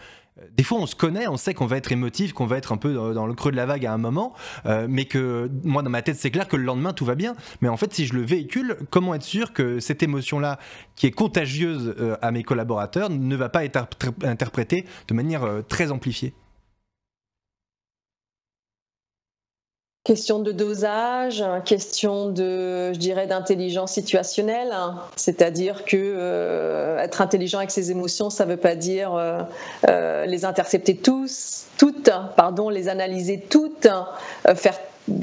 des 0.56 0.64
fois 0.64 0.78
on 0.78 0.86
se 0.86 0.94
connaît, 0.94 1.28
on 1.28 1.36
sait 1.36 1.54
qu'on 1.54 1.66
va 1.66 1.76
être 1.76 1.92
émotif, 1.92 2.32
qu'on 2.32 2.46
va 2.46 2.56
être 2.56 2.72
un 2.72 2.76
peu 2.76 2.94
dans 2.94 3.26
le 3.26 3.34
creux 3.34 3.50
de 3.50 3.56
la 3.56 3.66
vague 3.66 3.86
à 3.86 3.92
un 3.92 3.98
moment, 3.98 4.34
euh, 4.66 4.86
mais 4.88 5.04
que 5.04 5.50
moi 5.64 5.82
dans 5.82 5.90
ma 5.90 6.02
tête 6.02 6.16
c'est 6.16 6.30
clair 6.30 6.48
que 6.48 6.56
le 6.56 6.64
lendemain 6.64 6.92
tout 6.92 7.04
va 7.04 7.14
bien. 7.14 7.34
Mais 7.60 7.68
en 7.68 7.76
fait 7.76 7.92
si 7.92 8.06
je 8.06 8.14
le 8.14 8.22
véhicule, 8.22 8.76
comment 8.90 9.14
être 9.14 9.22
sûr 9.22 9.52
que 9.52 9.80
cette 9.80 10.02
émotion-là, 10.02 10.58
qui 10.96 11.06
est 11.06 11.12
contagieuse 11.12 11.94
euh, 11.98 12.16
à 12.22 12.30
mes 12.30 12.42
collaborateurs, 12.42 13.10
ne 13.10 13.36
va 13.36 13.48
pas 13.48 13.64
être 13.64 13.86
interprétée 14.22 14.84
de 15.08 15.14
manière 15.14 15.44
euh, 15.44 15.62
très 15.62 15.90
amplifiée? 15.90 16.34
Question 20.08 20.38
de 20.38 20.52
dosage, 20.52 21.44
question 21.66 22.30
de, 22.30 22.94
je 22.94 22.98
dirais, 22.98 23.26
d'intelligence 23.26 23.92
situationnelle. 23.92 24.74
C'est-à-dire 25.16 25.84
que 25.84 25.98
euh, 25.98 26.98
être 26.98 27.20
intelligent 27.20 27.58
avec 27.58 27.70
ses 27.70 27.90
émotions, 27.90 28.30
ça 28.30 28.46
ne 28.46 28.52
veut 28.52 28.56
pas 28.56 28.74
dire 28.74 29.12
euh, 29.12 29.42
euh, 29.86 30.24
les 30.24 30.46
intercepter 30.46 30.96
tous, 30.96 31.66
toutes, 31.76 32.08
pardon, 32.36 32.70
les 32.70 32.88
analyser 32.88 33.38
toutes, 33.50 33.86
faire 34.54 34.80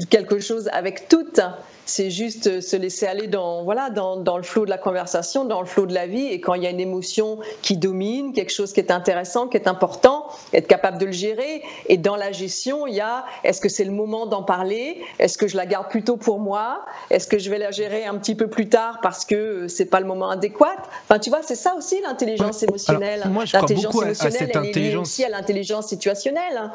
quelque 0.08 0.38
chose 0.38 0.70
avec 0.72 1.08
toutes 1.08 1.40
c'est 1.86 2.10
juste 2.10 2.60
se 2.60 2.76
laisser 2.76 3.06
aller 3.06 3.28
dans, 3.28 3.62
voilà, 3.62 3.90
dans, 3.90 4.16
dans, 4.16 4.36
le 4.36 4.42
flot 4.42 4.64
de 4.64 4.70
la 4.70 4.76
conversation, 4.78 5.44
dans 5.44 5.60
le 5.60 5.66
flot 5.66 5.86
de 5.86 5.94
la 5.94 6.06
vie. 6.06 6.26
Et 6.26 6.40
quand 6.40 6.54
il 6.54 6.62
y 6.64 6.66
a 6.66 6.70
une 6.70 6.80
émotion 6.80 7.38
qui 7.62 7.76
domine, 7.76 8.32
quelque 8.32 8.52
chose 8.52 8.72
qui 8.72 8.80
est 8.80 8.90
intéressant, 8.90 9.46
qui 9.46 9.56
est 9.56 9.68
important, 9.68 10.26
être 10.52 10.66
capable 10.66 10.98
de 10.98 11.06
le 11.06 11.12
gérer. 11.12 11.62
Et 11.88 11.96
dans 11.96 12.16
la 12.16 12.32
gestion, 12.32 12.86
il 12.86 12.94
y 12.94 13.00
a 13.00 13.24
est-ce 13.44 13.60
que 13.60 13.68
c'est 13.68 13.84
le 13.84 13.92
moment 13.92 14.26
d'en 14.26 14.42
parler? 14.42 15.00
Est-ce 15.20 15.38
que 15.38 15.46
je 15.46 15.56
la 15.56 15.64
garde 15.64 15.88
plutôt 15.88 16.16
pour 16.16 16.40
moi? 16.40 16.84
Est-ce 17.10 17.28
que 17.28 17.38
je 17.38 17.48
vais 17.50 17.58
la 17.58 17.70
gérer 17.70 18.04
un 18.04 18.16
petit 18.18 18.34
peu 18.34 18.48
plus 18.48 18.68
tard 18.68 18.98
parce 19.00 19.24
que 19.24 19.68
c'est 19.68 19.86
pas 19.86 20.00
le 20.00 20.06
moment 20.06 20.28
adéquat? 20.28 20.76
Enfin, 21.04 21.20
tu 21.20 21.30
vois, 21.30 21.42
c'est 21.42 21.54
ça 21.54 21.74
aussi 21.76 22.00
l'intelligence 22.02 22.62
émotionnelle. 22.64 23.22
moi, 23.30 23.44
je 23.44 23.56
crois 23.56 23.68
beaucoup 23.68 24.02
à, 24.02 24.12
cette 24.14 24.56
intelligence. 24.56 25.06
aussi 25.06 25.24
à 25.24 25.28
l'intelligence 25.28 25.86
situationnelle. 25.86 26.72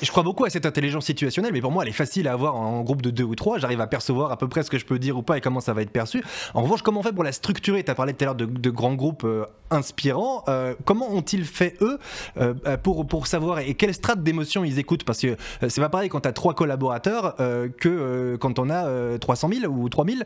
je 0.00 0.10
crois 0.10 0.22
beaucoup 0.22 0.44
à 0.44 0.50
cette 0.50 0.66
intelligence 0.66 1.06
situationnelle, 1.06 1.52
mais 1.52 1.60
pour 1.60 1.72
moi, 1.72 1.82
elle 1.82 1.90
est 1.90 1.92
facile 1.92 2.28
à 2.28 2.32
avoir 2.32 2.54
en 2.54 2.82
groupe 2.82 3.02
de 3.02 3.10
deux 3.10 3.24
ou 3.24 3.34
trois. 3.34 3.58
J'arrive 3.58 3.80
à 3.80 3.88
percevoir 3.88 4.30
à 4.30 4.36
peu 4.36 4.48
près 4.52 4.62
ce 4.62 4.70
que 4.70 4.78
je 4.78 4.84
peux 4.84 4.98
dire 4.98 5.16
ou 5.16 5.22
pas 5.22 5.38
et 5.38 5.40
comment 5.40 5.60
ça 5.60 5.72
va 5.72 5.80
être 5.80 5.90
perçu. 5.90 6.22
En 6.52 6.62
revanche, 6.62 6.82
comment 6.82 7.00
on 7.00 7.02
fait 7.02 7.12
pour 7.12 7.24
la 7.24 7.32
structurer? 7.32 7.82
Tu 7.82 7.90
as 7.90 7.94
parlé 7.94 8.12
tout 8.12 8.22
à 8.22 8.26
l'heure 8.26 8.34
de, 8.34 8.70
grands 8.70 8.94
groupes 8.94 9.24
euh, 9.24 9.46
inspirants. 9.70 10.44
Euh, 10.48 10.74
comment 10.84 11.10
ont-ils 11.10 11.44
fait, 11.44 11.76
eux, 11.80 11.98
euh, 12.36 12.54
pour, 12.82 13.06
pour 13.06 13.26
savoir 13.26 13.60
et 13.60 13.74
quelle 13.74 13.94
strate 13.94 14.22
d'émotion 14.22 14.62
ils 14.62 14.78
écoutent? 14.78 15.04
Parce 15.04 15.20
que 15.20 15.36
c'est 15.68 15.80
pas 15.80 15.88
pareil 15.88 16.10
quand 16.10 16.20
tu 16.20 16.28
as 16.28 16.32
trois 16.32 16.54
collaborateurs 16.54 17.36
que 17.78 18.36
quand 18.36 18.58
on 18.58 18.68
a 18.68 19.18
300 19.18 19.48
000 19.60 19.72
ou 19.72 19.88
3000. 19.88 20.24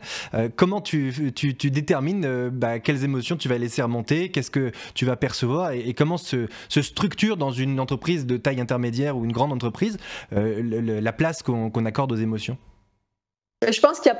comment 0.55 0.81
tu, 0.81 1.31
tu, 1.33 1.55
tu 1.55 1.71
détermines 1.71 2.49
bah, 2.49 2.79
quelles 2.79 3.03
émotions 3.03 3.37
tu 3.37 3.47
vas 3.47 3.57
laisser 3.57 3.81
remonter? 3.81 4.29
Qu'est-ce 4.29 4.51
que 4.51 4.71
tu 4.93 5.05
vas 5.05 5.15
percevoir? 5.15 5.71
Et, 5.71 5.93
comment 5.93 6.17
se, 6.17 6.47
se, 6.67 6.81
structure 6.81 7.37
dans 7.37 7.51
une 7.51 7.79
entreprise 7.79 8.25
de 8.25 8.35
taille 8.35 8.59
intermédiaire 8.59 9.15
ou 9.17 9.23
une 9.23 9.31
grande 9.31 9.53
entreprise 9.53 9.97
la 10.31 11.13
place 11.13 11.41
qu'on 11.43 11.85
accorde 11.85 12.11
aux 12.11 12.17
émotions? 12.17 12.57
Je 13.65 13.81
pense 13.81 13.99
qu'il 13.99 14.11
n'y 14.11 14.17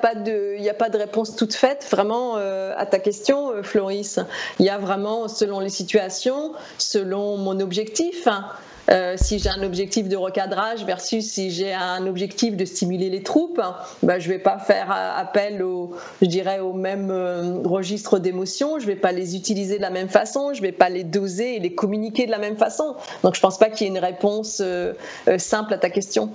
a, 0.67 0.73
pas 0.73 0.89
de, 0.89 0.97
réponse 0.97 1.35
toute 1.35 1.53
faite 1.53 1.87
vraiment 1.91 2.37
euh, 2.37 2.73
à 2.75 2.87
ta 2.87 2.97
question, 2.97 3.51
euh, 3.51 3.61
Floris. 3.61 4.19
Il 4.57 4.65
y 4.65 4.69
a 4.69 4.79
vraiment, 4.79 5.27
selon 5.27 5.59
les 5.59 5.69
situations, 5.69 6.53
selon 6.79 7.37
mon 7.37 7.59
objectif, 7.59 8.25
hein. 8.25 8.47
euh, 8.89 9.13
si 9.15 9.37
j'ai 9.37 9.49
un 9.49 9.61
objectif 9.61 10.09
de 10.09 10.15
recadrage 10.15 10.85
versus 10.85 11.23
si 11.23 11.51
j'ai 11.51 11.71
un 11.71 12.07
objectif 12.07 12.57
de 12.57 12.65
stimuler 12.65 13.11
les 13.11 13.21
troupes, 13.21 13.61
bah, 14.01 14.17
je 14.17 14.27
ne 14.27 14.33
vais 14.33 14.39
pas 14.39 14.57
faire 14.57 14.89
appel 14.89 15.61
au, 15.61 15.93
je 16.19 16.25
dirais, 16.25 16.57
au 16.57 16.73
même 16.73 17.11
registre 17.63 18.17
d'émotions, 18.17 18.79
je 18.79 18.87
ne 18.87 18.93
vais 18.93 18.99
pas 18.99 19.11
les 19.11 19.35
utiliser 19.35 19.77
de 19.77 19.83
la 19.83 19.91
même 19.91 20.09
façon, 20.09 20.55
je 20.55 20.61
ne 20.61 20.65
vais 20.65 20.71
pas 20.71 20.89
les 20.89 21.03
doser 21.03 21.57
et 21.57 21.59
les 21.59 21.75
communiquer 21.75 22.25
de 22.25 22.31
la 22.31 22.39
même 22.39 22.57
façon. 22.57 22.95
Donc 23.21 23.35
je 23.35 23.39
ne 23.39 23.43
pense 23.43 23.59
pas 23.59 23.69
qu'il 23.69 23.85
y 23.85 23.89
ait 23.91 23.93
une 23.93 24.03
réponse 24.03 24.63
simple 25.37 25.75
à 25.75 25.77
ta 25.77 25.91
question. 25.91 26.31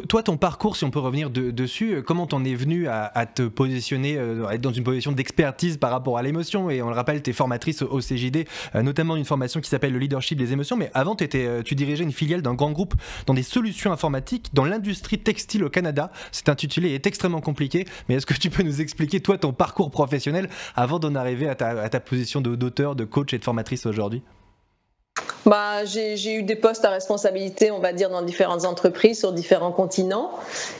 Toi, 0.00 0.24
ton 0.24 0.36
parcours, 0.36 0.76
si 0.76 0.84
on 0.84 0.90
peut 0.90 0.98
revenir 0.98 1.30
dessus, 1.30 1.94
euh, 1.94 2.02
comment 2.02 2.26
t'en 2.26 2.44
es 2.44 2.54
venu 2.56 2.88
à, 2.88 3.26
te 3.26 3.42
positionner, 3.42 4.16
euh, 4.18 4.44
à 4.46 4.54
être 4.54 4.60
dans 4.60 4.72
une 4.72 4.82
position 4.82 5.12
d'expertise 5.12 5.76
par 5.76 5.92
rapport 5.92 6.18
à 6.18 6.22
l'émotion? 6.22 6.68
Et 6.68 6.82
on 6.82 6.88
le 6.88 6.94
rappelle, 6.94 7.22
tu 7.22 7.30
es 7.30 7.32
formatrice 7.32 7.82
au, 7.82 8.00
CJD, 8.00 8.48
euh, 8.74 8.82
notamment 8.82 9.14
une 9.14 9.24
formation 9.24 9.60
qui 9.60 9.70
s'appelle 9.70 9.92
le 9.92 10.00
leadership 10.00 10.36
des 10.36 10.52
émotions. 10.52 10.76
Mais 10.76 10.90
avant, 10.94 11.14
tu 11.14 11.74
dirigeais 11.74 12.02
une 12.02 12.12
filiale 12.12 12.42
d'un 12.42 12.54
grand 12.54 12.72
groupe 12.72 12.94
dans 13.26 13.34
des 13.34 13.44
solutions 13.44 13.92
informatiques 13.92 14.50
dans 14.52 14.64
l'industrie 14.64 15.18
textile 15.18 15.62
au 15.62 15.70
Canada. 15.70 16.10
C'est 16.32 16.48
intitulé 16.48 16.90
est 16.94 17.06
extrêmement 17.06 17.40
compliqué. 17.40 17.84
Mais 18.08 18.16
est-ce 18.16 18.26
que 18.26 18.34
tu 18.34 18.50
peux 18.50 18.64
nous 18.64 18.80
expliquer, 18.80 19.20
toi, 19.20 19.38
ton 19.38 19.52
parcours 19.52 19.92
professionnel 19.92 20.48
avant 20.74 20.98
d'en 20.98 21.14
arriver 21.14 21.48
à 21.48 21.54
ta, 21.54 21.68
à 21.68 21.88
ta 21.88 22.00
position 22.00 22.40
d'auteur, 22.40 22.96
de 22.96 23.04
coach 23.04 23.32
et 23.32 23.38
de 23.38 23.44
formatrice 23.44 23.86
aujourd'hui? 23.86 24.22
Bah, 25.46 25.84
j'ai 25.84 26.34
eu 26.34 26.42
des 26.42 26.56
postes 26.56 26.84
à 26.84 26.90
responsabilité, 26.90 27.70
on 27.70 27.78
va 27.78 27.92
dire, 27.92 28.10
dans 28.10 28.22
différentes 28.22 28.64
entreprises 28.64 29.18
sur 29.18 29.32
différents 29.32 29.72
continents. 29.72 30.30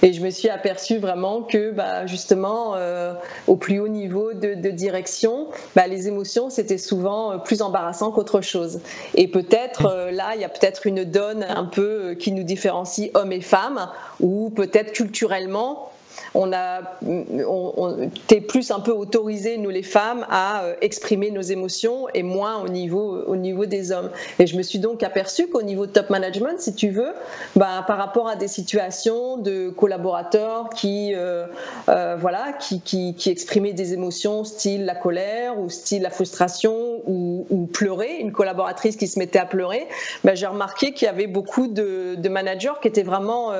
Et 0.02 0.12
je 0.12 0.22
me 0.22 0.30
suis 0.30 0.48
aperçue 0.48 0.98
vraiment 0.98 1.42
que, 1.42 1.70
bah, 1.70 2.06
justement, 2.06 2.74
euh, 2.76 3.14
au 3.46 3.56
plus 3.56 3.78
haut 3.80 3.88
niveau 3.88 4.32
de, 4.32 4.54
direction, 4.70 5.48
bah, 5.76 5.86
les 5.86 6.08
émotions, 6.08 6.50
c'était 6.50 6.78
souvent 6.78 7.32
euh, 7.32 7.38
plus 7.38 7.62
embarrassant 7.62 8.10
qu'autre 8.10 8.40
chose. 8.40 8.80
Et 9.14 9.28
peut-être, 9.28 9.86
euh, 9.86 10.10
là, 10.10 10.34
il 10.34 10.40
y 10.40 10.44
a 10.44 10.48
peut-être 10.48 10.86
une 10.86 11.04
donne 11.04 11.44
un 11.44 11.64
peu 11.64 12.14
qui 12.14 12.32
nous 12.32 12.42
différencie 12.44 13.10
hommes 13.14 13.32
et 13.32 13.40
femmes, 13.40 13.88
ou 14.20 14.50
peut-être 14.50 14.92
culturellement, 14.92 15.90
on 16.34 16.52
a, 16.52 16.80
on, 17.06 18.10
t'es 18.26 18.40
plus 18.40 18.70
un 18.70 18.80
peu 18.80 18.90
autorisé, 18.90 19.56
nous 19.56 19.70
les 19.70 19.82
femmes, 19.82 20.26
à 20.28 20.64
euh, 20.64 20.74
exprimer 20.80 21.30
nos 21.30 21.42
émotions 21.42 22.08
et 22.12 22.22
moins 22.22 22.60
au 22.60 22.68
niveau, 22.68 23.22
au 23.26 23.36
niveau 23.36 23.66
des 23.66 23.92
hommes. 23.92 24.10
Et 24.38 24.46
je 24.46 24.56
me 24.56 24.62
suis 24.62 24.80
donc 24.80 25.02
aperçue 25.02 25.48
qu'au 25.48 25.62
niveau 25.62 25.86
de 25.86 25.92
top 25.92 26.10
management, 26.10 26.60
si 26.60 26.74
tu 26.74 26.90
veux, 26.90 27.12
bah, 27.54 27.84
par 27.86 27.98
rapport 27.98 28.28
à 28.28 28.36
des 28.36 28.48
situations 28.48 29.36
de 29.36 29.70
collaborateurs 29.70 30.70
qui, 30.70 31.14
euh, 31.14 31.46
euh, 31.88 32.16
voilà, 32.18 32.52
qui, 32.58 32.80
qui, 32.80 33.14
exprimaient 33.30 33.72
des 33.72 33.94
émotions 33.94 34.44
style 34.44 34.84
la 34.84 34.94
colère 34.94 35.58
ou 35.58 35.70
style 35.70 36.02
la 36.02 36.10
frustration 36.10 37.00
ou, 37.06 37.68
pleurer, 37.72 38.16
une 38.18 38.32
collaboratrice 38.32 38.96
qui 38.96 39.06
se 39.06 39.18
mettait 39.18 39.38
à 39.38 39.46
pleurer, 39.46 39.86
bah, 40.22 40.34
j'ai 40.34 40.46
remarqué 40.46 40.92
qu'il 40.92 41.06
y 41.06 41.08
avait 41.08 41.26
beaucoup 41.26 41.68
de, 41.68 42.28
managers 42.28 42.72
qui 42.82 42.88
étaient 42.88 43.02
vraiment 43.02 43.52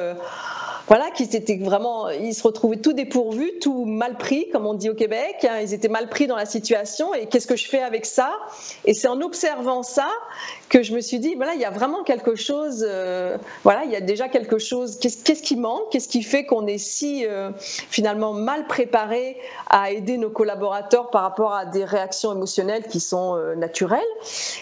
voilà, 0.87 1.11
qui 1.11 1.23
étaient 1.23 1.57
vraiment, 1.57 2.11
ils 2.11 2.35
se 2.35 2.43
retrouvaient 2.43 2.77
tout 2.77 2.93
dépourvus, 2.93 3.53
tout 3.61 3.87
mal 3.87 4.19
pris, 4.19 4.49
comme 4.51 4.67
on 4.67 4.75
dit 4.75 4.91
au 4.91 4.95
Québec. 4.95 5.37
Hein. 5.49 5.61
ils 5.63 5.73
étaient 5.73 5.89
mal 5.89 6.11
pris 6.11 6.27
dans 6.27 6.37
la 6.37 6.45
situation. 6.45 7.15
Et 7.15 7.27
qu'est-ce 7.27 7.47
que 7.47 7.57
je 7.57 7.67
fais 7.67 7.81
avec 7.81 8.05
ça? 8.05 8.33
Et 8.85 8.93
c'est 8.93 9.09
en 9.09 9.21
observant 9.23 9.83
ça 9.83 10.09
que 10.75 10.83
je 10.83 10.93
me 10.93 11.01
suis 11.01 11.21
dit, 11.21 11.37
voilà, 11.37 11.55
il 11.55 11.61
y 11.61 11.65
a 11.65 11.71
vraiment 11.71 12.03
quelque 12.03 12.35
chose. 12.35 12.85
Euh, 12.85 13.39
voilà, 13.63 13.85
il 13.85 13.93
y 13.93 13.97
a 13.97 14.01
déjà 14.01 14.29
quelque 14.29 14.59
chose. 14.59 14.99
Qu'est-ce 14.99 15.41
qui 15.41 15.55
manque? 15.55 15.89
Qu'est-ce 15.93 16.09
qui 16.09 16.25
fait 16.25 16.47
qu'on 16.47 16.67
est 16.67 16.79
si 16.79 17.25
euh, 17.25 17.51
finalement 17.61 18.33
mal 18.33 18.67
préparé 18.67 19.37
à 19.71 19.93
aider 19.93 20.19
nos 20.19 20.31
collaborateurs 20.31 21.11
par 21.11 21.23
rapport 21.23 21.55
à 21.55 21.65
des 21.65 21.85
réactions 21.85 22.35
émotionnelles 22.35 22.89
qui 22.91 22.99
sont 22.99 23.37
euh, 23.37 23.55
naturelles? 23.55 24.03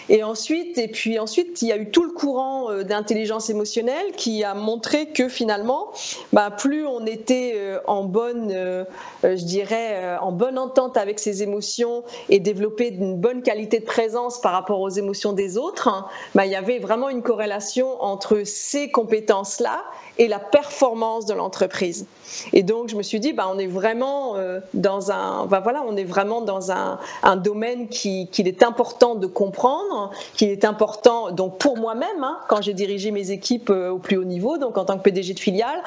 Et 0.07 0.23
ensuite, 0.23 0.77
et 0.77 0.87
puis 0.87 1.17
ensuite, 1.17 1.63
il 1.63 1.69
y 1.69 1.71
a 1.71 1.77
eu 1.77 1.89
tout 1.89 2.03
le 2.03 2.11
courant 2.11 2.71
d'intelligence 2.83 3.49
émotionnelle 3.49 4.11
qui 4.15 4.43
a 4.43 4.53
montré 4.53 5.07
que 5.07 5.27
finalement 5.27 5.93
bah, 6.31 6.51
plus 6.51 6.85
on 6.85 7.07
était 7.07 7.57
en 7.87 8.03
bonne, 8.03 8.85
je 9.23 9.43
dirais, 9.43 10.17
en 10.21 10.31
bonne 10.31 10.59
entente 10.59 10.95
avec 10.95 11.17
ses 11.17 11.41
émotions 11.41 12.03
et 12.29 12.39
développer 12.39 12.89
une 12.89 13.17
bonne 13.17 13.41
qualité 13.41 13.79
de 13.79 13.85
présence 13.85 14.39
par 14.41 14.51
rapport 14.51 14.79
aux 14.79 14.89
émotions 14.89 15.33
des 15.33 15.57
autres, 15.57 16.02
bah, 16.35 16.45
il 16.45 16.51
y 16.51 16.55
avait 16.55 16.79
vraiment 16.79 17.09
une 17.09 17.21
corrélation 17.21 18.01
entre 18.01 18.43
ces 18.45 18.91
compétences-là 18.91 19.83
et 20.17 20.27
la 20.27 20.39
performance 20.39 21.25
de 21.25 21.33
l'entreprise. 21.33 22.05
Et 22.51 22.63
donc, 22.63 22.89
je 22.89 22.95
me 22.95 23.03
suis 23.03 23.19
dit, 23.19 23.33
bah, 23.33 23.49
on 23.51 23.57
est 23.57 23.67
vraiment 23.67 24.35
dans 24.73 25.11
un, 25.11 25.45
bah, 25.45 25.59
voilà, 25.59 25.83
on 25.87 25.95
est 25.95 26.03
vraiment 26.03 26.41
dans 26.41 26.71
un, 26.71 26.99
domaine 27.37 27.87
qu'il 27.87 28.29
qui 28.29 28.41
est 28.41 28.63
important 28.63 29.15
de 29.15 29.27
comprendre, 29.27 30.11
qu'il 30.35 30.49
est 30.49 30.65
important, 30.65 31.31
donc 31.31 31.57
pour 31.57 31.77
moi-même, 31.77 32.23
hein, 32.23 32.37
quand 32.47 32.61
j'ai 32.61 32.73
dirigé 32.73 33.11
mes 33.11 33.31
équipes 33.31 33.69
au 33.69 33.97
plus 33.97 34.17
haut 34.17 34.23
niveau, 34.23 34.57
donc 34.57 34.77
en 34.77 34.85
tant 34.85 34.97
que 34.97 35.03
PDG 35.03 35.33
de 35.33 35.39
filiale, 35.39 35.81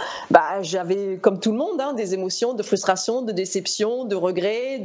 j'avais, 0.63 1.19
comme 1.21 1.39
tout 1.39 1.53
le 1.53 1.59
monde, 1.59 1.81
hein, 1.81 1.93
des 1.93 2.15
émotions 2.15 2.53
de 2.55 2.63
frustration, 2.63 3.23
de 3.23 3.33
déception, 3.33 4.05
de 4.05 4.17
regret, 4.17 4.83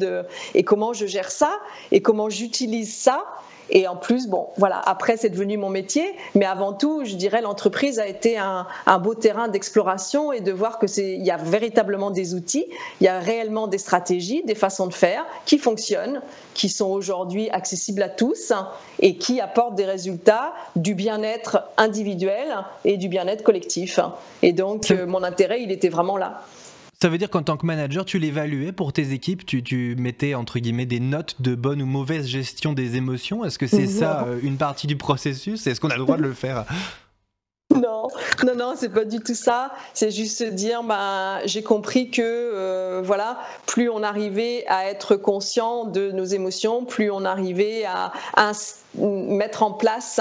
et 0.53 0.63
comment 0.63 0.93
je 0.93 1.05
gère 1.05 1.31
ça, 1.31 1.51
et 1.91 2.01
comment 2.01 2.29
j'utilise 2.29 2.93
ça 2.93 3.25
et 3.71 3.87
en 3.87 3.95
plus, 3.95 4.27
bon, 4.27 4.47
voilà, 4.57 4.81
après, 4.85 5.17
c'est 5.17 5.29
devenu 5.29 5.57
mon 5.57 5.69
métier. 5.69 6.03
Mais 6.35 6.45
avant 6.45 6.73
tout, 6.73 7.03
je 7.05 7.15
dirais, 7.15 7.41
l'entreprise 7.41 7.99
a 7.99 8.07
été 8.07 8.37
un, 8.37 8.67
beau 8.99 9.15
terrain 9.15 9.47
d'exploration 9.47 10.31
et 10.33 10.41
de 10.41 10.51
voir 10.51 10.77
que 10.77 10.87
c'est, 10.87 11.13
il 11.13 11.25
y 11.25 11.31
a 11.31 11.37
véritablement 11.37 12.11
des 12.11 12.35
outils, 12.35 12.65
il 12.99 13.05
y 13.05 13.07
a 13.07 13.19
réellement 13.19 13.67
des 13.67 13.77
stratégies, 13.77 14.43
des 14.43 14.55
façons 14.55 14.87
de 14.87 14.93
faire 14.93 15.25
qui 15.45 15.57
fonctionnent, 15.57 16.21
qui 16.53 16.69
sont 16.69 16.89
aujourd'hui 16.89 17.49
accessibles 17.49 18.03
à 18.03 18.09
tous 18.09 18.51
et 18.99 19.17
qui 19.17 19.39
apportent 19.39 19.75
des 19.75 19.85
résultats 19.85 20.53
du 20.75 20.93
bien-être 20.93 21.63
individuel 21.77 22.57
et 22.83 22.97
du 22.97 23.07
bien-être 23.07 23.43
collectif. 23.43 23.99
Et 24.41 24.51
donc, 24.51 24.91
euh, 24.91 25.05
mon 25.05 25.23
intérêt, 25.23 25.61
il 25.61 25.71
était 25.71 25.89
vraiment 25.89 26.17
là. 26.17 26.41
Ça 27.01 27.09
veut 27.09 27.17
dire 27.17 27.31
qu'en 27.31 27.41
tant 27.41 27.57
que 27.57 27.65
manager, 27.65 28.05
tu 28.05 28.19
l'évaluais 28.19 28.71
pour 28.71 28.93
tes 28.93 29.11
équipes, 29.11 29.43
tu, 29.43 29.95
mettais 29.97 30.35
entre 30.35 30.59
guillemets 30.59 30.85
des 30.85 30.99
notes 30.99 31.41
de 31.41 31.55
bonne 31.55 31.81
ou 31.81 31.87
mauvaise 31.87 32.27
gestion 32.27 32.73
des 32.73 32.95
émotions? 32.95 33.43
Est-ce 33.43 33.57
que 33.57 33.65
c'est 33.65 33.87
ça 33.87 34.25
euh, 34.27 34.39
une 34.43 34.57
partie 34.57 34.85
du 34.85 34.95
processus? 34.95 35.65
Est-ce 35.65 35.81
qu'on 35.81 35.89
a 35.89 35.95
le 35.97 36.03
droit 36.03 36.17
de 36.17 36.21
le 36.21 36.33
faire? 36.33 36.65
non, 37.75 38.07
non, 38.43 38.55
non, 38.55 38.73
c'est 38.75 38.89
pas 38.89 39.05
du 39.05 39.19
tout 39.19 39.35
ça. 39.35 39.71
C'est 39.93 40.11
juste 40.11 40.37
se 40.37 40.43
dire, 40.43 40.83
bah, 40.83 41.39
j'ai 41.45 41.63
compris 41.63 42.09
que, 42.09 42.21
euh, 42.21 43.01
voilà, 43.03 43.39
plus 43.65 43.89
on 43.89 44.03
arrivait 44.03 44.65
à 44.67 44.87
être 44.89 45.15
conscient 45.15 45.85
de 45.85 46.11
nos 46.11 46.25
émotions, 46.25 46.85
plus 46.85 47.11
on 47.11 47.25
arrivait 47.25 47.85
à, 47.85 48.11
mettre 48.95 49.63
en 49.63 49.71
place 49.71 50.19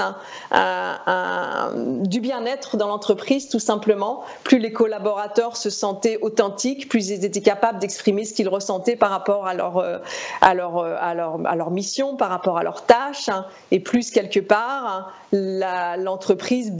du 2.05 2.21
bien-être 2.21 2.77
dans 2.77 2.87
l'entreprise, 2.87 3.49
tout 3.49 3.59
simplement. 3.59 4.23
Plus 4.43 4.59
les 4.59 4.71
collaborateurs 4.71 5.57
se 5.57 5.69
sentaient 5.69 6.17
authentiques, 6.21 6.87
plus 6.87 7.09
ils 7.09 7.25
étaient 7.25 7.41
capables 7.41 7.79
d'exprimer 7.79 8.25
ce 8.25 8.33
qu'ils 8.33 8.49
ressentaient 8.49 8.95
par 8.95 9.09
rapport 9.09 9.45
à 9.45 9.53
leur, 9.53 9.77
euh, 9.77 9.97
euh, 9.97 10.97
à, 10.99 11.13
leur, 11.13 11.71
mission, 11.71 12.15
par 12.15 12.29
rapport 12.29 12.57
à 12.57 12.63
leurs 12.63 12.85
tâches, 12.85 13.29
hein. 13.29 13.45
et 13.71 13.79
plus 13.79 14.11
quelque 14.11 14.39
part, 14.39 15.11
l'entreprise 15.31 16.71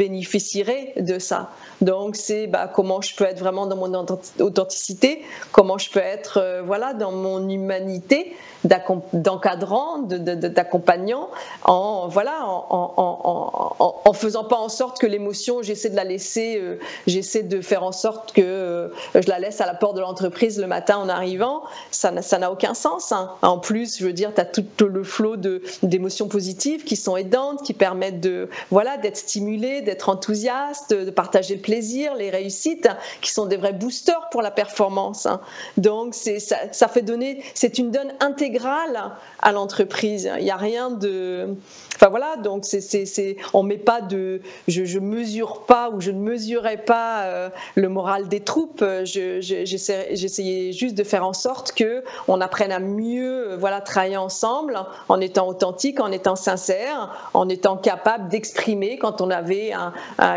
de 0.97 1.19
ça. 1.19 1.49
Donc 1.81 2.15
c'est 2.15 2.47
bah, 2.47 2.69
comment 2.73 3.01
je 3.01 3.15
peux 3.15 3.25
être 3.25 3.39
vraiment 3.39 3.65
dans 3.65 3.75
mon 3.75 3.93
authenticité, 4.39 5.23
comment 5.51 5.77
je 5.77 5.89
peux 5.89 5.99
être 5.99 6.37
euh, 6.37 6.61
voilà 6.61 6.93
dans 6.93 7.11
mon 7.11 7.47
humanité 7.49 8.35
d'encadrant, 8.63 9.99
d'accompagnant, 10.03 11.29
en 11.65 12.07
voilà, 12.07 12.45
en, 12.45 14.01
en, 14.05 14.13
faisant 14.13 14.43
pas 14.43 14.57
en 14.57 14.69
sorte 14.69 14.99
que 14.99 15.07
l'émotion, 15.07 15.61
j'essaie 15.63 15.89
de 15.89 15.95
la 15.95 16.03
laisser, 16.03 16.59
euh, 16.59 16.77
j'essaie 17.07 17.43
de 17.43 17.61
faire 17.61 17.83
en 17.83 17.91
sorte 17.91 18.33
que 18.33 18.41
euh, 18.41 18.89
je 19.15 19.27
la 19.27 19.39
laisse 19.39 19.61
à 19.61 19.65
la 19.65 19.73
porte 19.73 19.95
de 19.95 20.01
l'entreprise 20.01 20.59
le 20.59 20.67
matin 20.67 20.97
en 20.97 21.09
arrivant. 21.09 21.63
Ça 21.89 22.11
n'a 22.11 22.51
aucun 22.51 22.73
sens. 22.73 23.11
Hein. 23.11 23.31
En 23.41 23.57
plus, 23.57 23.97
je 23.97 24.05
veux 24.05 24.13
dire, 24.13 24.33
tu 24.33 24.41
as 24.41 24.45
tout 24.45 24.65
le 24.85 25.03
flot 25.03 25.37
d'émotions 25.81 26.27
positives 26.27 26.83
qui 26.83 26.95
sont 26.95 27.17
aidantes, 27.17 27.63
qui 27.63 27.73
permettent 27.73 28.21
de 28.21 28.49
voilà 28.69 28.97
d'être 28.97 29.17
stimulé, 29.17 29.81
d'être 29.81 30.09
enthousiaste, 30.09 30.50
de 30.89 31.09
partager 31.09 31.55
le 31.55 31.61
plaisir, 31.61 32.15
les 32.15 32.29
réussites, 32.29 32.89
qui 33.21 33.31
sont 33.31 33.45
des 33.45 33.57
vrais 33.57 33.73
boosters 33.73 34.29
pour 34.29 34.41
la 34.41 34.51
performance. 34.51 35.25
Hein. 35.25 35.41
Donc 35.77 36.15
ça, 36.15 36.87
fait 36.87 37.01
donner, 37.01 37.43
c'est 37.53 37.77
une 37.77 37.91
donne 37.91 38.13
intégrale 38.19 39.11
à 39.41 39.51
l'entreprise. 39.51 40.31
Il 40.37 40.43
n'y 40.43 40.51
a 40.51 40.57
rien 40.57 40.89
de. 40.91 41.55
Enfin 41.95 42.09
voilà, 42.09 42.35
donc 42.37 42.65
c'est, 42.65 43.37
on 43.53 43.63
met 43.63 43.77
pas 43.77 44.01
de. 44.01 44.41
Je, 44.67 44.85
je 44.85 44.99
mesure 44.99 45.65
pas 45.65 45.89
ou 45.89 46.01
je 46.01 46.11
ne 46.11 46.19
mesurais 46.19 46.77
pas 46.77 47.23
euh, 47.23 47.49
le 47.75 47.89
moral 47.89 48.27
des 48.27 48.41
troupes. 48.41 48.83
Je, 48.83 49.39
j'essayais 49.41 50.71
juste 50.71 50.95
de 50.95 51.03
faire 51.03 51.25
en 51.25 51.33
sorte 51.33 51.73
que 51.73 52.03
on 52.27 52.41
apprenne 52.41 52.71
à 52.71 52.79
mieux 52.79 53.55
voilà, 53.55 53.81
travailler 53.81 54.17
ensemble 54.17 54.79
en 55.09 55.19
étant 55.21 55.47
authentique, 55.47 55.99
en 55.99 56.11
étant 56.11 56.35
sincère, 56.35 57.29
en 57.33 57.49
étant 57.49 57.77
capable 57.77 58.29
d'exprimer 58.29 58.97
quand 58.97 59.21
on 59.21 59.29
avait 59.29 59.71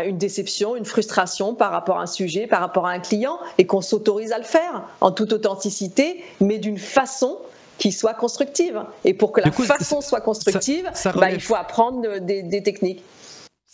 une, 0.05 0.17
déception, 0.17 0.75
une 0.75 0.85
frustration 0.85 1.55
par 1.55 1.71
rapport 1.71 1.99
à 1.99 2.03
un 2.03 2.07
sujet, 2.07 2.47
par 2.47 2.59
rapport 2.61 2.87
à 2.87 2.91
un 2.91 2.99
client, 2.99 3.39
et 3.57 3.65
qu'on 3.65 3.81
s'autorise 3.81 4.31
à 4.31 4.37
le 4.37 4.43
faire 4.43 4.83
en 5.01 5.11
toute 5.11 5.33
authenticité, 5.33 6.23
mais 6.39 6.57
d'une 6.57 6.77
façon 6.77 7.37
qui 7.77 7.91
soit 7.91 8.13
constructive. 8.13 8.83
Et 9.03 9.13
pour 9.13 9.31
que 9.31 9.41
la 9.41 9.51
façon 9.51 10.01
soit 10.01 10.21
constructive, 10.21 10.89
bah, 11.15 11.31
il 11.31 11.41
faut 11.41 11.55
apprendre 11.55 12.19
des 12.19 12.63
techniques. 12.63 13.03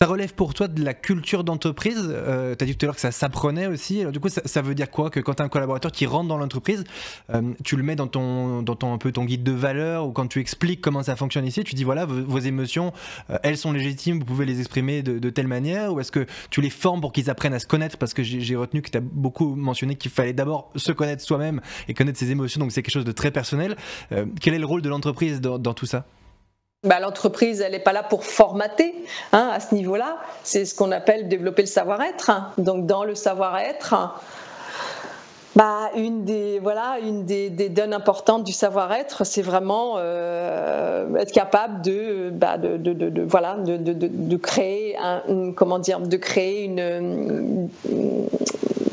Ça 0.01 0.07
relève 0.07 0.33
pour 0.33 0.55
toi 0.55 0.67
de 0.67 0.83
la 0.83 0.95
culture 0.95 1.43
d'entreprise. 1.43 1.99
Euh, 2.09 2.55
tu 2.55 2.63
as 2.63 2.65
dit 2.65 2.75
tout 2.75 2.85
à 2.85 2.87
l'heure 2.87 2.95
que 2.95 3.01
ça 3.01 3.11
s'apprenait 3.11 3.67
aussi. 3.67 3.99
Alors, 3.99 4.11
du 4.11 4.19
coup, 4.19 4.29
ça, 4.29 4.61
veut 4.63 4.73
dire 4.73 4.89
quoi 4.89 5.11
Que 5.11 5.19
quand 5.19 5.35
tu 5.35 5.43
as 5.43 5.45
un 5.45 5.47
collaborateur 5.47 5.91
qui 5.91 6.07
rentre 6.07 6.27
dans 6.27 6.39
l'entreprise, 6.39 6.85
euh, 7.31 7.53
tu 7.63 7.75
le 7.77 7.83
mets 7.83 7.95
dans, 7.95 8.07
ton, 8.07 8.63
dans 8.63 8.75
ton, 8.75 8.95
un 8.95 8.97
peu 8.97 9.11
ton 9.11 9.25
guide 9.25 9.43
de 9.43 9.51
valeur 9.51 10.07
ou 10.07 10.11
quand 10.11 10.25
tu 10.25 10.39
expliques 10.39 10.81
comment 10.81 11.03
ça 11.03 11.15
fonctionne 11.15 11.45
ici, 11.45 11.63
tu 11.63 11.75
dis 11.75 11.83
voilà, 11.83 12.07
vos, 12.07 12.39
émotions, 12.39 12.93
euh, 13.29 13.37
elles 13.43 13.57
sont 13.57 13.71
légitimes, 13.73 14.17
vous 14.17 14.25
pouvez 14.25 14.47
les 14.47 14.59
exprimer 14.59 15.03
de, 15.03 15.29
telle 15.29 15.47
manière 15.47 15.93
Ou 15.93 15.99
est-ce 15.99 16.11
que 16.11 16.25
tu 16.49 16.61
les 16.61 16.71
formes 16.71 16.99
pour 16.99 17.13
qu'ils 17.13 17.29
apprennent 17.29 17.53
à 17.53 17.59
se 17.59 17.67
connaître? 17.67 17.99
Parce 17.99 18.15
que 18.15 18.23
j'ai 18.23 18.55
retenu 18.55 18.81
que 18.81 18.89
tu 18.89 18.97
as 18.97 19.01
beaucoup 19.01 19.53
mentionné 19.53 19.93
qu'il 19.93 20.09
fallait 20.09 20.33
d'abord 20.33 20.71
se 20.77 20.91
connaître 20.91 21.21
soi-même 21.21 21.61
et 21.87 21.93
connaître 21.93 22.17
ses 22.17 22.31
émotions, 22.31 22.59
donc 22.59 22.71
c'est 22.71 22.81
quelque 22.81 22.91
chose 22.91 23.05
de 23.05 23.11
très 23.11 23.29
personnel. 23.29 23.75
quel 24.39 24.55
est 24.55 24.59
le 24.59 24.65
rôle 24.65 24.81
de 24.81 24.89
l'entreprise 24.89 25.41
dans 25.41 25.75
tout 25.75 25.85
ça? 25.85 26.07
Bah, 26.83 26.99
l'entreprise, 26.99 27.61
elle 27.61 27.73
n'est 27.73 27.79
pas 27.79 27.93
là 27.93 28.01
pour 28.01 28.25
formater 28.25 28.95
hein, 29.33 29.51
à 29.53 29.59
ce 29.59 29.75
niveau-là. 29.75 30.17
C'est 30.43 30.65
ce 30.65 30.73
qu'on 30.73 30.91
appelle 30.91 31.27
développer 31.27 31.61
le 31.61 31.67
savoir-être. 31.67 32.31
Donc, 32.57 32.87
dans 32.87 33.03
le 33.03 33.13
savoir-être, 33.13 33.93
bah, 35.55 35.91
une 35.95 36.23
des 36.23 36.59
voilà 36.59 36.97
une 37.03 37.25
des, 37.25 37.49
données 37.49 37.95
importantes 37.95 38.43
du 38.43 38.53
savoir-être, 38.53 39.25
c'est 39.25 39.41
vraiment 39.41 39.95
euh, 39.97 41.13
être 41.15 41.31
capable 41.31 41.81
de, 41.81 42.29
bah, 42.29 42.57
de, 42.57 42.77
de, 42.77 42.93
de, 42.93 43.21
voilà 43.21 43.55
de, 43.55 43.75
de, 43.77 44.37
créer 44.37 44.95
un, 44.97 45.51
comment 45.53 45.79
dire 45.79 45.99
de 45.99 46.17
créer 46.17 46.63
une 46.63 47.69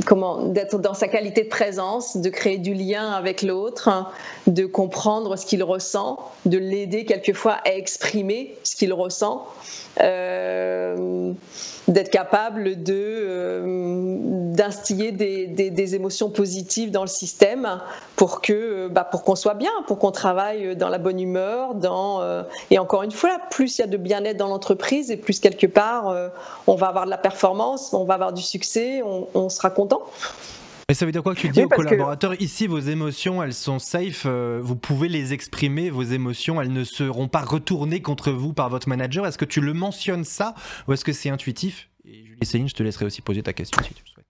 comment 0.05 0.47
d'être 0.47 0.79
dans 0.79 0.95
sa 0.95 1.07
qualité 1.07 1.45
de 1.45 1.49
présence, 1.49 2.17
de 2.17 2.31
créer 2.31 2.57
du 2.57 2.73
lien 2.73 3.11
avec 3.13 3.43
l'autre, 3.43 4.11
de 4.47 4.65
comprendre 4.65 5.37
ce 5.37 5.45
qu'il 5.45 5.63
ressent, 5.63 6.19
de 6.47 6.57
l'aider 6.57 7.05
quelquefois 7.05 7.59
à 7.65 7.75
exprimer 7.75 8.57
ce 8.65 8.75
qu'il 8.75 8.93
ressent. 8.95 9.47
Euh, 10.01 11.33
d'être 11.89 12.11
capable 12.11 12.83
de 12.83 12.95
euh, 12.95 14.17
d'instiller 14.53 15.13
des, 15.13 15.47
des, 15.47 15.95
émotions 15.95 16.31
positives 16.31 16.91
dans 16.91 17.03
le 17.03 17.09
système 17.09 17.81
pour 18.17 18.41
que 18.41 18.89
bah, 18.89 19.05
pour 19.05 19.25
qu'on 19.25 19.37
soit 19.37 19.55
bien, 19.55 19.71
pour 19.87 19.99
qu'on 19.99 20.11
travaille 20.11 20.77
dans 20.77 20.89
la 20.89 20.99
bonne 20.99 21.19
humeur, 21.19 21.75
dans 21.75 22.21
euh, 22.21 22.43
et 22.71 22.79
encore 22.79 23.03
une 23.03 23.11
fois, 23.11 23.39
plus 23.51 23.79
il 23.79 23.81
y 23.81 23.85
a 23.85 23.87
de 23.87 23.97
bien-être 23.97 24.37
dans 24.37 24.49
l'entreprise 24.49 25.11
et 25.11 25.17
plus 25.17 25.41
quelque 25.41 25.67
part 25.67 26.15
on 26.67 26.75
va 26.75 26.89
avoir 26.89 27.05
de 27.07 27.11
la 27.11 27.19
performance, 27.19 27.93
on 27.93 28.05
va 28.05 28.15
avoir 28.15 28.33
du 28.33 28.43
succès, 28.43 29.03
on, 29.03 29.49
sera 29.49 29.71
content. 29.71 30.03
Et 30.91 30.95
ça 30.95 31.05
veut 31.05 31.13
dire 31.13 31.23
quoi 31.23 31.35
que 31.35 31.41
tu 31.41 31.51
dis 31.51 31.63
aux 31.63 31.69
collaborateurs 31.69 32.41
Ici, 32.41 32.67
vos 32.67 32.79
émotions, 32.79 33.43
elles 33.43 33.53
sont 33.53 33.79
safe, 33.79 34.27
vous 34.27 34.77
pouvez 34.77 35.09
les 35.09 35.35
exprimer, 35.35 35.91
vos 35.91 36.03
émotions, 36.03 36.63
elles 36.63 36.73
ne 36.73 36.83
seront 36.83 37.29
pas 37.29 37.43
retournées 37.43 38.01
contre 38.01 38.31
vous 38.31 38.55
par 38.55 38.71
votre 38.71 38.89
manager. 38.89 39.27
Est-ce 39.27 39.37
que 39.37 39.45
tu 39.45 39.61
le 39.61 39.75
mentionnes 39.75 40.25
ça 40.25 40.55
ou 40.87 40.95
est-ce 40.95 41.05
que 41.05 41.13
c'est 41.13 41.29
intuitif? 41.29 41.91
Et 42.07 42.25
Julie 42.25 42.47
Céline, 42.47 42.69
je 42.69 42.75
te 42.75 42.83
laisserai 42.83 43.05
aussi 43.05 43.21
poser 43.21 43.43
ta 43.43 43.53
question 43.53 43.83
si 43.83 43.93
tu 43.93 44.03
le 44.03 44.11
souhaites. 44.11 44.28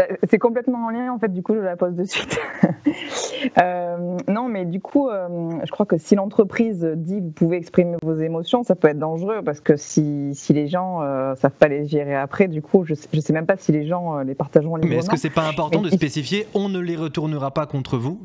Bah, 0.00 0.16
c'est 0.30 0.38
complètement 0.38 0.86
en 0.86 0.90
lien, 0.90 1.12
en 1.12 1.18
fait, 1.18 1.32
du 1.32 1.42
coup, 1.42 1.54
je 1.54 1.60
la 1.60 1.76
pose 1.76 1.94
de 1.94 2.04
suite. 2.04 2.38
Euh, 3.58 4.18
non, 4.28 4.48
mais 4.48 4.66
du 4.66 4.80
coup, 4.80 5.08
euh, 5.08 5.50
je 5.64 5.70
crois 5.70 5.86
que 5.86 5.96
si 5.96 6.14
l'entreprise 6.14 6.84
dit 6.96 7.20
vous 7.20 7.30
pouvez 7.30 7.56
exprimer 7.56 7.96
vos 8.02 8.14
émotions, 8.14 8.62
ça 8.62 8.74
peut 8.76 8.88
être 8.88 8.98
dangereux 8.98 9.40
parce 9.42 9.60
que 9.60 9.76
si, 9.76 10.30
si 10.34 10.52
les 10.52 10.68
gens 10.68 11.00
ne 11.00 11.06
euh, 11.06 11.34
savent 11.36 11.50
pas 11.52 11.68
les 11.68 11.86
gérer 11.86 12.14
après, 12.14 12.48
du 12.48 12.60
coup, 12.60 12.84
je 12.84 12.94
sais, 12.94 13.08
sais 13.20 13.32
même 13.32 13.46
pas 13.46 13.56
si 13.56 13.72
les 13.72 13.86
gens 13.86 14.18
les 14.18 14.34
partageront 14.34 14.76
librement. 14.76 14.94
Mais 14.94 14.98
est-ce 14.98 15.08
que 15.08 15.16
c'est 15.16 15.30
pas 15.30 15.48
important 15.48 15.80
de 15.80 15.88
spécifier 15.88 16.46
on 16.54 16.68
ne 16.68 16.80
les 16.80 16.96
retournera 16.96 17.50
pas 17.50 17.66
contre 17.66 17.96
vous? 17.96 18.20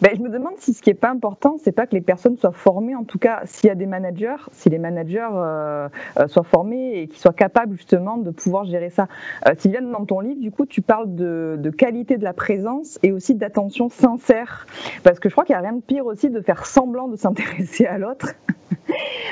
Ben, 0.00 0.12
je 0.16 0.22
me 0.22 0.28
demande 0.28 0.54
si 0.58 0.74
ce 0.74 0.82
qui 0.82 0.90
n'est 0.90 0.94
pas 0.94 1.10
important, 1.10 1.56
c'est 1.58 1.72
pas 1.72 1.86
que 1.86 1.94
les 1.94 2.00
personnes 2.00 2.36
soient 2.36 2.52
formées, 2.52 2.94
en 2.94 3.04
tout 3.04 3.18
cas 3.18 3.42
s'il 3.44 3.68
y 3.68 3.70
a 3.70 3.74
des 3.74 3.86
managers, 3.86 4.36
si 4.52 4.68
les 4.68 4.78
managers 4.78 5.28
euh, 5.32 5.88
euh, 6.18 6.28
soient 6.28 6.44
formés 6.44 7.00
et 7.00 7.08
qu'ils 7.08 7.18
soient 7.18 7.32
capables 7.32 7.76
justement 7.76 8.16
de 8.16 8.30
pouvoir 8.30 8.64
gérer 8.64 8.90
ça. 8.90 9.08
Euh, 9.48 9.54
Sylviane, 9.56 9.90
dans 9.90 10.04
ton 10.04 10.20
livre, 10.20 10.40
du 10.40 10.50
coup, 10.50 10.66
tu 10.66 10.82
parles 10.82 11.14
de, 11.14 11.56
de 11.58 11.70
qualité 11.70 12.16
de 12.16 12.24
la 12.24 12.32
présence 12.32 12.98
et 13.02 13.12
aussi 13.12 13.34
d'attention 13.34 13.88
sincère, 13.88 14.66
parce 15.02 15.18
que 15.20 15.28
je 15.28 15.34
crois 15.34 15.44
qu'il 15.44 15.54
n'y 15.54 15.58
a 15.58 15.62
rien 15.62 15.74
de 15.74 15.82
pire 15.82 16.06
aussi 16.06 16.30
de 16.30 16.40
faire 16.40 16.66
semblant 16.66 17.08
de 17.08 17.16
s'intéresser 17.16 17.86
à 17.86 17.98
l'autre. 17.98 18.34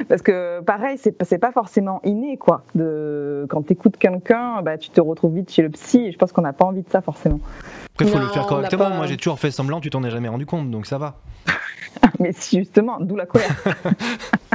Parce 0.09 0.23
que 0.23 0.61
pareil, 0.61 0.99
c'est 0.99 1.39
pas 1.39 1.53
forcément 1.53 2.01
inné, 2.05 2.37
quoi. 2.37 2.63
De, 2.75 3.47
quand 3.49 3.63
tu 3.63 3.73
écoutes 3.73 3.97
quelqu'un, 3.97 4.63
bah, 4.63 4.79
tu 4.79 4.91
te 4.91 5.01
retrouves 5.01 5.35
vite 5.35 5.51
chez 5.51 5.63
le 5.63 5.71
psy, 5.71 6.07
et 6.07 6.13
je 6.13 6.19
pense 6.19 6.33
qu'on 6.33 6.43
n'a 6.43 6.53
pas 6.53 6.65
envie 6.65 6.83
de 6.83 6.91
ça 6.91 7.01
forcément. 7.01 7.41
Après, 7.95 8.05
il 8.05 8.11
faut 8.11 8.19
le 8.19 8.29
faire 8.29 8.47
correctement. 8.47 8.91
Moi, 8.91 9.07
j'ai 9.07 9.17
toujours 9.17 9.39
fait 9.39 9.51
semblant, 9.51 9.81
tu 9.81 9.91
t'en 9.91 10.05
es 10.05 10.11
jamais 10.11 10.29
rendu 10.29 10.47
compte, 10.47 10.71
donc 10.71 10.87
ça 10.87 10.99
va. 10.99 11.17
mais 12.21 12.33
si, 12.33 12.59
justement, 12.59 12.99
d'où 13.01 13.17
la 13.17 13.27
colère. 13.27 13.57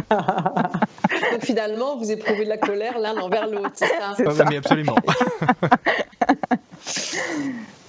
donc 0.12 1.42
finalement, 1.42 1.98
vous 1.98 2.12
éprouvez 2.12 2.46
de 2.46 2.50
la 2.50 2.58
colère 2.58 3.00
l'un 3.00 3.18
envers 3.18 3.48
l'autre, 3.48 3.72
c'est 3.74 3.88
ça, 3.88 4.16
ah 4.18 4.44
mais 4.50 4.58
absolument. 4.58 4.96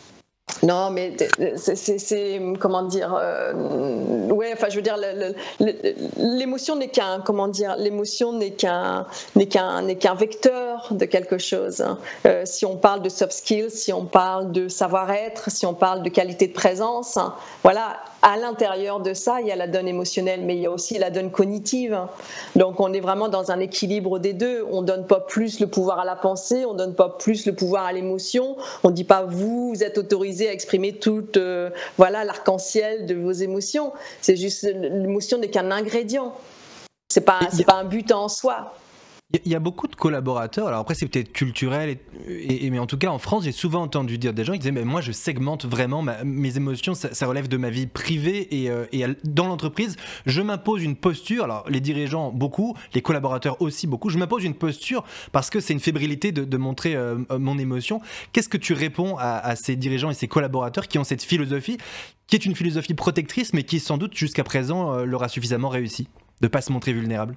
Non, 0.62 0.90
mais 0.90 1.16
c'est 1.56 2.40
comment 2.60 2.82
dire 2.82 3.14
euh, 3.18 3.52
Ouais, 4.30 4.50
enfin, 4.52 4.68
je 4.70 4.76
veux 4.76 4.82
dire, 4.82 4.96
l'émotion 6.18 6.76
n'est 6.76 6.88
qu'un 6.88 7.20
comment 7.20 7.48
dire, 7.48 7.76
l'émotion 7.76 8.32
n'est 8.32 8.52
qu'un 8.52 9.06
n'est 9.34 9.46
qu'un 9.46 9.82
n'est 9.82 9.96
qu'un 9.96 10.14
vecteur 10.14 10.88
de 10.90 11.04
quelque 11.04 11.38
chose. 11.38 11.80
Hein. 11.80 11.98
Euh, 12.26 12.42
si 12.44 12.64
on 12.64 12.76
parle 12.76 13.02
de 13.02 13.08
soft 13.08 13.32
skills, 13.32 13.70
si 13.70 13.92
on 13.92 14.04
parle 14.04 14.52
de 14.52 14.68
savoir-être, 14.68 15.50
si 15.50 15.66
on 15.66 15.74
parle 15.74 16.02
de 16.02 16.08
qualité 16.08 16.46
de 16.46 16.52
présence, 16.52 17.16
hein, 17.16 17.34
voilà, 17.62 17.96
à 18.22 18.36
l'intérieur 18.36 19.00
de 19.00 19.14
ça, 19.14 19.40
il 19.40 19.48
y 19.48 19.50
a 19.50 19.56
la 19.56 19.66
donne 19.66 19.88
émotionnelle, 19.88 20.42
mais 20.42 20.54
il 20.54 20.62
y 20.62 20.66
a 20.66 20.70
aussi 20.70 20.96
la 20.96 21.10
donne 21.10 21.32
cognitive. 21.32 21.98
Donc 22.54 22.78
on 22.78 22.92
est 22.92 23.00
vraiment 23.00 23.28
dans 23.28 23.50
un 23.50 23.58
équilibre 23.58 24.20
des 24.20 24.32
deux. 24.32 24.64
On 24.70 24.82
donne 24.82 25.06
pas 25.06 25.20
plus 25.20 25.58
le 25.58 25.66
pouvoir 25.66 25.98
à 25.98 26.04
la 26.04 26.14
pensée, 26.14 26.64
on 26.64 26.74
donne 26.74 26.94
pas 26.94 27.08
plus 27.08 27.46
le 27.46 27.54
pouvoir 27.54 27.84
à 27.84 27.92
l'émotion. 27.92 28.56
On 28.84 28.90
dit 28.90 29.04
pas 29.04 29.24
vous, 29.24 29.70
vous 29.70 29.82
êtes 29.82 29.98
autorisé 29.98 30.48
à 30.48 30.52
exprimer 30.52 30.94
toute 30.94 31.36
euh, 31.36 31.70
voilà 31.98 32.24
l'arc-en-ciel 32.24 33.06
de 33.06 33.14
vos 33.14 33.32
émotions. 33.32 33.92
C'est 34.20 34.36
juste 34.36 34.62
l'émotion 34.62 35.38
n'est 35.38 35.50
qu'un 35.50 35.72
ingrédient. 35.72 36.32
C'est 37.08 37.22
pas 37.22 37.40
c'est 37.52 37.64
pas 37.64 37.74
un 37.74 37.84
but 37.84 38.12
en 38.12 38.28
soi. 38.28 38.72
Il 39.44 39.50
y 39.50 39.54
a 39.54 39.60
beaucoup 39.60 39.88
de 39.88 39.96
collaborateurs, 39.96 40.68
alors 40.68 40.80
après 40.80 40.94
c'est 40.94 41.08
peut-être 41.08 41.32
culturel, 41.32 41.96
mais 42.28 42.78
en 42.78 42.86
tout 42.86 42.98
cas 42.98 43.08
en 43.08 43.18
France 43.18 43.44
j'ai 43.44 43.52
souvent 43.52 43.80
entendu 43.80 44.18
dire 44.18 44.34
des 44.34 44.44
gens 44.44 44.52
qui 44.52 44.58
disaient 44.58 44.72
mais 44.72 44.84
moi 44.84 45.00
je 45.00 45.10
segmente 45.10 45.64
vraiment 45.64 46.04
mes 46.22 46.56
émotions, 46.58 46.92
ça, 46.94 47.26
relève 47.26 47.48
de 47.48 47.56
ma 47.56 47.70
vie 47.70 47.86
privée 47.86 48.62
et, 48.62 48.70
euh, 48.70 48.84
dans 49.24 49.46
l'entreprise. 49.46 49.96
Je 50.26 50.42
m'impose 50.42 50.82
une 50.82 50.96
posture, 50.96 51.44
alors 51.44 51.64
les 51.70 51.80
dirigeants 51.80 52.30
beaucoup, 52.30 52.76
les 52.92 53.00
collaborateurs 53.00 53.62
aussi 53.62 53.86
beaucoup, 53.86 54.10
je 54.10 54.18
m'impose 54.18 54.44
une 54.44 54.54
posture 54.54 55.02
parce 55.32 55.48
que 55.48 55.60
c'est 55.60 55.72
une 55.72 55.80
fébrilité 55.80 56.30
de, 56.30 56.56
montrer 56.58 56.94
euh, 56.94 57.16
mon 57.38 57.58
émotion. 57.58 58.02
Qu'est-ce 58.32 58.50
que 58.50 58.58
tu 58.58 58.74
réponds 58.74 59.16
à, 59.18 59.56
ces 59.56 59.76
dirigeants 59.76 60.10
et 60.10 60.14
ces 60.14 60.28
collaborateurs 60.28 60.88
qui 60.88 60.98
ont 60.98 61.04
cette 61.04 61.22
philosophie, 61.22 61.78
qui 62.26 62.36
est 62.36 62.44
une 62.44 62.54
philosophie 62.54 62.94
protectrice 62.94 63.54
mais 63.54 63.62
qui 63.62 63.80
sans 63.80 63.96
doute 63.96 64.14
jusqu'à 64.14 64.44
présent 64.44 64.92
euh, 64.92 65.04
leur 65.06 65.22
a 65.22 65.28
suffisamment 65.28 65.70
réussi 65.70 66.08
de 66.42 66.48
pas 66.48 66.60
se 66.60 66.70
montrer 66.70 66.92
vulnérable? 66.92 67.34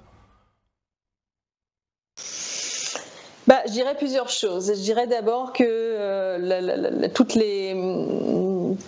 Bah, 3.46 3.62
je 3.66 3.72
dirais 3.72 3.94
plusieurs 3.94 4.28
choses. 4.28 4.72
Je 4.74 4.82
dirais 4.82 5.06
d'abord 5.06 5.52
que 5.52 5.62
euh, 5.64 7.08
toutes 7.14 7.34
les 7.34 7.76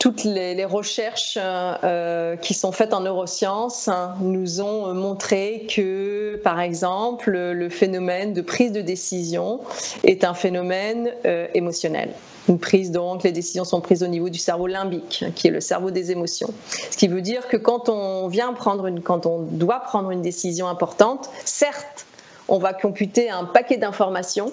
toutes 0.01 0.25
les, 0.25 0.65
recherches 0.65 1.39
euh, 1.41 2.37
qui 2.37 2.53
sont 2.53 2.73
faites 2.73 2.93
en 2.93 3.01
neurosciences 3.01 3.89
hein, 3.89 4.15
nous 4.21 4.61
ont 4.61 4.93
montré 4.93 5.67
que, 5.75 6.41
par 6.43 6.61
exemple, 6.61 7.31
le 7.31 7.69
phénomène 7.69 8.35
de 8.35 8.43
prise 8.43 8.73
de 8.73 8.83
décision 8.83 9.61
est 10.05 10.25
un 10.25 10.35
phénomène 10.35 11.13
euh, 11.25 11.47
émotionnel. 11.55 12.11
Une 12.49 12.59
prise 12.59 12.91
donc, 12.91 13.23
les 13.23 13.33
décisions 13.33 13.65
sont 13.65 13.81
prises 13.81 14.03
au 14.03 14.09
niveau 14.09 14.29
du 14.29 14.39
cerveau 14.39 14.67
limbique, 14.67 15.25
qui 15.37 15.47
est 15.47 15.53
le 15.53 15.61
cerveau 15.61 15.91
des 15.91 16.11
émotions. 16.11 16.53
Ce 16.91 16.97
qui 16.97 17.09
veut 17.09 17.23
dire 17.23 17.47
que 17.47 17.57
quand 17.57 17.89
on 17.89 18.27
vient 18.27 18.53
prendre 18.53 18.87
une, 18.87 19.01
quand 19.01 19.27
on 19.27 19.43
doit 19.43 19.81
prendre 19.81 20.11
une 20.11 20.23
décision 20.23 20.67
importante, 20.67 21.31
certes, 21.45 22.08
on 22.49 22.59
va 22.59 22.73
computer 22.73 23.31
un 23.31 23.45
paquet 23.45 23.77
d'informations, 23.77 24.51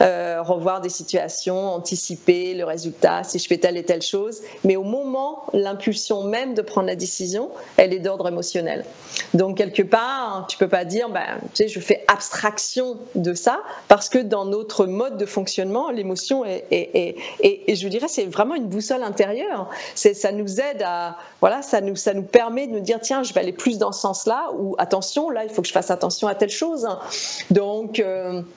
euh, 0.00 0.42
revoir 0.42 0.80
des 0.80 0.88
situations, 0.88 1.68
anticiper 1.70 2.54
le 2.54 2.64
résultat, 2.64 3.24
si 3.24 3.38
je 3.38 3.46
fais 3.46 3.58
telle 3.58 3.76
et 3.76 3.84
telle 3.84 4.02
chose. 4.02 4.42
Mais 4.64 4.76
au 4.76 4.82
moment, 4.82 5.44
l'impulsion 5.52 6.22
même 6.24 6.54
de 6.54 6.62
prendre 6.62 6.86
la 6.86 6.96
décision, 6.96 7.50
elle 7.76 7.92
est 7.92 7.98
d'ordre 7.98 8.28
émotionnel. 8.28 8.84
Donc 9.34 9.56
quelque 9.56 9.82
part, 9.82 10.46
tu 10.48 10.58
peux 10.58 10.68
pas 10.68 10.84
dire, 10.84 11.08
ben, 11.08 11.38
tu 11.54 11.64
sais, 11.64 11.68
je 11.68 11.80
fais 11.80 12.04
abstraction 12.08 12.98
de 13.14 13.34
ça, 13.34 13.60
parce 13.88 14.08
que 14.08 14.18
dans 14.18 14.44
notre 14.44 14.86
mode 14.86 15.16
de 15.16 15.26
fonctionnement, 15.26 15.90
l'émotion 15.90 16.44
est, 16.44 16.66
et 16.70 17.74
je 17.74 17.88
dirais, 17.88 18.08
c'est 18.08 18.26
vraiment 18.26 18.54
une 18.54 18.66
boussole 18.66 19.02
intérieure. 19.02 19.70
C'est, 19.94 20.14
ça 20.14 20.32
nous 20.32 20.60
aide 20.60 20.82
à, 20.84 21.16
voilà, 21.40 21.62
ça 21.62 21.80
nous, 21.80 21.96
ça 21.96 22.14
nous 22.14 22.22
permet 22.22 22.66
de 22.66 22.72
nous 22.72 22.80
dire, 22.80 23.00
tiens, 23.00 23.22
je 23.22 23.32
vais 23.32 23.40
aller 23.40 23.52
plus 23.52 23.78
dans 23.78 23.92
ce 23.92 24.00
sens-là, 24.00 24.50
ou 24.58 24.74
attention, 24.78 25.30
là, 25.30 25.44
il 25.44 25.50
faut 25.50 25.62
que 25.62 25.68
je 25.68 25.72
fasse 25.72 25.90
attention 25.90 26.28
à 26.28 26.34
telle 26.34 26.50
chose. 26.50 26.86
Donc. 27.50 28.02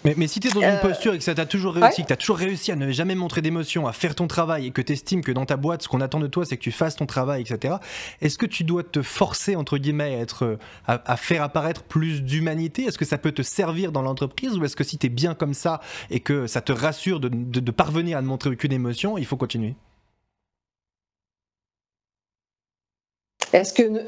mais, 0.03 0.13
mais, 0.17 0.27
si 0.27 0.39
tu 0.39 0.47
es 0.47 0.51
dans 0.51 0.61
une 0.61 0.79
posture 0.79 1.13
et 1.13 1.17
que 1.17 1.23
ça 1.23 1.35
t'a 1.35 1.45
toujours 1.45 1.73
réussi, 1.73 2.01
que 2.01 2.07
tu 2.07 2.13
as 2.13 2.17
toujours 2.17 2.37
réussi 2.37 2.71
à 2.71 2.75
ne 2.75 2.91
jamais 2.91 3.15
montrer 3.15 3.41
d'émotion, 3.41 3.87
à 3.87 3.93
faire 3.93 4.15
ton 4.15 4.27
travail 4.27 4.67
et 4.67 4.71
que 4.71 4.81
tu 4.81 4.93
estimes 4.93 5.23
que 5.23 5.31
dans 5.31 5.45
ta 5.45 5.57
boîte, 5.57 5.83
ce 5.83 5.87
qu'on 5.87 6.01
attend 6.01 6.19
de 6.19 6.27
toi, 6.27 6.45
c'est 6.45 6.57
que 6.57 6.63
tu 6.63 6.71
fasses 6.71 6.95
ton 6.95 7.05
travail, 7.05 7.41
etc., 7.41 7.75
est-ce 8.21 8.37
que 8.37 8.45
tu 8.45 8.63
dois 8.63 8.83
te 8.83 9.01
forcer, 9.01 9.55
entre 9.55 9.77
guillemets, 9.77 10.15
à, 10.15 10.19
être, 10.19 10.57
à, 10.87 11.17
faire 11.17 11.43
apparaître 11.43 11.83
plus 11.83 12.23
d'humanité? 12.23 12.83
Est-ce 12.83 12.97
que 12.97 13.05
ça 13.05 13.17
peut 13.17 13.31
te 13.31 13.41
servir 13.41 13.91
dans 13.91 14.01
l'entreprise? 14.01 14.57
Ou 14.57 14.65
est-ce 14.65 14.75
que 14.75 14.83
si 14.83 14.97
tu 14.97 15.07
es 15.07 15.09
bien 15.09 15.33
comme 15.33 15.53
ça 15.53 15.81
et 16.09 16.19
que 16.19 16.47
ça 16.47 16.61
te 16.61 16.71
rassure 16.71 17.19
de, 17.19 17.29
de 17.29 17.71
parvenir 17.71 18.17
à 18.17 18.21
ne 18.21 18.27
montrer 18.27 18.49
aucune 18.49 18.73
émotion, 18.73 19.17
il 19.17 19.25
faut 19.25 19.37
continuer? 19.37 19.75
Est-ce 23.53 23.73
que, 23.73 24.05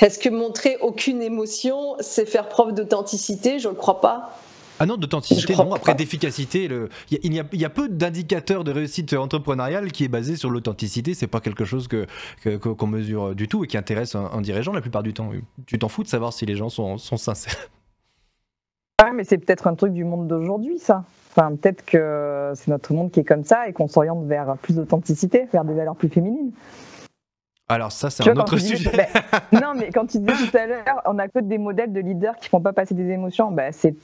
est 0.00 0.22
que 0.22 0.28
montrer 0.28 0.76
aucune 0.80 1.22
émotion, 1.22 1.96
c'est 2.00 2.26
faire 2.26 2.48
preuve 2.48 2.72
d'authenticité? 2.72 3.58
Je 3.58 3.68
ne 3.68 3.72
le 3.72 3.78
crois 3.78 4.00
pas. 4.00 4.38
Ah 4.78 4.84
non, 4.84 4.96
d'authenticité, 4.96 5.56
non. 5.56 5.72
Après, 5.72 5.94
d'efficacité, 5.94 6.68
il, 7.10 7.34
y 7.34 7.40
a, 7.40 7.44
il 7.50 7.60
y 7.60 7.64
a 7.64 7.70
peu 7.70 7.88
d'indicateurs 7.88 8.62
de 8.62 8.72
réussite 8.72 9.14
entrepreneuriale 9.14 9.90
qui 9.90 10.04
est 10.04 10.08
basé 10.08 10.36
sur 10.36 10.50
l'authenticité. 10.50 11.14
C'est 11.14 11.26
pas 11.26 11.40
quelque 11.40 11.64
chose 11.64 11.88
que, 11.88 12.06
qu'on 12.56 12.86
mesure 12.86 13.34
du 13.34 13.48
tout 13.48 13.64
et 13.64 13.66
qui 13.66 13.78
intéresse 13.78 14.14
un, 14.14 14.40
dirigeant 14.42 14.72
la 14.72 14.82
plupart 14.82 15.02
du 15.02 15.14
temps. 15.14 15.30
Tu 15.66 15.78
t'en 15.78 15.88
fous 15.88 16.02
de 16.02 16.08
savoir 16.08 16.32
si 16.32 16.44
les 16.44 16.56
gens 16.56 16.68
sont, 16.68 16.98
sont 16.98 17.16
sincères? 17.16 17.70
Ouais, 19.04 19.12
mais 19.12 19.24
c'est 19.24 19.36
peut-être 19.36 19.66
un 19.66 19.74
truc 19.74 19.92
du 19.92 20.04
monde 20.04 20.26
d'aujourd'hui, 20.26 20.78
ça. 20.78 21.04
Enfin, 21.30 21.54
peut-être 21.54 21.84
que 21.84 22.52
c'est 22.54 22.68
notre 22.68 22.94
monde 22.94 23.10
qui 23.10 23.20
est 23.20 23.24
comme 23.24 23.44
ça 23.44 23.68
et 23.68 23.74
qu'on 23.74 23.88
s'oriente 23.88 24.24
vers 24.24 24.56
plus 24.62 24.76
d'authenticité, 24.76 25.44
vers 25.52 25.66
des 25.66 25.74
valeurs 25.74 25.96
plus 25.96 26.08
féminines. 26.08 26.50
Alors 27.68 27.90
ça, 27.90 28.10
c'est 28.10 28.28
un 28.28 28.36
autre 28.36 28.58
sujet. 28.58 29.08
Non, 29.52 29.72
mais 29.76 29.90
quand 29.92 30.06
tu 30.06 30.18
disais 30.18 30.50
tout 30.50 30.56
à 30.56 30.66
l'heure, 30.66 31.02
on 31.04 31.18
a 31.18 31.28
que 31.28 31.40
des 31.40 31.58
modèles 31.58 31.92
de 31.92 32.00
leaders 32.00 32.36
qui 32.36 32.48
font 32.48 32.60
pas 32.60 32.72
passer 32.72 32.94
des 32.94 33.10
émotions. 33.10 33.50
Ben, 33.50 33.72
c'est 33.72 33.94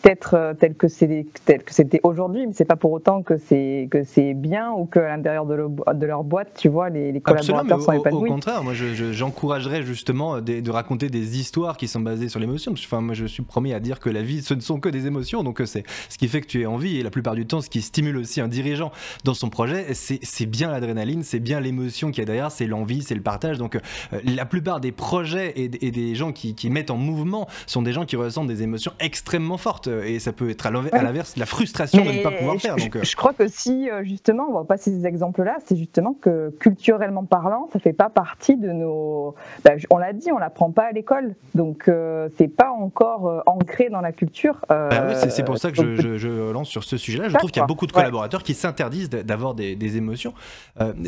peut-être 0.00 0.34
euh, 0.34 0.54
tel 0.54 0.74
que 0.74 0.88
c'est 0.88 1.26
tel 1.44 1.62
que 1.62 1.72
c'était 1.72 2.00
aujourd'hui, 2.02 2.46
mais 2.46 2.52
c'est 2.52 2.64
pas 2.64 2.76
pour 2.76 2.92
autant 2.92 3.22
que 3.22 3.36
c'est 3.36 3.88
que 3.90 4.04
c'est 4.04 4.34
bien 4.34 4.72
ou 4.72 4.86
qu'à 4.86 5.08
l'intérieur 5.08 5.46
de, 5.46 5.68
de, 5.94 6.06
leur 6.06 6.24
boîte, 6.24 6.54
tu 6.58 6.68
vois, 6.68 6.90
les, 6.90 7.12
les 7.12 7.20
collaborateurs 7.20 7.80
sont 7.80 7.92
épanouis. 7.92 8.28
Au 8.28 8.32
contraire, 8.32 8.64
moi, 8.64 8.72
j'encouragerais 8.74 9.82
justement 9.82 10.40
de, 10.40 10.70
raconter 10.70 11.08
des 11.08 11.38
histoires 11.38 11.76
qui 11.76 11.86
sont 11.86 12.00
basées 12.00 12.28
sur 12.28 12.40
l'émotion. 12.40 12.72
Enfin, 12.72 13.00
moi, 13.00 13.14
je 13.14 13.26
suis 13.26 13.42
promis 13.42 13.72
à 13.72 13.80
dire 13.80 14.00
que 14.00 14.10
la 14.10 14.22
vie, 14.22 14.42
ce 14.42 14.54
ne 14.54 14.60
sont 14.60 14.80
que 14.80 14.88
des 14.88 15.06
émotions, 15.06 15.42
donc 15.42 15.60
euh, 15.60 15.66
c'est 15.66 15.84
ce 16.08 16.18
qui 16.18 16.28
fait 16.28 16.40
que 16.40 16.46
tu 16.46 16.62
es 16.62 16.66
en 16.66 16.76
vie 16.76 16.98
et 16.98 17.02
la 17.02 17.10
plupart 17.10 17.34
du 17.34 17.46
temps, 17.46 17.60
ce 17.60 17.70
qui 17.70 17.82
stimule 17.82 18.16
aussi 18.16 18.40
un 18.40 18.48
dirigeant 18.48 18.90
dans 19.24 19.34
son 19.34 19.50
projet, 19.50 19.86
c'est 19.92 20.46
bien 20.46 20.70
l'adrénaline, 20.70 21.22
c'est 21.22 21.40
bien 21.40 21.60
l'émotion 21.60 22.10
qui 22.10 22.20
est 22.20 22.24
derrière, 22.24 22.50
c'est 22.50 22.66
l'envie, 22.66 23.02
c'est 23.02 23.14
le 23.14 23.22
partage. 23.22 23.58
Donc, 23.58 23.76
euh, 23.76 24.20
la 24.24 24.46
plupart 24.46 24.80
des 24.80 24.92
projets 24.92 25.52
et, 25.56 25.68
des 25.68 26.14
gens 26.14 26.32
qui, 26.32 26.54
qui 26.54 26.70
mettent 26.70 26.90
en 26.90 26.96
mouvement 26.96 27.48
sont 27.66 27.82
des 27.82 27.92
gens 27.92 28.06
qui 28.06 28.16
ressentent 28.16 28.46
des 28.46 28.62
émotions 28.62 28.92
extrêmement 28.98 29.58
fortes 29.58 29.88
et 30.04 30.18
ça 30.18 30.32
peut 30.32 30.50
être 30.50 30.66
à 30.66 30.70
l'inverse 30.70 31.36
la 31.36 31.46
frustration 31.46 32.04
de 32.04 32.10
ne 32.10 32.22
pas 32.22 32.30
pouvoir 32.30 32.56
faire. 32.56 32.76
Donc, 32.76 32.96
euh. 32.96 33.02
je, 33.02 33.16
crois 33.16 33.32
que 33.32 33.48
si 33.48 33.90
euh, 33.90 34.04
justement 34.04 34.46
on 34.48 34.54
va 34.54 34.64
passer 34.64 34.90
ces 34.90 35.06
exemples-là, 35.06 35.58
c'est 35.64 35.76
justement 35.76 36.14
que 36.14 36.50
culturellement 36.58 37.24
parlant, 37.24 37.68
ça 37.72 37.78
fait 37.78 37.92
pas 37.92 38.10
partie 38.10 38.56
de 38.56 38.70
nos. 38.70 39.34
Bah, 39.64 39.72
on 39.90 39.98
l'a 39.98 40.12
dit, 40.12 40.30
on 40.32 40.38
l'apprend 40.38 40.70
pas 40.70 40.84
à 40.84 40.92
l'école, 40.92 41.34
donc 41.54 41.88
euh, 41.88 42.28
c'est 42.36 42.48
pas 42.48 42.70
encore 42.70 43.42
ancré 43.46 43.88
dans 43.90 44.00
la 44.00 44.12
culture. 44.12 44.64
Bah 44.68 45.14
c'est 45.14 45.44
pour 45.44 45.58
ça 45.58 45.70
que 45.70 45.76
je, 46.16 46.50
lance 46.52 46.68
sur 46.68 46.84
ce 46.84 46.96
sujet-là. 46.96 47.28
Je 47.28 47.36
trouve 47.36 47.50
qu'il 47.50 47.60
y 47.60 47.64
a 47.64 47.66
beaucoup 47.66 47.86
de 47.86 47.92
collaborateurs 47.92 48.42
qui 48.42 48.54
s'interdisent 48.54 49.10
d'avoir 49.10 49.54
des, 49.54 49.96
émotions. 49.96 50.34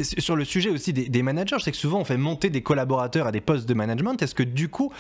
sur 0.03 0.37
le 0.37 0.45
sujet 0.45 0.70
aussi 0.70 0.93
des, 0.93 1.22
managers, 1.22 1.57
je 1.59 1.64
sais 1.64 1.70
que 1.70 1.76
souvent 1.76 2.01
on 2.01 2.05
fait 2.05 2.16
monter 2.16 2.51
des 2.51 2.62
collaborateurs 2.62 3.26
à 3.26 3.32
des 3.32 3.41
postes 3.41 3.68
de 3.68 3.74
management. 3.74 4.20
Est-ce 4.22 4.35
que 4.35 4.43
du 4.43 4.68
coup 4.68 4.93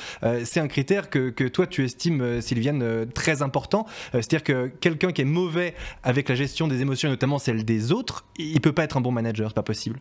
c'est 0.44 0.60
un 0.60 0.68
critère 0.68 1.10
que, 1.10 1.30
que, 1.30 1.44
toi 1.44 1.66
tu 1.66 1.84
estimes, 1.84 2.40
Sylviane, 2.40 3.06
très 3.12 3.42
important 3.42 3.63
euh, 3.74 3.82
c'est-à-dire 4.12 4.42
que 4.42 4.66
quelqu'un 4.80 5.12
qui 5.12 5.22
est 5.22 5.26
mauvais 5.26 5.74
avec 6.02 6.28
la 6.28 6.34
gestion 6.34 6.68
des 6.68 6.82
émotions, 6.82 7.08
notamment 7.08 7.38
celle 7.38 7.64
des 7.64 7.92
autres, 7.92 8.24
il 8.36 8.60
peut 8.60 8.72
pas 8.72 8.84
être 8.84 8.96
un 8.96 9.00
bon 9.00 9.12
manager, 9.12 9.50
c'est 9.50 9.54
pas 9.54 9.62
possible. 9.62 10.00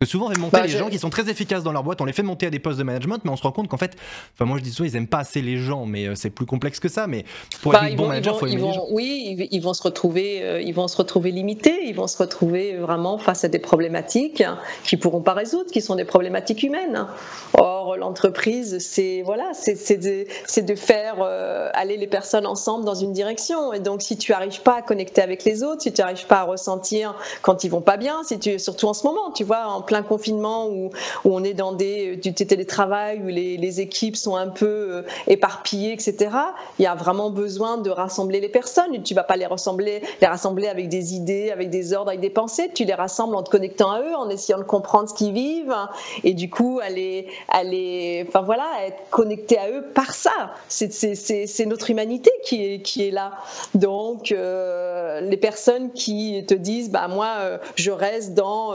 Parce 0.00 0.12
que 0.12 0.12
souvent, 0.12 0.26
on 0.26 0.30
fait 0.32 0.38
monter 0.38 0.52
bah, 0.52 0.62
les 0.62 0.68
gens 0.68 0.90
qui 0.90 0.98
sont 1.00 1.10
très 1.10 1.28
efficaces 1.28 1.64
dans 1.64 1.72
leur 1.72 1.82
boîte, 1.82 2.00
on 2.00 2.04
les 2.04 2.12
fait 2.12 2.22
monter 2.22 2.46
à 2.46 2.50
des 2.50 2.60
postes 2.60 2.78
de 2.78 2.84
management, 2.84 3.18
mais 3.24 3.32
on 3.32 3.36
se 3.36 3.42
rend 3.42 3.50
compte 3.50 3.66
qu'en 3.66 3.78
fait, 3.78 3.96
enfin, 4.32 4.44
moi 4.44 4.56
je 4.56 4.62
dis 4.62 4.70
souvent, 4.70 4.88
ils 4.88 4.94
aiment 4.94 5.08
pas 5.08 5.18
assez 5.18 5.42
les 5.42 5.56
gens, 5.56 5.86
mais 5.86 6.06
euh, 6.06 6.14
c'est 6.14 6.30
plus 6.30 6.46
complexe 6.46 6.78
que 6.78 6.88
ça. 6.88 7.08
Mais 7.08 7.24
pour 7.62 7.74
être 7.74 7.82
bah, 7.82 7.96
bon 7.96 8.06
manager, 8.06 8.36
il 8.36 8.38
faut 8.38 8.46
aimer 8.46 8.62
les 8.62 8.72
gens. 8.74 8.86
Oui, 8.92 9.48
ils 9.50 9.60
vont 9.60 9.74
se 9.74 9.82
retrouver, 9.82 10.44
euh, 10.44 10.60
ils 10.60 10.72
vont 10.72 10.86
se 10.86 10.96
retrouver 10.96 11.32
limités, 11.32 11.88
ils 11.88 11.96
vont 11.96 12.06
se 12.06 12.16
retrouver 12.16 12.76
vraiment 12.76 13.18
face 13.18 13.42
à 13.42 13.48
des 13.48 13.58
problématiques 13.58 14.44
qu'ils 14.84 15.00
pourront 15.00 15.20
pas 15.20 15.32
résoudre, 15.32 15.72
qui 15.72 15.80
sont 15.80 15.96
des 15.96 16.04
problématiques 16.04 16.62
humaines. 16.62 17.08
Or, 17.54 17.96
l'entreprise, 17.96 18.78
c'est 18.78 19.22
voilà, 19.22 19.50
c'est 19.52 19.96
de, 19.96 20.26
de, 20.60 20.74
faire 20.76 21.16
euh, 21.22 21.70
aller 21.74 21.96
les 21.96 22.06
personnes 22.06 22.46
ensemble 22.46 22.84
dans 22.84 22.94
une 22.94 23.12
direction. 23.12 23.72
Et 23.72 23.80
donc, 23.80 24.02
si 24.02 24.16
tu 24.16 24.32
arrives 24.32 24.62
pas 24.62 24.76
à 24.76 24.82
connecter 24.82 25.22
avec 25.22 25.42
les 25.42 25.64
autres, 25.64 25.82
si 25.82 25.92
tu 25.92 26.02
n'arrives 26.02 26.28
pas 26.28 26.38
à 26.38 26.44
ressentir 26.44 27.16
quand 27.42 27.64
ils 27.64 27.68
vont 27.68 27.80
pas 27.80 27.96
bien, 27.96 28.22
si 28.22 28.38
tu, 28.38 28.60
surtout 28.60 28.86
en 28.86 28.94
ce 28.94 29.04
moment, 29.04 29.32
tu 29.32 29.42
vois, 29.42 29.66
en 29.66 29.87
plein 29.88 30.02
confinement 30.02 30.68
où, 30.68 30.90
on 31.24 31.42
est 31.42 31.54
dans 31.54 31.72
des, 31.72 32.16
du 32.16 32.34
télétravail, 32.34 33.20
où 33.24 33.28
les, 33.28 33.80
équipes 33.80 34.16
sont 34.16 34.36
un 34.36 34.48
peu 34.48 34.66
euh, 34.66 35.02
éparpillées, 35.26 35.92
etc., 35.92 36.30
il 36.78 36.82
y 36.82 36.86
a 36.86 36.94
vraiment 36.94 37.30
besoin 37.30 37.78
de 37.78 37.90
rassembler 37.90 38.40
les 38.40 38.48
personnes. 38.48 39.02
Tu 39.02 39.14
vas 39.14 39.22
pas 39.22 39.36
les 39.36 39.46
rassembler, 39.46 40.02
les 40.20 40.26
rassembler 40.26 40.68
avec 40.68 40.88
des 40.88 41.14
idées, 41.14 41.50
avec 41.50 41.70
des 41.70 41.94
ordres, 41.94 42.08
avec 42.08 42.20
des 42.20 42.30
pensées. 42.30 42.70
Tu 42.74 42.84
les 42.84 42.94
rassembles 42.94 43.34
en 43.34 43.42
te 43.42 43.50
connectant 43.50 43.92
à 43.92 44.00
eux, 44.02 44.14
en 44.14 44.28
essayant 44.28 44.58
de 44.58 44.64
comprendre 44.64 45.08
ce 45.08 45.14
qu'ils 45.14 45.32
vivent 45.32 45.74
et 46.22 46.34
du 46.34 46.50
coup 46.50 46.80
aller, 46.82 47.28
aller, 47.48 48.26
enfin 48.28 48.42
voilà, 48.42 48.66
être 48.86 49.08
connecté 49.10 49.56
à 49.58 49.70
eux 49.70 49.86
par 49.94 50.12
ça. 50.12 50.52
C'est 50.68 51.66
notre 51.66 51.90
humanité 51.90 52.30
qui 52.44 52.74
est, 52.74 52.82
qui 52.82 53.08
est 53.08 53.10
là. 53.10 53.32
Donc 53.74 54.32
euh, 54.32 55.20
les 55.20 55.36
personnes 55.38 55.92
qui 55.92 56.44
te 56.46 56.54
disent, 56.54 56.90
bah 56.90 57.08
moi, 57.08 57.36
euh, 57.38 57.58
je 57.76 57.90
reste 57.90 58.34
dans, 58.34 58.74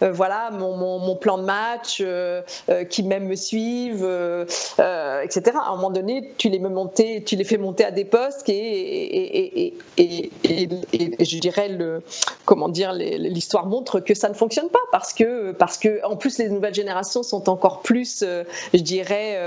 voilà, 0.00 0.51
mon, 0.52 1.16
plan 1.16 1.38
de 1.38 1.44
match, 1.44 1.98
euh, 2.00 2.42
euh, 2.68 2.84
qui 2.84 3.02
même 3.02 3.26
me 3.26 3.34
suivent, 3.34 4.04
euh, 4.04 4.44
etc. 5.22 5.42
À 5.54 5.70
un 5.70 5.76
moment 5.76 5.90
donné, 5.90 6.32
tu 6.38 6.48
les, 6.48 6.58
monter, 6.58 7.22
tu 7.24 7.36
les 7.36 7.44
fais 7.44 7.58
monter 7.58 7.84
à 7.84 7.90
des 7.90 8.04
postes 8.04 8.48
et, 8.48 9.74
je 9.98 11.38
dirais 11.38 11.68
le, 11.68 12.02
comment 12.44 12.68
dire, 12.68 12.92
l'histoire 12.92 13.66
montre 13.66 14.00
que 14.00 14.14
ça 14.14 14.28
ne 14.28 14.34
fonctionne 14.34 14.68
pas 14.68 14.78
parce 14.90 15.12
que, 15.12 15.52
parce 15.52 15.78
que 15.78 16.04
en 16.04 16.16
plus 16.16 16.38
les 16.38 16.48
nouvelles 16.48 16.74
générations 16.74 17.22
sont 17.22 17.48
encore 17.48 17.82
plus, 17.82 18.24
je 18.74 18.80
dirais, 18.80 19.38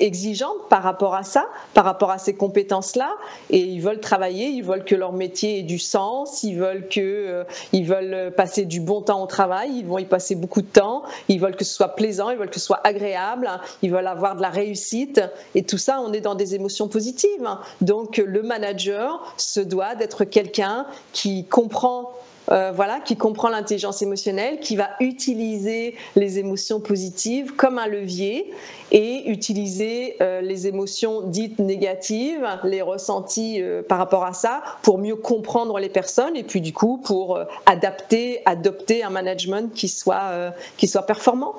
exigeantes 0.00 0.68
par 0.68 0.82
rapport 0.82 1.14
à 1.14 1.22
ça, 1.22 1.46
par 1.74 1.84
rapport 1.84 2.10
à 2.10 2.18
ces 2.18 2.34
compétences-là, 2.34 3.10
et 3.50 3.60
ils 3.60 3.80
veulent 3.80 4.00
travailler, 4.00 4.46
ils 4.46 4.64
veulent 4.64 4.84
que 4.84 4.94
leur 4.94 5.12
métier 5.12 5.60
ait 5.60 5.62
du 5.62 5.78
sens, 5.78 6.42
ils 6.42 6.56
veulent 6.56 6.88
que, 6.88 7.44
ils 7.72 7.84
veulent 7.84 8.32
passer 8.36 8.64
du 8.64 8.80
bon 8.80 9.02
temps 9.02 9.22
au 9.22 9.26
travail, 9.26 9.70
ils 9.74 9.86
vont 9.86 9.98
y 9.98 10.04
passer 10.04 10.34
beaucoup 10.34 10.47
de 10.56 10.66
temps, 10.66 11.02
ils 11.28 11.40
veulent 11.40 11.56
que 11.56 11.64
ce 11.64 11.74
soit 11.74 11.94
plaisant, 11.94 12.30
ils 12.30 12.38
veulent 12.38 12.50
que 12.50 12.58
ce 12.58 12.66
soit 12.66 12.80
agréable, 12.84 13.50
ils 13.82 13.90
veulent 13.90 14.06
avoir 14.06 14.36
de 14.36 14.42
la 14.42 14.50
réussite. 14.50 15.20
Et 15.54 15.62
tout 15.62 15.78
ça, 15.78 16.00
on 16.00 16.12
est 16.12 16.20
dans 16.20 16.34
des 16.34 16.54
émotions 16.54 16.88
positives. 16.88 17.48
Donc 17.80 18.16
le 18.18 18.42
manager 18.42 19.34
se 19.36 19.60
doit 19.60 19.94
d'être 19.94 20.24
quelqu'un 20.24 20.86
qui 21.12 21.44
comprend 21.44 22.12
euh, 22.50 22.72
voilà, 22.74 23.00
qui 23.00 23.16
comprend 23.16 23.48
l'intelligence 23.48 24.02
émotionnelle, 24.02 24.60
qui 24.60 24.76
va 24.76 24.90
utiliser 25.00 25.94
les 26.16 26.38
émotions 26.38 26.80
positives 26.80 27.54
comme 27.54 27.78
un 27.78 27.86
levier 27.86 28.52
et 28.90 29.30
utiliser 29.30 30.16
euh, 30.20 30.40
les 30.40 30.66
émotions 30.66 31.22
dites 31.22 31.58
négatives, 31.58 32.46
les 32.64 32.82
ressentis 32.82 33.60
euh, 33.60 33.82
par 33.82 33.98
rapport 33.98 34.24
à 34.24 34.32
ça, 34.32 34.62
pour 34.82 34.98
mieux 34.98 35.16
comprendre 35.16 35.78
les 35.78 35.90
personnes 35.90 36.36
et 36.36 36.42
puis 36.42 36.60
du 36.60 36.72
coup 36.72 36.98
pour 36.98 37.38
adapter, 37.66 38.40
adopter 38.46 39.02
un 39.02 39.10
management 39.10 39.72
qui 39.74 39.88
soit, 39.88 40.52
qui 40.76 40.88
soit 40.88 41.02
performant. 41.02 41.54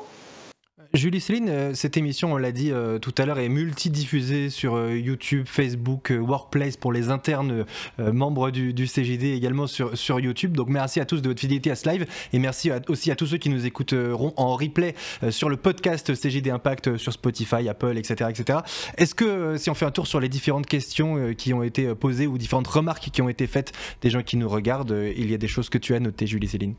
Julie 0.95 1.21
Céline, 1.21 1.49
euh, 1.49 1.73
cette 1.75 1.97
émission, 1.97 2.33
on 2.33 2.37
l'a 2.37 2.51
dit 2.51 2.71
euh, 2.71 2.97
tout 2.97 3.13
à 3.19 3.25
l'heure, 3.25 3.37
est 3.37 3.47
multidiffusée 3.47 4.49
sur 4.49 4.73
euh, 4.73 4.97
YouTube, 4.97 5.45
Facebook, 5.45 6.11
Workplace 6.19 6.77
pour 6.77 6.91
les 6.91 7.09
internes 7.09 7.65
membres 7.99 8.49
du, 8.49 8.73
CJD 8.73 9.25
également 9.25 9.67
sur, 9.67 9.95
sur 9.95 10.19
YouTube. 10.19 10.57
Donc 10.57 10.67
merci 10.67 10.99
à 10.99 11.05
tous 11.05 11.21
de 11.21 11.27
votre 11.27 11.39
fidélité 11.39 11.69
à 11.69 11.75
ce 11.75 11.87
live 11.87 12.07
et 12.33 12.39
merci 12.39 12.71
aussi 12.87 13.11
à 13.11 13.15
tous 13.15 13.27
ceux 13.27 13.37
qui 13.37 13.49
nous 13.49 13.67
écouteront 13.67 14.33
en 14.35 14.55
replay 14.55 14.95
sur 15.29 15.49
le 15.49 15.57
podcast 15.57 16.11
CJD 16.15 16.49
Impact 16.49 16.97
sur 16.97 17.13
Spotify, 17.13 17.69
Apple, 17.69 17.97
etc. 17.97 18.29
etc. 18.29 18.59
Est-ce 18.97 19.13
que 19.13 19.57
si 19.57 19.69
on 19.69 19.75
fait 19.75 19.85
un 19.85 19.91
tour 19.91 20.07
sur 20.07 20.19
les 20.19 20.29
différentes 20.29 20.65
questions 20.65 21.33
qui 21.35 21.53
ont 21.53 21.61
été 21.61 21.93
posées 21.93 22.25
ou 22.25 22.37
différentes 22.37 22.67
remarques 22.67 23.09
qui 23.11 23.21
ont 23.21 23.29
été 23.29 23.45
faites 23.45 23.73
des 24.01 24.09
gens 24.09 24.23
qui 24.23 24.37
nous 24.37 24.49
regardent, 24.49 24.97
il 25.15 25.29
y 25.29 25.33
a 25.33 25.37
des 25.37 25.47
choses 25.47 25.69
que 25.69 25.77
tu 25.77 25.93
as 25.93 25.99
notées, 25.99 26.25
Julie 26.25 26.47
Céline? 26.47 26.75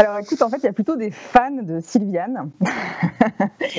Alors 0.00 0.18
écoute, 0.18 0.40
en 0.40 0.48
fait, 0.48 0.56
il 0.56 0.64
y 0.64 0.68
a 0.68 0.72
plutôt 0.72 0.96
des 0.96 1.10
fans 1.10 1.50
de 1.50 1.80
Sylviane. 1.80 2.50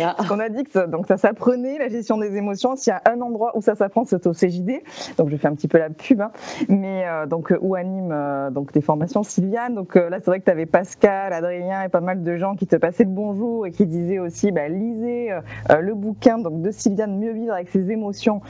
Ah. 0.01 0.15
On 0.31 0.39
a 0.39 0.49
dit 0.49 0.63
que 0.63 0.71
ça, 0.71 0.87
donc 0.87 1.07
ça 1.07 1.17
s'apprenait 1.17 1.77
la 1.77 1.89
gestion 1.89 2.17
des 2.17 2.35
émotions. 2.37 2.75
S'il 2.75 2.91
y 2.91 2.93
a 2.93 3.01
un 3.11 3.21
endroit 3.21 3.57
où 3.57 3.61
ça 3.61 3.75
s'apprend, 3.75 4.05
c'est 4.05 4.25
au 4.25 4.31
CJD. 4.31 4.83
Donc 5.17 5.29
je 5.29 5.37
fais 5.37 5.47
un 5.47 5.55
petit 5.55 5.67
peu 5.67 5.77
la 5.77 5.89
pub, 5.89 6.21
hein. 6.21 6.31
mais 6.69 7.05
euh, 7.07 7.25
donc 7.25 7.53
où 7.61 7.75
anime 7.75 8.11
euh, 8.11 8.49
donc 8.51 8.71
des 8.71 8.81
formations 8.81 9.23
Sylviane. 9.23 9.75
Donc 9.75 9.95
euh, 9.95 10.09
là, 10.09 10.17
c'est 10.19 10.27
vrai 10.27 10.39
que 10.39 10.45
tu 10.45 10.51
avais 10.51 10.65
Pascal, 10.65 11.33
Adrien 11.33 11.83
et 11.83 11.89
pas 11.89 11.99
mal 11.99 12.23
de 12.23 12.37
gens 12.37 12.55
qui 12.55 12.67
te 12.67 12.75
passaient 12.75 13.03
le 13.03 13.09
bonjour 13.09 13.65
et 13.65 13.71
qui 13.71 13.85
disaient 13.85 14.19
aussi, 14.19 14.51
bah, 14.51 14.69
lisez 14.69 15.29
le 15.69 15.93
bouquin 15.93 16.37
donc 16.37 16.61
de 16.61 16.71
Sylviane, 16.71 17.17
mieux 17.17 17.33
vivre 17.33 17.53
avec 17.53 17.69
ses 17.69 17.91
émotions 17.91 18.41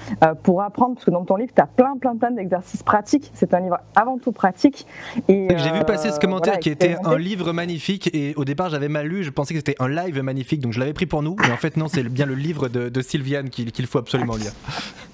pour 0.44 0.62
apprendre, 0.62 0.96
parce 0.96 1.06
que 1.06 1.12
dans 1.12 1.26
ton 1.26 1.38
livre, 1.38 1.54
tu 1.56 1.62
as 1.62 1.68
plein, 1.68 1.98
plein, 1.98 2.16
plein 2.16 2.32
d'exercices 2.32 2.84
pratiques. 2.84 3.32
C'est 3.34 3.54
un 3.54 3.60
livre 3.62 3.80
avant 3.96 4.18
tout 4.18 4.32
pratique. 4.32 4.86
Et 5.28 5.48
j'ai 5.58 5.72
vu 5.72 5.84
passer 5.86 6.12
ce 6.12 6.20
commentaire 6.20 6.60
qui 6.60 6.70
était 6.70 6.98
un 7.04 7.18
livre 7.18 7.54
magnifique. 7.62 8.10
Et 8.14 8.34
au 8.36 8.46
départ 8.46 8.70
j'avais 8.70 8.90
mal 8.90 9.08
lu, 9.08 9.24
je 9.24 9.30
pensais 9.30 9.54
que 9.54 9.60
c'était 9.60 9.76
un 9.80 9.88
live 9.88 10.22
magnifique. 10.22 10.62
Donc 10.62 10.74
je 10.74 10.80
l'avais 10.80 10.94
pris 10.94 11.06
pour 11.06 11.22
nous. 11.22 11.36
Mais 11.40 11.52
en 11.52 11.58
fait 11.58 11.78
non 11.78 11.88
c'est 11.88 12.04
bien 12.04 12.26
le 12.26 12.36
livre 12.36 12.68
de, 12.68 13.02
Sylviane 13.02 13.50
qu'il 13.50 13.88
faut 13.88 14.00
absolument 14.00 14.36
lire. 14.36 14.54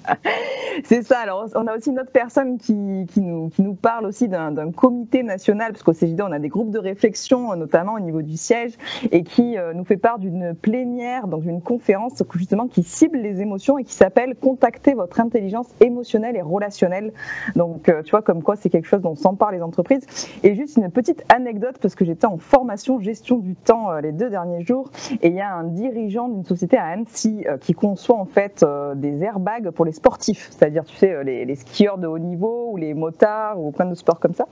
C'est 0.84 1.02
ça. 1.02 1.18
Alors, 1.18 1.48
on 1.54 1.66
a 1.66 1.76
aussi 1.76 1.90
une 1.90 1.98
autre 1.98 2.12
personne 2.12 2.58
qui, 2.58 3.06
qui, 3.08 3.20
nous, 3.20 3.48
qui 3.48 3.62
nous, 3.62 3.74
parle 3.74 4.06
aussi 4.06 4.28
d'un 4.28 4.70
comité 4.72 5.22
national, 5.22 5.72
parce 5.72 5.82
qu'au 5.82 5.92
CJD, 5.92 6.22
on 6.22 6.32
a 6.32 6.38
des 6.38 6.48
groupes 6.48 6.70
de 6.70 6.78
réflexion, 6.78 7.54
notamment 7.56 7.94
au 7.94 8.00
niveau 8.00 8.22
du 8.22 8.36
siège, 8.36 8.72
et 9.10 9.22
qui 9.22 9.58
euh, 9.58 9.72
nous 9.74 9.84
fait 9.84 9.96
part 9.96 10.18
d'une 10.18 10.54
plénière, 10.54 11.26
donc 11.26 11.42
d'une 11.42 11.60
conférence 11.60 12.22
justement 12.34 12.68
qui 12.68 12.82
cible 12.82 13.18
les 13.18 13.40
émotions 13.40 13.78
et 13.78 13.84
qui 13.84 13.94
s'appelle 13.94 14.36
Contacter 14.36 14.94
votre 14.94 15.20
intelligence 15.20 15.68
émotionnelle 15.80 16.36
et 16.36 16.42
relationnelle. 16.42 17.12
Donc, 17.56 17.88
euh, 17.88 18.02
tu 18.02 18.10
vois, 18.10 18.22
comme 18.22 18.42
quoi 18.42 18.56
c'est 18.56 18.70
quelque 18.70 18.86
chose 18.86 19.02
dont 19.02 19.14
s'emparent 19.14 19.52
les 19.52 19.62
entreprises. 19.62 20.06
Et 20.42 20.54
juste 20.54 20.76
une 20.76 20.90
petite 20.90 21.24
anecdote, 21.34 21.78
parce 21.80 21.94
que 21.94 22.04
j'étais 22.04 22.26
en 22.26 22.38
formation 22.38 23.00
gestion 23.00 23.38
du 23.38 23.54
temps 23.54 23.90
euh, 23.90 24.00
les 24.00 24.12
deux 24.12 24.30
derniers 24.30 24.64
jours, 24.64 24.90
et 25.22 25.28
il 25.28 25.34
y 25.34 25.40
a 25.40 25.52
un 25.52 25.64
dirigeant 25.64 26.28
d'une 26.28 26.44
société 26.44 26.76
à 26.76 26.86
Annecy 26.86 27.44
qui 27.60 27.72
conçoit 27.72 28.16
en 28.16 28.24
fait 28.24 28.64
des 28.96 29.22
airbags 29.22 29.70
pour 29.70 29.84
les 29.84 29.92
sportifs 29.92 30.50
c'est-à-dire 30.68 30.84
tu 30.84 30.96
sais 30.96 31.12
euh, 31.12 31.22
les, 31.22 31.54
skieurs 31.54 31.98
de 31.98 32.06
haut 32.06 32.18
niveau 32.18 32.72
ou 32.72 32.76
les 32.76 32.92
motards 32.92 33.58
ou 33.58 33.72
plein 33.72 33.86
de 33.86 33.94
sports 33.94 34.20
comme 34.20 34.34
ça. 34.34 34.44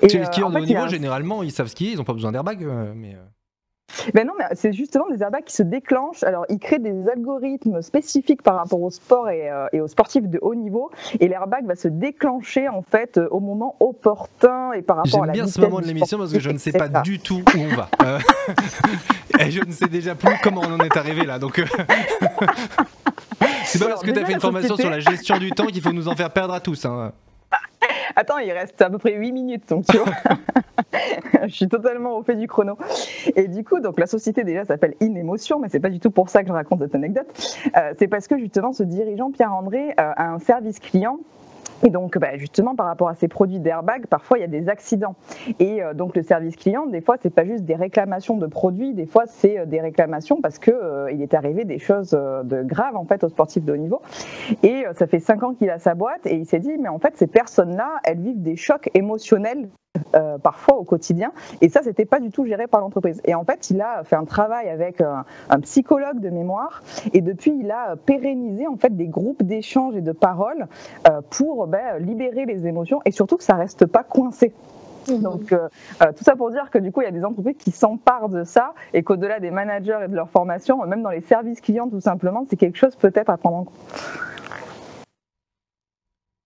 Et, 0.00 0.06
les 0.06 0.20
euh, 0.20 0.24
skieurs 0.24 0.50
de 0.50 0.58
haut 0.58 0.64
niveau, 0.64 0.88
généralement, 0.88 1.42
ils 1.42 1.52
savent 1.52 1.66
skier, 1.66 1.92
ils 1.92 1.98
n'ont 1.98 2.04
pas 2.04 2.14
besoin 2.14 2.32
d'airbag, 2.32 2.64
euh, 2.64 2.92
mais. 2.96 3.16
Ben 4.14 4.26
non, 4.26 4.32
mais 4.38 4.46
c'est 4.54 4.72
justement 4.72 5.04
des 5.10 5.22
airbags 5.22 5.44
qui 5.44 5.54
se 5.54 5.62
déclenchent. 5.62 6.22
Alors, 6.22 6.46
ils 6.48 6.58
créent 6.58 6.78
des 6.78 7.06
algorithmes 7.10 7.82
spécifiques 7.82 8.42
par 8.42 8.56
rapport 8.56 8.80
au 8.80 8.90
sport 8.90 9.28
et, 9.28 9.50
aux 9.78 9.86
sportifs 9.86 10.26
de 10.26 10.38
haut 10.40 10.54
niveau. 10.54 10.90
Et 11.20 11.28
l'airbag 11.28 11.66
va 11.66 11.76
se 11.76 11.88
déclencher, 11.88 12.70
en 12.70 12.80
fait, 12.80 13.20
au 13.30 13.40
moment 13.40 13.76
opportun 13.80 14.72
et 14.72 14.80
par 14.80 14.96
rapport 14.96 15.24
à 15.24 15.26
la 15.26 15.34
J'aime 15.34 15.44
bien 15.44 15.52
ce 15.52 15.60
moment 15.60 15.80
de 15.80 15.86
l'émission 15.86 16.16
parce 16.16 16.32
que 16.32 16.40
je 16.40 16.50
ne 16.50 16.56
sais 16.56 16.72
pas 16.72 16.88
du 16.88 17.18
tout 17.18 17.42
où 17.54 17.58
on 17.58 17.76
va. 17.76 17.90
et 19.38 19.50
je 19.50 19.62
ne 19.62 19.70
sais 19.70 19.88
déjà 19.88 20.14
plus 20.14 20.36
comment 20.42 20.62
on 20.62 20.72
en 20.72 20.78
est 20.78 20.96
arrivé 20.96 21.26
là. 21.26 21.38
Donc. 21.38 21.62
C'est 23.64 23.78
pas 23.78 23.88
parce 23.88 24.02
que 24.02 24.10
tu 24.10 24.18
as 24.18 24.24
fait 24.24 24.32
une 24.32 24.40
formation 24.40 24.76
sur 24.76 24.90
la 24.90 25.00
gestion 25.00 25.38
du 25.38 25.50
temps 25.50 25.66
qu'il 25.66 25.82
faut 25.82 25.92
nous 25.92 26.08
en 26.08 26.16
faire 26.16 26.30
perdre 26.30 26.54
à 26.54 26.60
tous. 26.60 26.84
Hein. 26.84 27.12
Attends, 28.16 28.38
il 28.38 28.52
reste 28.52 28.80
à 28.82 28.90
peu 28.90 28.98
près 28.98 29.14
8 29.14 29.32
minutes, 29.32 29.68
donc 29.68 29.86
tu 29.86 29.98
vois. 29.98 30.12
je 31.46 31.52
suis 31.52 31.68
totalement 31.68 32.16
au 32.16 32.22
fait 32.22 32.36
du 32.36 32.46
chrono. 32.46 32.76
Et 33.36 33.48
du 33.48 33.64
coup, 33.64 33.80
donc 33.80 33.98
la 33.98 34.06
société 34.06 34.44
déjà 34.44 34.64
s'appelle 34.64 34.94
Inémotion, 35.00 35.58
mais 35.60 35.68
c'est 35.68 35.80
pas 35.80 35.90
du 35.90 36.00
tout 36.00 36.10
pour 36.10 36.28
ça 36.28 36.42
que 36.42 36.48
je 36.48 36.52
raconte 36.52 36.80
cette 36.80 36.94
anecdote. 36.94 37.26
Euh, 37.76 37.94
c'est 37.98 38.08
parce 38.08 38.28
que 38.28 38.38
justement, 38.38 38.72
ce 38.72 38.82
dirigeant 38.82 39.30
Pierre-André 39.30 39.90
euh, 39.90 40.12
a 40.16 40.30
un 40.30 40.38
service 40.38 40.78
client 40.78 41.18
et 41.84 41.90
donc, 41.90 42.18
bah, 42.18 42.36
justement, 42.36 42.74
par 42.74 42.86
rapport 42.86 43.08
à 43.08 43.14
ces 43.14 43.28
produits 43.28 43.58
d'airbag, 43.58 44.06
parfois 44.06 44.38
il 44.38 44.42
y 44.42 44.44
a 44.44 44.48
des 44.48 44.68
accidents. 44.68 45.16
Et 45.58 45.82
euh, 45.82 45.94
donc, 45.94 46.16
le 46.16 46.22
service 46.22 46.56
client, 46.56 46.86
des 46.86 47.00
fois, 47.00 47.16
c'est 47.20 47.34
pas 47.34 47.44
juste 47.44 47.64
des 47.64 47.74
réclamations 47.74 48.36
de 48.36 48.46
produits, 48.46 48.94
des 48.94 49.06
fois, 49.06 49.24
c'est 49.26 49.58
euh, 49.58 49.66
des 49.66 49.80
réclamations 49.80 50.40
parce 50.40 50.58
que 50.58 50.70
euh, 50.70 51.10
il 51.12 51.22
est 51.22 51.34
arrivé 51.34 51.64
des 51.64 51.78
choses 51.78 52.10
de 52.10 52.62
graves 52.62 52.96
en 52.96 53.04
fait 53.04 53.24
aux 53.24 53.28
sportifs 53.28 53.64
de 53.64 53.72
haut 53.72 53.76
niveau. 53.76 54.00
Et 54.62 54.84
ça 54.94 55.06
fait 55.06 55.18
cinq 55.18 55.42
ans 55.42 55.54
qu'il 55.54 55.70
a 55.70 55.78
sa 55.78 55.94
boîte 55.94 56.26
et 56.26 56.34
il 56.34 56.46
s'est 56.46 56.58
dit, 56.58 56.76
mais 56.78 56.88
en 56.88 56.98
fait, 56.98 57.16
ces 57.16 57.26
personnes-là, 57.26 58.00
elles 58.04 58.20
vivent 58.20 58.42
des 58.42 58.56
chocs 58.56 58.90
émotionnels 58.94 59.68
euh, 60.14 60.38
parfois 60.38 60.76
au 60.76 60.84
quotidien. 60.84 61.32
Et 61.60 61.68
ça, 61.68 61.82
c'était 61.82 62.04
pas 62.04 62.18
du 62.18 62.30
tout 62.30 62.46
géré 62.46 62.66
par 62.66 62.80
l'entreprise. 62.80 63.20
Et 63.24 63.34
en 63.34 63.44
fait, 63.44 63.70
il 63.70 63.80
a 63.80 64.04
fait 64.04 64.16
un 64.16 64.24
travail 64.24 64.68
avec 64.68 65.00
un, 65.00 65.24
psychologue 65.60 66.20
de 66.20 66.30
mémoire. 66.30 66.82
Et 67.12 67.20
depuis, 67.20 67.54
il 67.58 67.70
a 67.70 67.96
pérennisé 67.96 68.66
en 68.66 68.76
fait 68.76 68.96
des 68.96 69.06
groupes 69.06 69.42
d'échange 69.42 69.96
et 69.96 70.00
de 70.00 70.12
paroles 70.12 70.66
euh, 71.08 71.20
pour 71.30 71.66
ben, 71.66 71.98
libérer 71.98 72.46
les 72.46 72.66
émotions 72.66 73.00
et 73.04 73.10
surtout 73.10 73.36
que 73.36 73.44
ça 73.44 73.54
reste 73.54 73.86
pas 73.86 74.02
coincé. 74.02 74.52
Mmh. 75.08 75.18
Donc, 75.18 75.52
euh, 75.52 75.68
tout 76.16 76.24
ça 76.24 76.36
pour 76.36 76.50
dire 76.50 76.70
que 76.70 76.78
du 76.78 76.90
coup, 76.90 77.02
il 77.02 77.04
y 77.04 77.08
a 77.08 77.12
des 77.12 77.24
entreprises 77.24 77.56
qui 77.58 77.70
s'emparent 77.70 78.28
de 78.28 78.44
ça 78.44 78.74
et 78.94 79.02
qu'au-delà 79.02 79.40
des 79.40 79.50
managers 79.50 79.98
et 80.04 80.08
de 80.08 80.14
leur 80.14 80.30
formation, 80.30 80.84
même 80.86 81.02
dans 81.02 81.10
les 81.10 81.22
services 81.22 81.60
clients, 81.60 81.88
tout 81.88 82.00
simplement, 82.00 82.44
c'est 82.48 82.56
quelque 82.56 82.78
chose 82.78 82.96
peut-être 82.96 83.30
à 83.30 83.36
prendre 83.36 83.56
en 83.56 83.64
compte. 83.64 83.74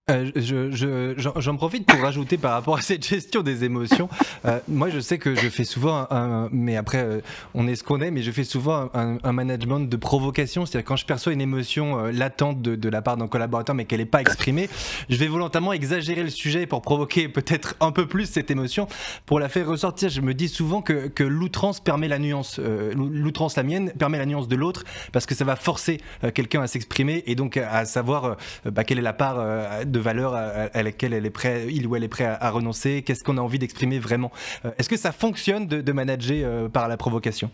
Euh, 0.08 0.30
je, 0.36 1.14
j'en 1.16 1.56
profite 1.56 1.84
pour 1.84 2.00
rajouter 2.00 2.38
par 2.38 2.52
rapport 2.52 2.76
à 2.76 2.80
cette 2.80 3.04
gestion 3.04 3.42
des 3.42 3.64
émotions. 3.64 4.08
Euh, 4.44 4.60
moi, 4.68 4.88
je 4.88 5.00
sais 5.00 5.18
que 5.18 5.34
je 5.34 5.48
fais 5.48 5.64
souvent, 5.64 6.06
un, 6.12 6.48
mais 6.52 6.76
après, 6.76 7.02
euh, 7.02 7.20
on 7.54 7.66
est 7.66 7.74
ce 7.74 7.82
qu'on 7.82 8.00
est, 8.00 8.12
mais 8.12 8.22
je 8.22 8.30
fais 8.30 8.44
souvent 8.44 8.88
un, 8.94 9.32
management 9.32 9.80
de 9.80 9.96
provocation. 9.96 10.64
C'est-à-dire 10.64 10.86
quand 10.86 10.94
je 10.94 11.06
perçois 11.06 11.32
une 11.32 11.40
émotion 11.40 12.04
latente 12.04 12.62
de, 12.62 12.76
de, 12.76 12.88
la 12.88 13.02
part 13.02 13.16
d'un 13.16 13.26
collaborateur, 13.26 13.74
mais 13.74 13.84
qu'elle 13.84 13.98
n'est 13.98 14.06
pas 14.06 14.20
exprimée, 14.20 14.70
je 15.08 15.16
vais 15.16 15.26
volontairement 15.26 15.72
exagérer 15.72 16.22
le 16.22 16.30
sujet 16.30 16.66
pour 16.66 16.82
provoquer 16.82 17.28
peut-être 17.28 17.74
un 17.80 17.90
peu 17.90 18.06
plus 18.06 18.26
cette 18.26 18.52
émotion, 18.52 18.86
pour 19.26 19.40
la 19.40 19.48
faire 19.48 19.66
ressortir. 19.66 20.08
Je 20.08 20.20
me 20.20 20.34
dis 20.34 20.46
souvent 20.46 20.82
que, 20.82 21.08
que 21.08 21.24
l'outrance 21.24 21.80
permet 21.80 22.06
la 22.06 22.20
nuance, 22.20 22.60
l'outrance 22.60 23.56
la 23.56 23.64
mienne 23.64 23.90
permet 23.98 24.18
la 24.18 24.26
nuance 24.26 24.46
de 24.46 24.54
l'autre, 24.54 24.84
parce 25.10 25.26
que 25.26 25.34
ça 25.34 25.44
va 25.44 25.56
forcer 25.56 26.00
quelqu'un 26.32 26.62
à 26.62 26.68
s'exprimer 26.68 27.24
et 27.26 27.34
donc 27.34 27.56
à, 27.56 27.84
savoir 27.86 28.36
bah, 28.64 28.84
quelle 28.84 29.00
est 29.00 29.02
la 29.02 29.12
part 29.12 29.44
de 29.84 29.95
de 29.96 30.00
valeurs 30.00 30.34
à, 30.34 30.82
laquelle 30.82 31.14
elle 31.14 31.24
est 31.24 31.30
prêt, 31.30 31.66
il 31.70 31.86
ou 31.86 31.96
elle 31.96 32.04
est 32.04 32.08
prêt 32.08 32.24
à, 32.24 32.50
renoncer? 32.50 33.02
Qu'est-ce 33.02 33.24
qu'on 33.24 33.38
a 33.38 33.40
envie 33.40 33.58
d'exprimer 33.58 33.98
vraiment? 33.98 34.30
Euh, 34.64 34.70
Est-ce 34.78 34.88
que 34.88 34.96
ça 34.96 35.12
fonctionne 35.12 35.66
de, 35.66 35.92
manager 35.92 36.36
euh, 36.44 36.68
par 36.68 36.88
la 36.88 36.96
provocation? 36.96 37.50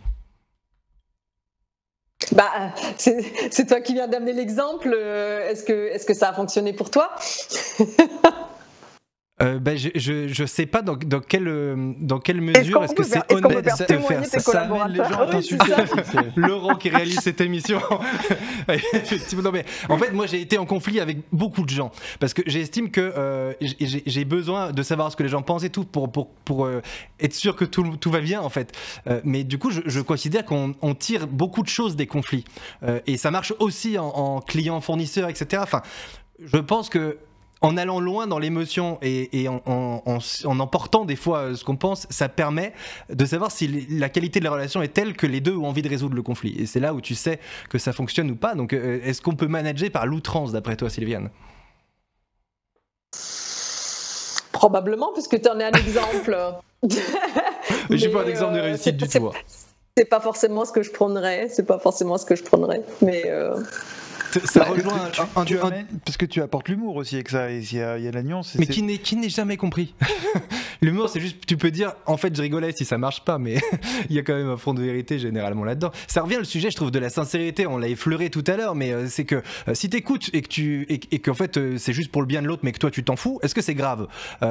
Bah, 2.32 2.51
c'est 2.97 3.66
toi 3.66 3.80
qui 3.80 3.95
viens 3.95 4.09
d'amener 4.09 4.32
l'exemple. 4.32 4.93
Euh, 4.93 5.49
est-ce 5.51 5.64
que, 5.64 5.88
est 5.88 5.99
-ce 5.99 6.07
que 6.07 6.14
ça 6.14 6.30
a 6.30 6.32
fonctionné 6.32 6.72
pour 6.72 6.90
toi? 6.90 7.14
euh, 9.43 9.59
ben, 9.59 9.76
je, 9.76 9.88
je, 9.95 10.28
je, 10.28 10.45
sais 10.45 10.66
pas 10.66 10.82
dans, 10.82 10.97
dans, 10.97 11.20
quelle, 11.20 11.49
euh, 11.49 11.93
dans 11.99 12.18
quelle 12.18 12.40
mesure 12.40 12.82
est-ce 12.84 12.95
que 12.95 13.03
c'est 13.03 13.32
honnête 13.32 13.64
de 13.64 13.99
faire 13.99 14.24
ça? 14.24 14.40
Ça 14.40 14.61
amène 14.62 14.88
les 14.88 14.99
gens 14.99 15.20
à 15.20 15.26
t'insulter. 15.26 15.72
Laurent 16.36 16.76
qui 16.76 16.88
réalise 16.88 17.20
cette 17.20 17.40
émission. 17.40 17.80
Non, 19.43 19.51
mais 19.51 19.64
en 19.88 19.99
fait, 19.99 20.12
moi 20.12 20.26
j'ai 20.26 20.40
été 20.40 20.59
en 20.59 20.66
conflit 20.66 21.01
avec 21.01 21.18
beaucoup 21.32 21.64
de 21.64 21.70
gens 21.70 21.90
parce 22.20 22.34
que 22.34 22.43
j'estime 22.47 22.90
que 22.90 23.12
euh, 23.16 23.53
j'ai 23.61 24.24
besoin 24.24 24.72
de 24.72 24.82
savoir 24.82 25.11
ce 25.11 25.16
que 25.16 25.22
les 25.22 25.28
gens 25.28 25.43
pensent 25.43 25.64
et 25.64 25.70
tout 25.70 25.84
pour, 25.84 26.11
pour, 26.11 26.28
pour 26.45 26.64
euh, 26.64 26.80
être 27.20 27.34
sûr 27.34 27.57
que 27.57 27.64
tout, 27.64 27.97
tout, 27.97 28.11
va 28.11 28.20
bien 28.20 28.40
en 28.40 28.49
fait. 28.49 28.72
Euh, 29.07 29.20
mais 29.24 29.45
du 29.45 29.59
coup, 29.59 29.70
je, 29.70 29.80
je 29.86 30.01
considère 30.01 30.45
qu'on 30.45 30.95
tire 30.99 31.26
beaucoup 31.26 31.62
de 31.62 31.68
choses 31.68 31.97
des 31.97 32.07
conflits 32.07 32.45
et 33.07 33.16
ça 33.16 33.30
marche 33.30 33.53
aussi 33.59 33.99
en, 33.99 34.07
en 34.07 34.40
client-fournisseur, 34.40 35.28
etc. 35.28 35.62
Enfin, 35.64 35.82
je 36.45 36.59
pense 36.59 36.88
que 36.88 37.18
en 37.62 37.76
allant 37.76 38.00
loin 38.00 38.26
dans 38.26 38.38
l'émotion 38.38 38.98
et, 39.02 39.48
en, 39.48 39.62
en, 40.04 40.60
emportant 40.60 41.04
des 41.04 41.16
fois 41.16 41.38
euh, 41.38 41.54
ce 41.54 41.64
qu'on 41.64 41.76
pense, 41.76 42.06
ça 42.10 42.28
permet 42.28 42.72
de 43.08 43.24
savoir 43.24 43.50
si 43.50 43.86
la 43.88 44.08
qualité 44.08 44.40
de 44.40 44.44
la 44.44 44.50
relation 44.50 44.82
est 44.82 44.88
telle 44.88 45.14
que 45.14 45.26
les 45.26 45.40
deux 45.40 45.56
ont 45.56 45.66
envie 45.66 45.82
de 45.82 45.88
résoudre 45.88 46.14
le 46.14 46.22
conflit. 46.22 46.54
Et 46.58 46.66
c'est 46.66 46.80
là 46.80 46.92
où 46.92 47.00
tu 47.00 47.14
sais 47.14 47.38
que 47.70 47.78
ça 47.78 47.92
fonctionne 47.92 48.30
ou 48.30 48.36
pas. 48.36 48.54
Donc, 48.54 48.72
euh, 48.72 49.00
est-ce 49.04 49.22
qu'on 49.22 49.36
peut 49.36 49.46
manager 49.46 49.90
par 49.90 50.06
l'outrance, 50.06 50.52
d'après 50.52 50.76
toi, 50.76 50.90
Sylviane? 50.90 51.30
Probablement, 54.52 55.12
puisque 55.12 55.40
tu 55.40 55.48
en 55.48 55.58
es 55.60 55.64
un 55.64 55.72
exemple. 55.72 56.36
Mais 57.90 57.98
je 57.98 58.08
pas 58.08 58.22
un 58.22 58.26
exemple 58.26 58.54
de 58.54 58.58
euh, 58.58 58.62
réussite 58.62 58.96
du 58.96 59.08
tout. 59.08 59.28
Hein. 59.28 59.38
C'est 59.96 60.08
pas 60.08 60.20
forcément 60.20 60.64
ce 60.64 60.72
que 60.72 60.82
je 60.82 60.90
prendrais. 60.90 61.48
C'est 61.48 61.66
pas 61.66 61.78
forcément 61.78 62.18
ce 62.18 62.26
que 62.26 62.34
je 62.34 62.42
prendrais. 62.42 62.82
Mais 63.02 63.30
ça 64.44 64.60
bah, 64.60 64.66
rejoint 64.70 65.10
un, 65.36 65.44
tu, 65.44 65.56
parce 66.04 66.16
que 66.16 66.26
tu 66.26 66.42
apportes 66.42 66.68
l'humour 66.68 66.96
aussi 66.96 67.16
avec 67.16 67.28
ça, 67.28 67.50
il 67.50 67.72
y, 67.72 67.80
a, 67.80 67.98
la 67.98 68.22
nuance. 68.22 68.54
Mais 68.58 68.66
qui 68.66 68.82
n'est 68.82 68.98
qui 68.98 69.16
n'est 69.16 69.28
jamais 69.28 69.56
compris. 69.56 69.94
l'humour, 70.82 71.08
c'est 71.08 71.20
juste, 71.20 71.46
tu 71.46 71.56
peux 71.56 71.70
dire, 71.70 71.92
en 72.06 72.16
fait, 72.16 72.34
je 72.36 72.42
rigolais 72.42 72.72
si 72.72 72.84
ça 72.84 72.98
marche 72.98 73.24
pas, 73.24 73.38
mais 73.38 73.56
il 74.10 74.16
y 74.16 74.18
a 74.18 74.22
quand 74.22 74.34
même 74.34 74.50
un 74.50 74.56
fond 74.56 74.74
de 74.74 74.82
vérité 74.82 75.18
généralement 75.18 75.64
là-dedans. 75.64 75.92
Ça 76.06 76.22
revient 76.22 76.36
le 76.36 76.44
sujet, 76.44 76.70
je 76.70 76.76
trouve, 76.76 76.90
de 76.90 76.98
la 76.98 77.08
sincérité. 77.08 77.66
On 77.66 77.78
l'a 77.78 77.88
effleuré 77.88 78.30
tout 78.30 78.44
à 78.46 78.56
l'heure, 78.56 78.74
mais 78.74 78.92
euh, 78.92 79.06
c'est 79.08 79.24
que 79.24 79.42
euh, 79.68 79.74
si 79.74 79.88
t'écoutes 79.88 80.30
et 80.32 80.42
que 80.42 80.48
tu 80.48 80.86
et, 80.88 81.18
qu'en 81.18 81.34
fait 81.34 81.56
euh, 81.56 81.78
c'est 81.78 81.92
juste 81.92 82.10
pour 82.10 82.22
le 82.22 82.26
bien 82.26 82.42
de 82.42 82.46
l'autre, 82.46 82.62
mais 82.64 82.72
que 82.72 82.78
toi 82.78 82.90
tu 82.90 83.04
t'en 83.04 83.16
fous, 83.16 83.38
est-ce 83.42 83.54
que 83.54 83.62
c'est 83.62 83.74
grave? 83.74 84.08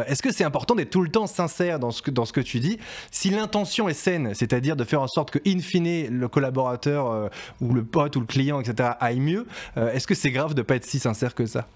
Est-ce 0.08 0.22
que 0.22 0.32
c'est 0.32 0.44
important 0.44 0.76
d'être 0.76 0.90
tout 0.90 1.02
le 1.02 1.10
temps 1.10 1.28
sincère 1.28 1.80
dans 1.80 1.92
ce 1.92 2.02
que 2.02 2.12
dans 2.12 2.26
ce 2.26 2.34
que 2.34 2.42
tu 2.42 2.60
dis? 2.60 2.80
Si 3.12 3.30
l'intention 3.30 3.90
est 3.90 3.94
saine, 3.94 4.34
c'est-à-dire 4.34 4.76
de 4.76 4.84
faire 4.84 5.02
en 5.02 5.08
sorte 5.08 5.32
que 5.32 5.40
in 5.46 5.60
fine 5.60 6.08
le 6.08 6.28
collaborateur 6.28 7.30
ou 7.60 7.74
le 7.74 7.84
pote 7.84 8.16
ou 8.16 8.22
le 8.22 8.26
client, 8.26 8.62
etc. 8.62 8.92
aille 9.00 9.20
mieux, 9.20 9.46
est-ce 9.76 10.08
que 10.08 10.16
c'est 10.16 10.32
grave 10.32 10.54
de 10.54 10.62
pas 10.62 10.76
être 10.76 10.86
si 10.86 11.00
sincère 11.00 11.36
que 11.36 11.46
ça? 11.46 11.68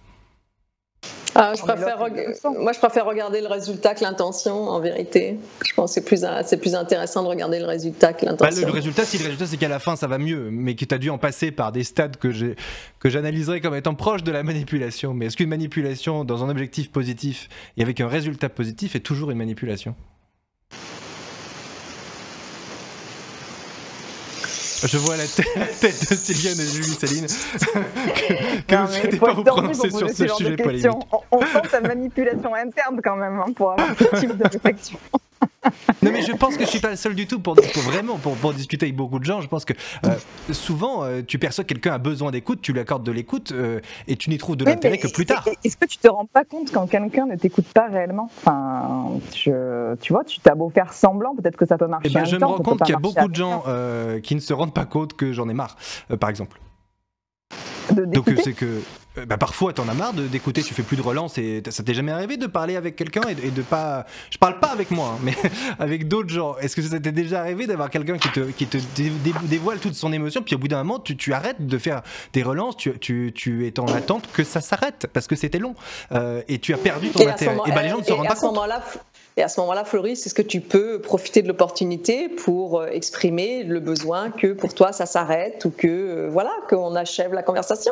Ah, 1.35 1.53
je 1.53 1.61
préfère 1.61 1.97
Moi, 2.59 2.71
je 2.71 2.79
préfère 2.79 3.05
regarder 3.05 3.41
le 3.41 3.47
résultat 3.47 3.93
que 3.93 4.03
l'intention, 4.03 4.69
en 4.69 4.79
vérité. 4.79 5.37
Je 5.65 5.73
pense 5.73 5.91
que 5.91 5.95
c'est 5.95 6.05
plus, 6.05 6.25
c'est 6.45 6.57
plus 6.57 6.75
intéressant 6.75 7.23
de 7.23 7.27
regarder 7.27 7.59
le 7.59 7.65
résultat 7.65 8.13
que 8.13 8.25
l'intention. 8.25 8.61
Bah, 8.61 8.67
le, 8.67 8.73
résultat, 8.73 9.03
si 9.03 9.17
le 9.17 9.25
résultat, 9.25 9.45
c'est 9.45 9.57
qu'à 9.57 9.67
la 9.67 9.79
fin, 9.79 9.97
ça 9.97 10.07
va 10.07 10.17
mieux, 10.17 10.49
mais 10.49 10.75
que 10.75 10.85
tu 10.85 10.95
as 10.95 10.97
dû 10.97 11.09
en 11.09 11.17
passer 11.17 11.51
par 11.51 11.73
des 11.73 11.83
stades 11.83 12.15
que, 12.15 12.29
que 12.99 13.09
j'analyserais 13.09 13.59
comme 13.59 13.75
étant 13.75 13.95
proches 13.95 14.23
de 14.23 14.31
la 14.31 14.43
manipulation. 14.43 15.13
Mais 15.13 15.25
est-ce 15.25 15.35
qu'une 15.35 15.49
manipulation 15.49 16.23
dans 16.23 16.43
un 16.43 16.49
objectif 16.49 16.89
positif 16.89 17.49
et 17.75 17.81
avec 17.81 17.99
un 17.99 18.07
résultat 18.07 18.47
positif 18.47 18.95
est 18.95 19.01
toujours 19.01 19.29
une 19.29 19.37
manipulation? 19.37 19.93
Je 24.83 24.97
vois 24.97 25.15
la, 25.17 25.23
tête 25.25 26.11
de 26.11 26.15
Sylviane 26.15 26.59
et 26.59 26.67
Julie 26.67 26.93
Céline. 26.93 27.27
que, 28.67 28.75
vous 28.75 28.81
ne 28.81 28.87
souhaitez 28.87 29.17
pas 29.17 29.33
vous 29.33 29.43
prononcer 29.43 29.89
sur 29.89 30.09
ce, 30.09 30.27
sujet 30.27 30.57
polémique. 30.57 30.87
On, 31.31 31.41
sent 31.41 31.67
ta 31.71 31.81
manipulation 31.81 32.53
interne 32.53 32.99
quand 33.03 33.15
même 33.15 33.39
hein, 33.39 33.51
pour 33.55 33.71
avoir 33.71 33.89
ce 33.97 34.19
type 34.19 34.37
de 34.37 34.43
réflexion. 34.51 34.99
Non 36.03 36.11
mais 36.11 36.21
je 36.21 36.31
pense 36.31 36.57
que 36.57 36.65
je 36.65 36.69
suis 36.69 36.79
pas 36.79 36.91
le 36.91 36.95
seul 36.95 37.15
du 37.15 37.27
tout 37.27 37.39
pour, 37.39 37.55
vraiment 37.55 38.17
pour, 38.17 38.53
discuter 38.53 38.85
avec 38.85 38.95
beaucoup 38.95 39.19
de 39.19 39.25
gens. 39.25 39.41
Je 39.41 39.47
pense 39.47 39.65
que 39.65 39.73
euh, 40.05 40.15
souvent 40.51 41.03
euh, 41.03 41.21
tu 41.25 41.39
perçois 41.39 41.63
que 41.63 41.69
quelqu'un 41.69 41.93
a 41.93 41.97
besoin 41.97 42.31
d'écoute, 42.31 42.61
tu 42.61 42.73
lui 42.73 42.79
accordes 42.79 43.03
de 43.03 43.11
l'écoute 43.11 43.51
euh, 43.51 43.79
et 44.07 44.15
tu 44.15 44.29
n'y 44.29 44.37
trouves 44.37 44.55
de 44.55 44.65
l'intérêt 44.65 44.97
que 44.97 45.11
plus 45.11 45.25
tard. 45.25 45.47
Est-ce 45.63 45.77
que 45.77 45.85
tu 45.85 45.97
te 45.97 46.07
rends 46.07 46.25
pas 46.25 46.45
compte 46.45 46.71
quand 46.71 46.87
quelqu'un 46.87 47.25
ne 47.25 47.35
t'écoute 47.35 47.65
pas 47.73 47.87
réellement? 47.87 48.29
Enfin, 48.37 49.19
je, 49.35 49.95
tu 49.95 50.13
vois, 50.13 50.23
tu 50.23 50.39
t'as 50.39 50.55
beau 50.55 50.69
faire 50.69 50.93
semblant, 50.93 51.35
peut-être 51.35 51.57
que 51.57 51.65
ça 51.65 51.77
peut 51.77 51.87
marcher. 51.87 52.09
Eh 52.09 52.13
ben, 52.13 52.25
je 52.25 52.37
me 52.37 52.45
rends 52.45 52.59
compte 52.59 52.81
qu'il 52.83 52.93
y 52.93 52.97
a 52.97 52.99
beaucoup 52.99 53.27
de 53.27 53.35
gens 53.35 53.63
qui 54.23 54.35
ne 54.35 54.39
se 54.39 54.53
rendent 54.53 54.73
pas 54.73 54.85
compte 54.85 55.13
que 55.13 55.33
j'en 55.33 55.49
ai 55.49 55.53
marre, 55.53 55.75
par 56.19 56.29
exemple. 56.29 56.59
Donc 57.93 58.29
c'est 58.43 58.53
que 58.53 58.81
euh, 59.17 59.25
bah, 59.25 59.37
parfois 59.37 59.73
t'en 59.73 59.87
as 59.87 59.93
marre 59.93 60.13
d'écouter, 60.13 60.61
tu 60.63 60.73
fais 60.73 60.83
plus 60.83 60.97
de 60.97 61.01
relance 61.01 61.37
et 61.37 61.63
ça 61.69 61.83
t'est 61.83 61.93
jamais 61.93 62.11
arrivé 62.11 62.37
de 62.37 62.47
parler 62.47 62.75
avec 62.75 62.95
quelqu'un 62.95 63.21
et, 63.29 63.51
de 63.51 63.61
pas. 63.61 64.05
Je 64.29 64.37
parle 64.37 64.59
pas 64.59 64.67
avec 64.67 64.91
moi, 64.91 65.13
hein, 65.15 65.19
mais 65.23 65.35
avec 65.79 66.07
d'autres 66.07 66.29
gens. 66.29 66.57
Est-ce 66.57 66.75
que 66.75 66.81
ça 66.81 66.99
t'est 66.99 67.11
déjà 67.11 67.39
arrivé 67.39 67.67
d'avoir 67.67 67.89
quelqu'un 67.89 68.17
qui 68.17 68.29
te, 68.29 68.39
qui 68.51 68.67
te 68.67 68.77
dévoile 69.45 69.79
toute 69.79 69.95
son 69.95 70.11
émotion, 70.11 70.41
puis 70.41 70.55
au 70.55 70.57
bout 70.57 70.67
d'un 70.67 70.83
moment 70.83 70.99
tu, 70.99 71.15
tu, 71.15 71.33
arrêtes 71.33 71.65
de 71.65 71.77
faire 71.77 72.01
des 72.33 72.43
relances, 72.43 72.77
tu, 72.77 72.97
tu, 72.99 73.31
tu 73.35 73.67
es 73.67 73.79
en 73.79 73.87
attente 73.87 74.29
que 74.33 74.43
ça 74.43 74.61
s'arrête 74.61 75.07
parce 75.13 75.27
que 75.27 75.35
c'était 75.35 75.59
long 75.59 75.75
euh, 76.11 76.41
et 76.47 76.59
tu 76.59 76.73
as 76.73 76.77
perdu 76.77 77.09
ton 77.09 77.27
intérêt. 77.27 77.57
et 77.65 77.71
bah, 77.71 77.83
les 77.83 77.89
gens 77.89 77.99
ne 77.99 78.03
se 78.03 78.13
rendent 78.13 78.27
pas 78.27 78.35
compte. 78.35 78.59
Et 79.37 79.43
à 79.43 79.49
ce 79.49 79.59
moment-là, 79.59 79.83
Floris, 79.83 80.25
est-ce 80.25 80.33
que 80.33 80.41
tu 80.41 80.61
peux 80.61 80.99
profiter 80.99 81.41
de 81.41 81.47
l'opportunité 81.49 82.29
pour 82.29 82.79
euh, 82.79 82.87
exprimer 82.87 83.63
le 83.63 83.81
besoin 83.81 84.31
que 84.31 84.53
pour 84.53 84.73
toi 84.73 84.93
ça 84.93 85.05
s'arrête 85.05 85.65
ou 85.65 85.71
que 85.71 85.87
euh, 85.87 86.29
voilà 86.31 86.51
qu'on 86.69 86.95
achève 86.95 87.33
la 87.33 87.43
conversation? 87.43 87.91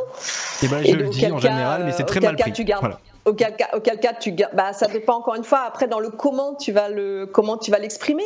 Et 0.62 0.66
eh 0.66 0.68
ben, 0.70 0.84
je 0.86 0.96
le 0.96 1.10
dis 1.10 1.30
en 1.30 1.40
général, 1.40 1.84
mais 1.84 1.92
c'est 1.92 2.06
très 2.06 2.22
mal 2.22 2.38
pris. 2.38 2.54
Tu 2.54 2.64
gardes, 2.64 2.96
auquel, 3.26 3.56
cas, 3.56 3.70
auquel 3.74 4.00
cas, 4.00 4.14
tu 4.14 4.34
bah, 4.54 4.74
ça 4.74 4.88
dépend 4.88 5.16
encore 5.16 5.36
une 5.36 5.44
fois 5.44 5.62
après 5.66 5.88
dans 5.88 6.00
le 6.00 6.10
comment 6.10 6.56
tu 6.56 6.72
vas 6.72 6.90
le 6.90 7.26
comment 7.26 7.58
tu 7.58 7.72
vas 7.72 7.80
l'exprimer. 7.80 8.26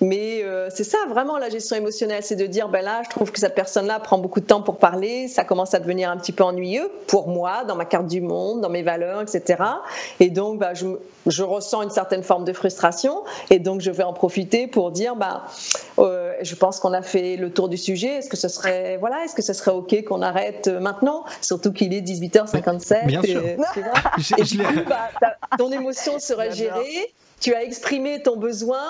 Mais 0.00 0.42
euh, 0.42 0.68
c'est 0.70 0.84
ça 0.84 0.98
vraiment 1.08 1.38
la 1.38 1.48
gestion 1.48 1.76
émotionnelle, 1.76 2.22
c'est 2.22 2.36
de 2.36 2.46
dire 2.46 2.68
ben 2.68 2.82
là, 2.82 3.02
je 3.04 3.10
trouve 3.10 3.30
que 3.30 3.38
cette 3.38 3.54
personne-là 3.54 4.00
prend 4.00 4.18
beaucoup 4.18 4.40
de 4.40 4.46
temps 4.46 4.62
pour 4.62 4.78
parler, 4.78 5.28
ça 5.28 5.44
commence 5.44 5.74
à 5.74 5.78
devenir 5.80 6.10
un 6.10 6.16
petit 6.16 6.32
peu 6.32 6.42
ennuyeux 6.42 6.90
pour 7.06 7.28
moi, 7.28 7.64
dans 7.64 7.76
ma 7.76 7.84
carte 7.84 8.08
du 8.08 8.20
monde, 8.20 8.60
dans 8.60 8.68
mes 8.68 8.82
valeurs, 8.82 9.22
etc. 9.22 9.62
Et 10.18 10.30
donc, 10.30 10.58
bah, 10.58 10.74
je, 10.74 10.86
je, 11.26 11.42
ressens 11.44 11.82
une 11.82 11.90
certaine 11.90 12.24
forme 12.24 12.44
de 12.44 12.52
frustration, 12.52 13.22
et 13.50 13.60
donc 13.60 13.80
je 13.80 13.92
vais 13.92 14.02
en 14.02 14.12
profiter 14.12 14.66
pour 14.66 14.90
dire 14.90 15.14
bah, 15.14 15.44
euh, 15.98 16.32
je 16.42 16.54
pense 16.56 16.80
qu'on 16.80 16.92
a 16.92 17.02
fait 17.02 17.36
le 17.36 17.50
tour 17.52 17.68
du 17.68 17.76
sujet. 17.76 18.16
Est-ce 18.16 18.28
que 18.28 18.36
ce 18.36 18.48
serait 18.48 18.96
voilà, 18.98 19.24
est-ce 19.24 19.36
que 19.36 19.42
ce 19.42 19.52
serait 19.52 19.70
ok 19.70 20.04
qu'on 20.04 20.22
arrête 20.22 20.66
maintenant, 20.66 21.24
surtout 21.40 21.72
qu'il 21.72 21.94
est 21.94 22.00
18h57. 22.00 23.06
Bien 23.06 23.22
sûr. 23.22 23.40
Et, 23.46 23.56
bah, 24.88 25.10
ton 25.56 25.72
émotion 25.72 26.18
serait 26.18 26.52
gérée 26.52 27.12
tu 27.42 27.52
as 27.54 27.64
exprimé 27.64 28.22
ton 28.22 28.36
besoin 28.36 28.84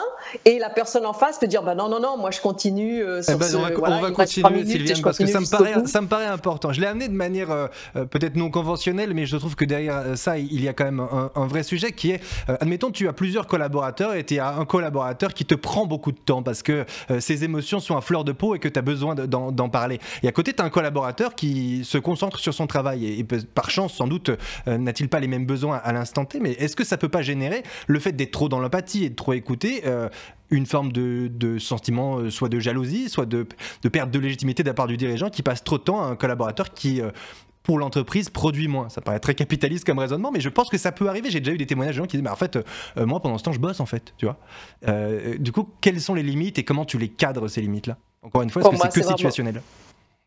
et 0.44 0.58
la 0.58 0.68
personne 0.68 1.06
en 1.06 1.14
face 1.14 1.38
peut 1.38 1.46
dire 1.46 1.62
bah 1.62 1.74
non 1.74 1.88
non 1.88 2.00
non 2.00 2.18
moi 2.18 2.30
je 2.30 2.40
continue 2.40 3.02
euh, 3.02 3.22
eh 3.26 3.34
ben, 3.34 3.46
on 3.56 3.98
va, 3.98 4.10
continuer 4.10 4.66
Sylviane 4.66 5.00
parce 5.00 5.16
que 5.16 5.26
ça 5.26 5.40
me 5.40 5.50
paraît 5.50 5.86
ça 5.86 6.00
me 6.02 6.06
paraît 6.06 6.26
important. 6.26 6.72
Je 6.72 6.80
l'ai 6.80 6.86
amené 6.86 7.08
de 7.08 7.14
manière 7.14 7.50
euh, 7.50 7.66
euh, 7.96 8.04
peut-être 8.04 8.36
non 8.36 8.50
conventionnelle 8.50 9.14
mais 9.14 9.24
je 9.24 9.36
trouve 9.38 9.56
que 9.56 9.64
derrière 9.64 10.16
ça 10.16 10.38
il 10.38 10.62
y 10.62 10.68
a 10.68 10.74
quand 10.74 10.84
même 10.84 11.00
un, 11.00 11.46
vrai 11.46 11.62
sujet 11.62 11.92
qui 11.92 12.10
est 12.10 12.20
admettons 12.46 12.90
tu 12.90 13.08
as 13.08 13.14
plusieurs 13.14 13.46
collaborateurs 13.46 14.14
et 14.14 14.24
tu 14.24 14.38
as 14.38 14.54
un 14.54 14.66
collaborateur 14.66 15.32
qui 15.32 15.46
te 15.46 15.54
prend 15.54 15.86
beaucoup 15.86 16.12
de 16.12 16.18
temps 16.18 16.42
parce 16.42 16.62
que 16.62 16.84
ses 17.20 17.44
émotions 17.44 17.80
sont 17.80 17.96
à 17.96 18.02
fleur 18.02 18.24
de 18.24 18.32
peau 18.32 18.54
et 18.54 18.58
que 18.58 18.68
tu 18.68 18.78
as 18.78 18.82
besoin 18.82 19.14
d'en 19.14 19.68
parler. 19.70 19.98
Et 20.22 20.28
à 20.28 20.32
côté 20.32 20.52
tu 20.52 20.60
as 20.60 20.66
un 20.66 20.70
collaborateur 20.70 21.34
qui 21.34 21.84
se 21.84 21.96
concentre 21.96 22.38
sur 22.38 22.52
son 22.52 22.66
travail 22.66 23.06
et, 23.06 23.18
et 23.20 23.24
par 23.24 23.70
chance 23.70 23.94
sans 23.94 24.06
doute 24.06 24.30
n'a-t-il 24.66 25.08
pas 25.08 25.20
les 25.20 25.28
mêmes 25.28 25.46
besoins 25.46 25.80
à 25.82 25.92
l'instant 25.92 26.26
T 26.26 26.38
mais 26.38 26.52
est-ce 26.52 26.76
que 26.76 26.84
ça 26.84 26.98
peut 26.98 27.08
pas 27.08 27.22
générer 27.22 27.62
le 27.86 27.98
fait 27.98 28.12
d'être 28.12 28.41
dans 28.48 28.60
l'empathie 28.60 29.04
et 29.04 29.10
de 29.10 29.14
trop 29.14 29.32
écouter, 29.32 29.82
euh, 29.86 30.08
une 30.50 30.66
forme 30.66 30.92
de, 30.92 31.58
sentiment, 31.58 32.18
euh, 32.18 32.30
soit 32.30 32.48
de 32.48 32.58
jalousie, 32.58 33.08
soit 33.08 33.26
de, 33.26 33.46
perte 33.90 34.10
de 34.10 34.18
légitimité 34.18 34.62
de 34.62 34.68
la 34.68 34.74
part 34.74 34.86
du 34.86 34.96
dirigeant 34.96 35.30
qui 35.30 35.42
passe 35.42 35.64
trop 35.64 35.78
de 35.78 35.82
temps 35.82 36.02
à 36.02 36.06
un 36.06 36.16
collaborateur 36.16 36.72
qui 36.72 37.00
euh, 37.00 37.10
pour 37.62 37.78
l'entreprise 37.78 38.28
produit 38.28 38.68
moins. 38.68 38.88
Ça 38.88 39.00
paraît 39.00 39.20
très 39.20 39.34
capitaliste 39.34 39.84
comme 39.84 39.98
raisonnement, 39.98 40.32
mais 40.32 40.40
je 40.40 40.48
pense 40.48 40.68
que 40.68 40.78
ça 40.78 40.90
peut 40.90 41.08
arriver. 41.08 41.30
J'ai 41.30 41.40
déjà 41.40 41.52
eu 41.52 41.58
des 41.58 41.66
témoignages 41.66 41.94
de 41.94 42.02
gens 42.02 42.06
qui 42.06 42.16
disent, 42.16 42.24
mais 42.24 42.30
en 42.30 42.36
fait, 42.36 42.58
moi 42.96 43.20
pendant 43.20 43.38
ce 43.38 43.44
temps, 43.44 43.52
je 43.52 43.60
bosse 43.60 43.78
en 43.78 43.86
fait, 43.86 44.12
tu 44.16 44.26
vois. 44.26 44.36
du 45.38 45.52
coup, 45.52 45.68
quelles 45.80 46.00
sont 46.00 46.14
les 46.14 46.24
limites 46.24 46.58
et 46.58 46.64
comment 46.64 46.84
tu 46.84 46.98
les 46.98 47.08
cadres 47.08 47.46
ces 47.46 47.60
limites-là? 47.60 47.98
Encore 48.22 48.42
une 48.42 48.50
fois, 48.50 48.62
est-ce 48.62 48.70
que 48.70 49.02
c'est 49.02 49.02
que 49.02 49.08
situationnel? 49.08 49.62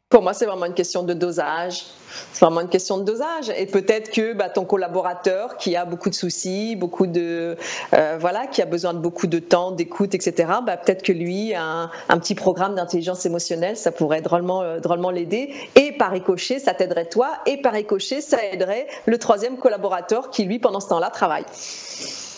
Pour 0.10 0.22
moi, 0.22 0.34
c'est 0.34 0.46
vraiment 0.46 0.68
une 0.68 0.76
question 0.76 1.02
de 1.02 1.14
dosage. 1.14 1.84
C'est 2.32 2.46
vraiment 2.46 2.62
une 2.62 2.70
question 2.70 3.00
de 3.00 3.04
dosage. 3.04 3.52
Et 3.58 3.66
peut-être 3.66 4.12
que 4.12 4.34
bah, 4.34 4.50
ton 4.50 4.64
collaborateur 4.64 5.58
qui 5.58 5.76
a 5.76 5.84
beaucoup 5.84 6.12
de 6.12 6.16
soucis, 6.16 6.76
beaucoup 6.76 7.08
de 7.08 7.58
euh, 7.94 8.18
voilà, 8.20 8.46
qui 8.46 8.62
a 8.62 8.66
besoin 8.66 8.94
de 8.94 9.00
beaucoup 9.00 9.26
de 9.26 9.40
temps, 9.40 9.72
d'écoute, 9.72 10.14
etc. 10.14 10.54
Bah, 10.64 10.78
peut-être 10.78 11.02
que 11.02 11.12
lui, 11.12 11.56
un, 11.56 11.90
petit 12.20 12.36
programme 12.36 12.76
d'intelligence 12.76 13.26
émotionnelle, 13.26 13.78
ça 13.78 13.92
pourrait 13.92 14.22
drôlement, 14.22 14.62
euh, 14.62 14.80
drôlement 14.80 15.10
l'aider. 15.10 15.54
Et 15.76 15.92
par 15.92 16.12
ricochet, 16.12 16.60
ça 16.60 16.76
t'aiderait 16.76 17.10
toi. 17.10 17.32
Et 17.48 17.58
par 17.58 17.74
ricochet, 17.74 18.22
ça 18.22 18.46
aiderait 18.46 18.88
le 19.08 19.18
troisième 19.18 19.58
collaborateur 19.58 20.30
qui 20.30 20.44
lui, 20.44 20.60
pendant 20.60 20.80
ce 20.80 20.90
temps-là, 20.90 21.10
travaille. 21.10 21.46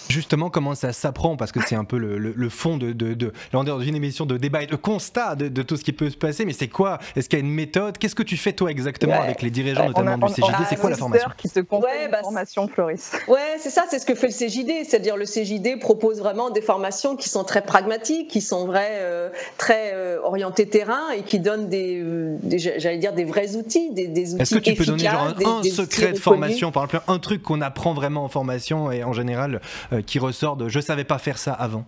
Justement, 0.10 0.50
comment 0.50 0.76
ça 0.76 0.94
s'apprend 0.94 1.36
Parce 1.36 1.52
que 1.52 1.60
c'est 1.66 1.76
un 1.76 1.84
peu 1.84 1.98
le, 1.98 2.50
fond 2.50 2.78
de, 2.78 2.92
de, 2.94 3.14
de, 3.14 3.28
Là, 3.28 3.60
on 3.60 3.64
est 3.64 3.68
dans 3.68 3.82
une 3.82 3.96
émission 3.96 4.26
de 4.26 4.38
débat 4.38 4.64
et 4.64 4.68
de 4.68 4.76
constat 4.76 5.36
de, 5.36 5.62
tout 5.62 5.78
ce 5.78 5.84
qui 5.84 5.94
peut 5.94 6.10
se 6.10 6.18
passer, 6.18 6.46
mais 6.46 6.54
c'est 6.54 6.68
quoi? 6.68 7.00
Est-ce 7.16 7.30
qu'il 7.30 7.40
y 7.40 7.42
a 7.42 7.46
une 7.46 7.54
méthode? 7.54 7.98
Qu'est-ce 7.98 8.16
que 8.16 8.24
tu 8.24 8.38
fais, 8.38 8.54
toi, 8.54 8.72
exactement, 8.72 9.20
avec 9.20 9.42
les 9.42 9.50
dirigeants, 9.50 9.88
notamment 9.88 10.28
du 10.28 10.34
CJD 10.34 10.66
C'est 10.70 10.80
quoi 10.80 10.90
la 10.90 10.98
formation? 10.98 11.30
qui 11.38 11.48
se 11.48 11.60
ouais, 11.60 12.08
bah, 12.10 12.20
formation, 12.22 12.68
Floris. 12.68 13.12
Ouais, 13.28 13.58
c'est 13.60 13.70
ça, 13.70 13.86
c'est 13.90 14.00
ce 14.00 14.06
que 14.06 14.16
fait 14.16 14.28
le 14.28 14.34
CJD. 14.34 14.86
C'est-à-dire, 14.88 15.18
le 15.18 15.26
CJD 15.26 15.80
propose 15.80 16.20
vraiment 16.20 16.50
des 16.50 16.62
formations 16.62 17.16
qui 17.16 17.30
sont 17.30 17.44
très 17.44 17.62
pragmatiques, 17.62 18.30
qui 18.30 18.42
sont 18.42 18.66
vraies, 18.66 19.00
euh, 19.02 19.30
très 19.58 19.92
euh, 19.94 20.20
orientées 20.24 20.68
terrain 20.68 21.12
et 21.16 21.24
qui 21.24 21.40
donnent 21.40 21.70
des, 21.70 22.02
euh, 22.02 22.38
j'allais 22.58 22.98
dire, 22.98 23.14
des 23.14 23.26
vrais 23.26 23.56
outils, 23.56 23.92
des, 23.92 24.08
des 24.08 24.34
outils 24.34 24.42
Est-ce 24.42 24.56
que 24.56 24.60
tu 24.60 24.74
peux 24.74 24.86
donner 24.86 25.04
genre, 25.04 25.34
un, 25.46 25.64
secret 25.64 26.14
de 26.14 26.20
formation, 26.20 26.72
par 26.72 26.86
exemple, 26.86 27.04
un 27.08 27.20
truc 27.20 27.44
qu'on 27.44 27.62
apprend 27.62 27.94
vraiment 27.94 28.24
en 28.24 28.30
formation 28.30 28.92
et 28.92 29.04
en 29.04 29.14
général 29.14 29.62
euh, 29.97 29.97
qui 30.02 30.20
ressort 30.20 30.58
de 30.58 30.70
je 30.70 30.80
savais 30.80 31.04
pas 31.04 31.18
faire 31.18 31.38
ça 31.38 31.54
avant 31.54 31.86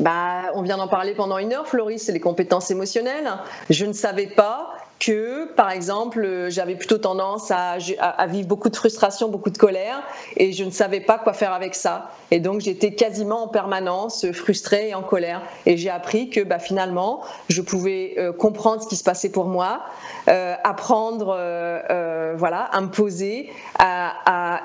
bah, 0.00 0.52
on 0.54 0.62
vient 0.62 0.76
d'en 0.76 0.86
parler 0.86 1.14
pendant 1.14 1.38
une 1.38 1.52
heure, 1.52 1.66
Floris, 1.66 2.02
c'est 2.02 2.12
les 2.12 2.20
compétences 2.20 2.70
émotionnelles. 2.70 3.32
Je 3.68 3.84
ne 3.84 3.92
savais 3.92 4.28
pas 4.28 4.76
que, 4.98 5.46
par 5.54 5.70
exemple, 5.70 6.46
j'avais 6.48 6.74
plutôt 6.74 6.98
tendance 6.98 7.50
à, 7.50 7.78
vivre 8.26 8.48
beaucoup 8.48 8.68
de 8.68 8.76
frustration, 8.76 9.28
beaucoup 9.28 9.50
de 9.50 9.58
colère, 9.58 10.02
et 10.36 10.52
je 10.52 10.64
ne 10.64 10.70
savais 10.70 11.00
pas 11.00 11.18
quoi 11.18 11.32
faire 11.32 11.52
avec 11.52 11.74
ça. 11.74 12.10
Et 12.30 12.40
donc, 12.40 12.60
j'étais 12.60 12.94
quasiment 12.94 13.44
en 13.44 13.48
permanence 13.48 14.30
frustrée 14.32 14.90
et 14.90 14.94
en 14.94 15.02
colère. 15.02 15.42
Et 15.66 15.76
j'ai 15.76 15.90
appris 15.90 16.30
que, 16.30 16.40
bah, 16.40 16.58
finalement, 16.58 17.22
je 17.48 17.62
pouvais 17.62 18.14
euh, 18.18 18.32
comprendre 18.32 18.82
ce 18.82 18.88
qui 18.88 18.96
se 18.96 19.04
passait 19.04 19.30
pour 19.30 19.46
moi, 19.46 19.82
euh, 20.28 20.54
apprendre, 20.64 21.34
euh, 21.38 22.34
voilà, 22.36 22.62
à 22.62 22.80
me 22.80 22.88
poser 22.88 23.50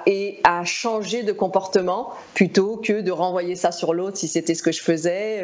et 0.05 0.39
à 0.43 0.65
changer 0.65 1.23
de 1.23 1.31
comportement 1.31 2.13
plutôt 2.33 2.77
que 2.77 3.01
de 3.01 3.11
renvoyer 3.11 3.55
ça 3.55 3.71
sur 3.71 3.93
l'autre 3.93 4.17
si 4.17 4.27
c'était 4.27 4.55
ce 4.55 4.63
que 4.63 4.71
je 4.71 4.81
faisais 4.81 5.43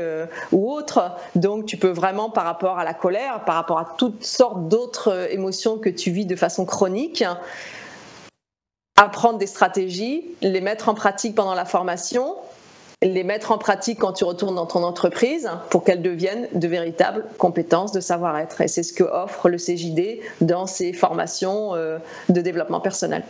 ou 0.52 0.72
autre. 0.72 1.12
Donc, 1.36 1.66
tu 1.66 1.78
peux 1.78 1.90
vraiment, 1.90 2.30
par 2.30 2.46
rapport 2.46 2.80
à 2.80 2.84
la 2.84 2.94
colère, 2.94 3.46
par 3.46 3.56
rapport 3.56 3.80
à 3.80 3.94
toutes 3.98 4.24
sortes 4.24 4.68
d'autres 4.68 4.79
d'autres 4.80 5.12
euh, 5.12 5.28
émotions 5.30 5.78
que 5.78 5.90
tu 5.90 6.12
vis 6.12 6.26
de 6.26 6.36
façon 6.36 6.66
chronique, 6.66 7.24
apprendre 8.96 9.38
des 9.38 9.48
stratégies, 9.48 10.26
les 10.42 10.62
mettre 10.62 10.90
en 10.90 10.94
pratique 10.94 11.36
pendant 11.36 11.54
la 11.54 11.66
formation, 11.66 12.36
les 13.02 13.24
mettre 13.24 13.52
en 13.52 13.58
pratique 13.58 14.00
quand 14.00 14.14
tu 14.14 14.24
retournes 14.24 14.56
dans 14.56 14.66
ton 14.66 14.84
entreprise 14.84 15.50
pour 15.70 15.84
qu'elles 15.84 16.02
deviennent 16.02 16.48
de 16.54 16.68
véritables 16.68 17.26
compétences 17.38 17.92
de 17.92 18.00
savoir-être. 18.00 18.62
Et 18.62 18.68
c'est 18.68 18.84
ce 18.84 18.94
que 18.94 19.04
offre 19.04 19.50
le 19.50 19.58
CJD 19.58 20.22
dans 20.42 20.66
ses 20.66 20.94
formations 20.94 21.76
euh, 21.76 21.98
de 22.30 22.42
développement 22.42 22.82
personnel. 22.82 23.24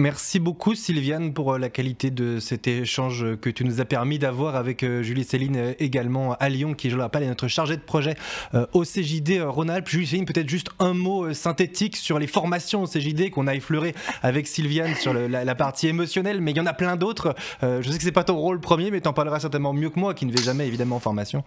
Merci 0.00 0.40
beaucoup 0.40 0.74
Sylviane 0.74 1.34
pour 1.34 1.52
euh, 1.52 1.58
la 1.58 1.68
qualité 1.68 2.10
de 2.10 2.40
cet 2.40 2.66
échange 2.66 3.36
que 3.36 3.50
tu 3.50 3.66
nous 3.66 3.82
as 3.82 3.84
permis 3.84 4.18
d'avoir 4.18 4.56
avec 4.56 4.82
euh, 4.82 5.02
Julie 5.02 5.24
Céline 5.24 5.56
euh, 5.58 5.72
également 5.78 6.36
à 6.40 6.48
Lyon 6.48 6.72
qui 6.72 6.88
je 6.88 6.96
le 6.96 7.02
rappelle 7.02 7.22
est 7.22 7.28
notre 7.28 7.48
chargée 7.48 7.76
de 7.76 7.82
projet 7.82 8.16
au 8.72 8.82
CJD 8.82 9.42
Rhône-Alpes. 9.42 9.88
Julie 9.88 10.06
Céline 10.06 10.24
peut-être 10.24 10.48
juste 10.48 10.70
un 10.78 10.94
mot 10.94 11.34
synthétique 11.34 11.98
sur 11.98 12.18
les 12.18 12.26
formations 12.26 12.84
au 12.84 12.86
CJD 12.86 13.30
qu'on 13.30 13.46
a 13.46 13.54
effleuré 13.54 13.94
avec 14.22 14.46
Sylviane 14.46 14.94
sur 14.94 15.12
la, 15.12 15.54
partie 15.54 15.88
émotionnelle 15.88 16.40
mais 16.40 16.52
il 16.52 16.56
y 16.56 16.60
en 16.60 16.66
a 16.66 16.72
plein 16.72 16.96
d'autres. 16.96 17.34
je 17.62 17.82
sais 17.82 17.98
que 17.98 18.02
c'est 18.02 18.10
pas 18.10 18.24
ton 18.24 18.36
rôle 18.36 18.60
premier 18.60 18.90
mais 18.90 19.02
tu 19.02 19.08
en 19.08 19.12
parleras 19.12 19.40
certainement 19.40 19.74
mieux 19.74 19.90
que 19.90 20.00
moi 20.00 20.14
qui 20.14 20.24
ne 20.24 20.32
vais 20.32 20.42
jamais 20.42 20.66
évidemment 20.66 20.96
en 20.96 21.00
formation. 21.00 21.44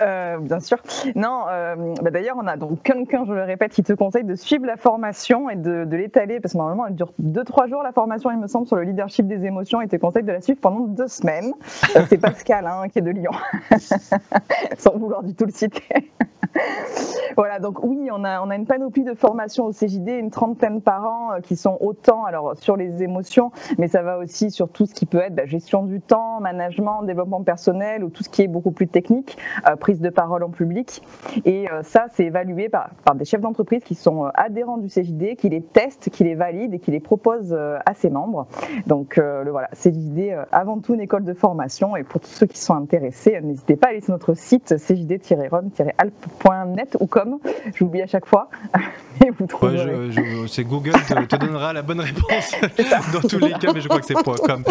Euh, 0.00 0.38
bien 0.38 0.60
sûr. 0.60 0.78
Non, 1.14 1.44
euh, 1.48 1.94
bah 2.02 2.10
d'ailleurs, 2.10 2.36
on 2.38 2.46
a 2.46 2.56
donc 2.56 2.82
quelqu'un, 2.82 3.24
je 3.26 3.32
le 3.32 3.42
répète, 3.44 3.72
qui 3.72 3.82
te 3.82 3.94
conseille 3.94 4.24
de 4.24 4.34
suivre 4.34 4.66
la 4.66 4.76
formation 4.76 5.48
et 5.48 5.56
de, 5.56 5.84
de 5.84 5.96
l'étaler, 5.96 6.38
parce 6.38 6.52
que 6.52 6.58
normalement, 6.58 6.86
elle 6.86 6.94
dure 6.94 7.12
2-3 7.22 7.68
jours, 7.68 7.82
la 7.82 7.92
formation, 7.92 8.30
il 8.30 8.38
me 8.38 8.46
semble, 8.46 8.66
sur 8.66 8.76
le 8.76 8.82
leadership 8.82 9.26
des 9.26 9.46
émotions, 9.46 9.80
et 9.80 9.88
te 9.88 9.96
conseille 9.96 10.24
de 10.24 10.32
la 10.32 10.40
suivre 10.42 10.60
pendant 10.60 10.80
deux 10.80 11.08
semaines. 11.08 11.54
Euh, 11.96 12.02
c'est 12.08 12.18
Pascal, 12.18 12.66
hein, 12.66 12.88
qui 12.92 12.98
est 12.98 13.02
de 13.02 13.10
Lyon, 13.10 13.32
sans 14.76 14.96
vouloir 14.96 15.22
du 15.22 15.34
tout 15.34 15.46
le 15.46 15.52
citer. 15.52 16.12
voilà, 17.36 17.58
donc 17.58 17.82
oui, 17.82 18.08
on 18.12 18.22
a, 18.24 18.42
on 18.42 18.50
a 18.50 18.56
une 18.56 18.66
panoplie 18.66 19.04
de 19.04 19.14
formations 19.14 19.64
au 19.64 19.72
CJD, 19.72 20.08
une 20.08 20.30
trentaine 20.30 20.82
par 20.82 21.04
an, 21.06 21.40
qui 21.42 21.56
sont 21.56 21.78
autant 21.80 22.24
alors 22.24 22.54
sur 22.58 22.76
les 22.76 23.02
émotions, 23.02 23.50
mais 23.78 23.88
ça 23.88 24.02
va 24.02 24.18
aussi 24.18 24.50
sur 24.50 24.68
tout 24.68 24.84
ce 24.84 24.94
qui 24.94 25.06
peut 25.06 25.20
être 25.20 25.34
bah, 25.34 25.46
gestion 25.46 25.84
du 25.84 26.02
temps, 26.02 26.40
management, 26.40 27.02
développement 27.02 27.42
personnel, 27.42 28.04
ou 28.04 28.10
tout 28.10 28.22
ce 28.22 28.28
qui 28.28 28.42
est 28.42 28.48
beaucoup 28.48 28.72
plus 28.72 28.88
technique 28.88 29.38
prise 29.86 30.00
de 30.00 30.10
parole 30.10 30.42
en 30.42 30.50
public. 30.50 31.00
Et 31.44 31.70
euh, 31.70 31.84
ça, 31.84 32.06
c'est 32.12 32.24
évalué 32.24 32.68
par, 32.68 32.90
par, 33.04 33.14
des 33.14 33.24
chefs 33.24 33.40
d'entreprise 33.40 33.84
qui 33.84 33.94
sont 33.94 34.24
euh, 34.24 34.30
adhérents 34.34 34.78
du 34.78 34.88
CJD, 34.88 35.36
qui 35.36 35.48
les 35.48 35.62
testent, 35.62 36.10
qui 36.10 36.24
les 36.24 36.34
valident 36.34 36.74
et 36.74 36.80
qui 36.80 36.90
les 36.90 36.98
proposent 36.98 37.54
euh, 37.56 37.78
à 37.86 37.94
ses 37.94 38.10
membres. 38.10 38.48
Donc 38.88 39.16
le, 39.16 39.48
voilà, 39.48 39.68
l'idée 39.84 40.36
avant 40.50 40.80
tout 40.80 40.94
une 40.94 41.00
école 41.00 41.22
de 41.22 41.34
formation. 41.34 41.94
Et 41.94 42.02
pour 42.02 42.20
tous 42.20 42.30
ceux 42.30 42.46
qui 42.46 42.58
sont 42.58 42.74
intéressés, 42.74 43.40
n'hésitez 43.40 43.76
pas 43.76 43.86
à 43.86 43.90
aller 43.90 44.00
sur 44.00 44.10
notre 44.10 44.34
site 44.34 44.74
cjd-rom-alp.net 44.76 46.96
ou 46.98 47.06
comme, 47.06 47.38
j'oublie 47.76 48.02
à 48.02 48.08
chaque 48.08 48.26
fois. 48.26 48.48
et 49.24 49.30
vous 49.30 49.46
trouverez. 49.46 50.10
c'est 50.48 50.64
Google 50.64 50.94
te, 50.94 51.26
te, 51.26 51.36
donnera 51.36 51.72
la 51.72 51.82
bonne 51.82 52.00
réponse 52.00 52.56
dans 53.12 53.20
tous 53.20 53.38
les 53.38 53.52
cas, 53.52 53.72
mais 53.72 53.80
je 53.80 53.86
crois 53.86 54.00
que 54.00 54.06
c'est 54.06 54.14
.com. 54.14 54.64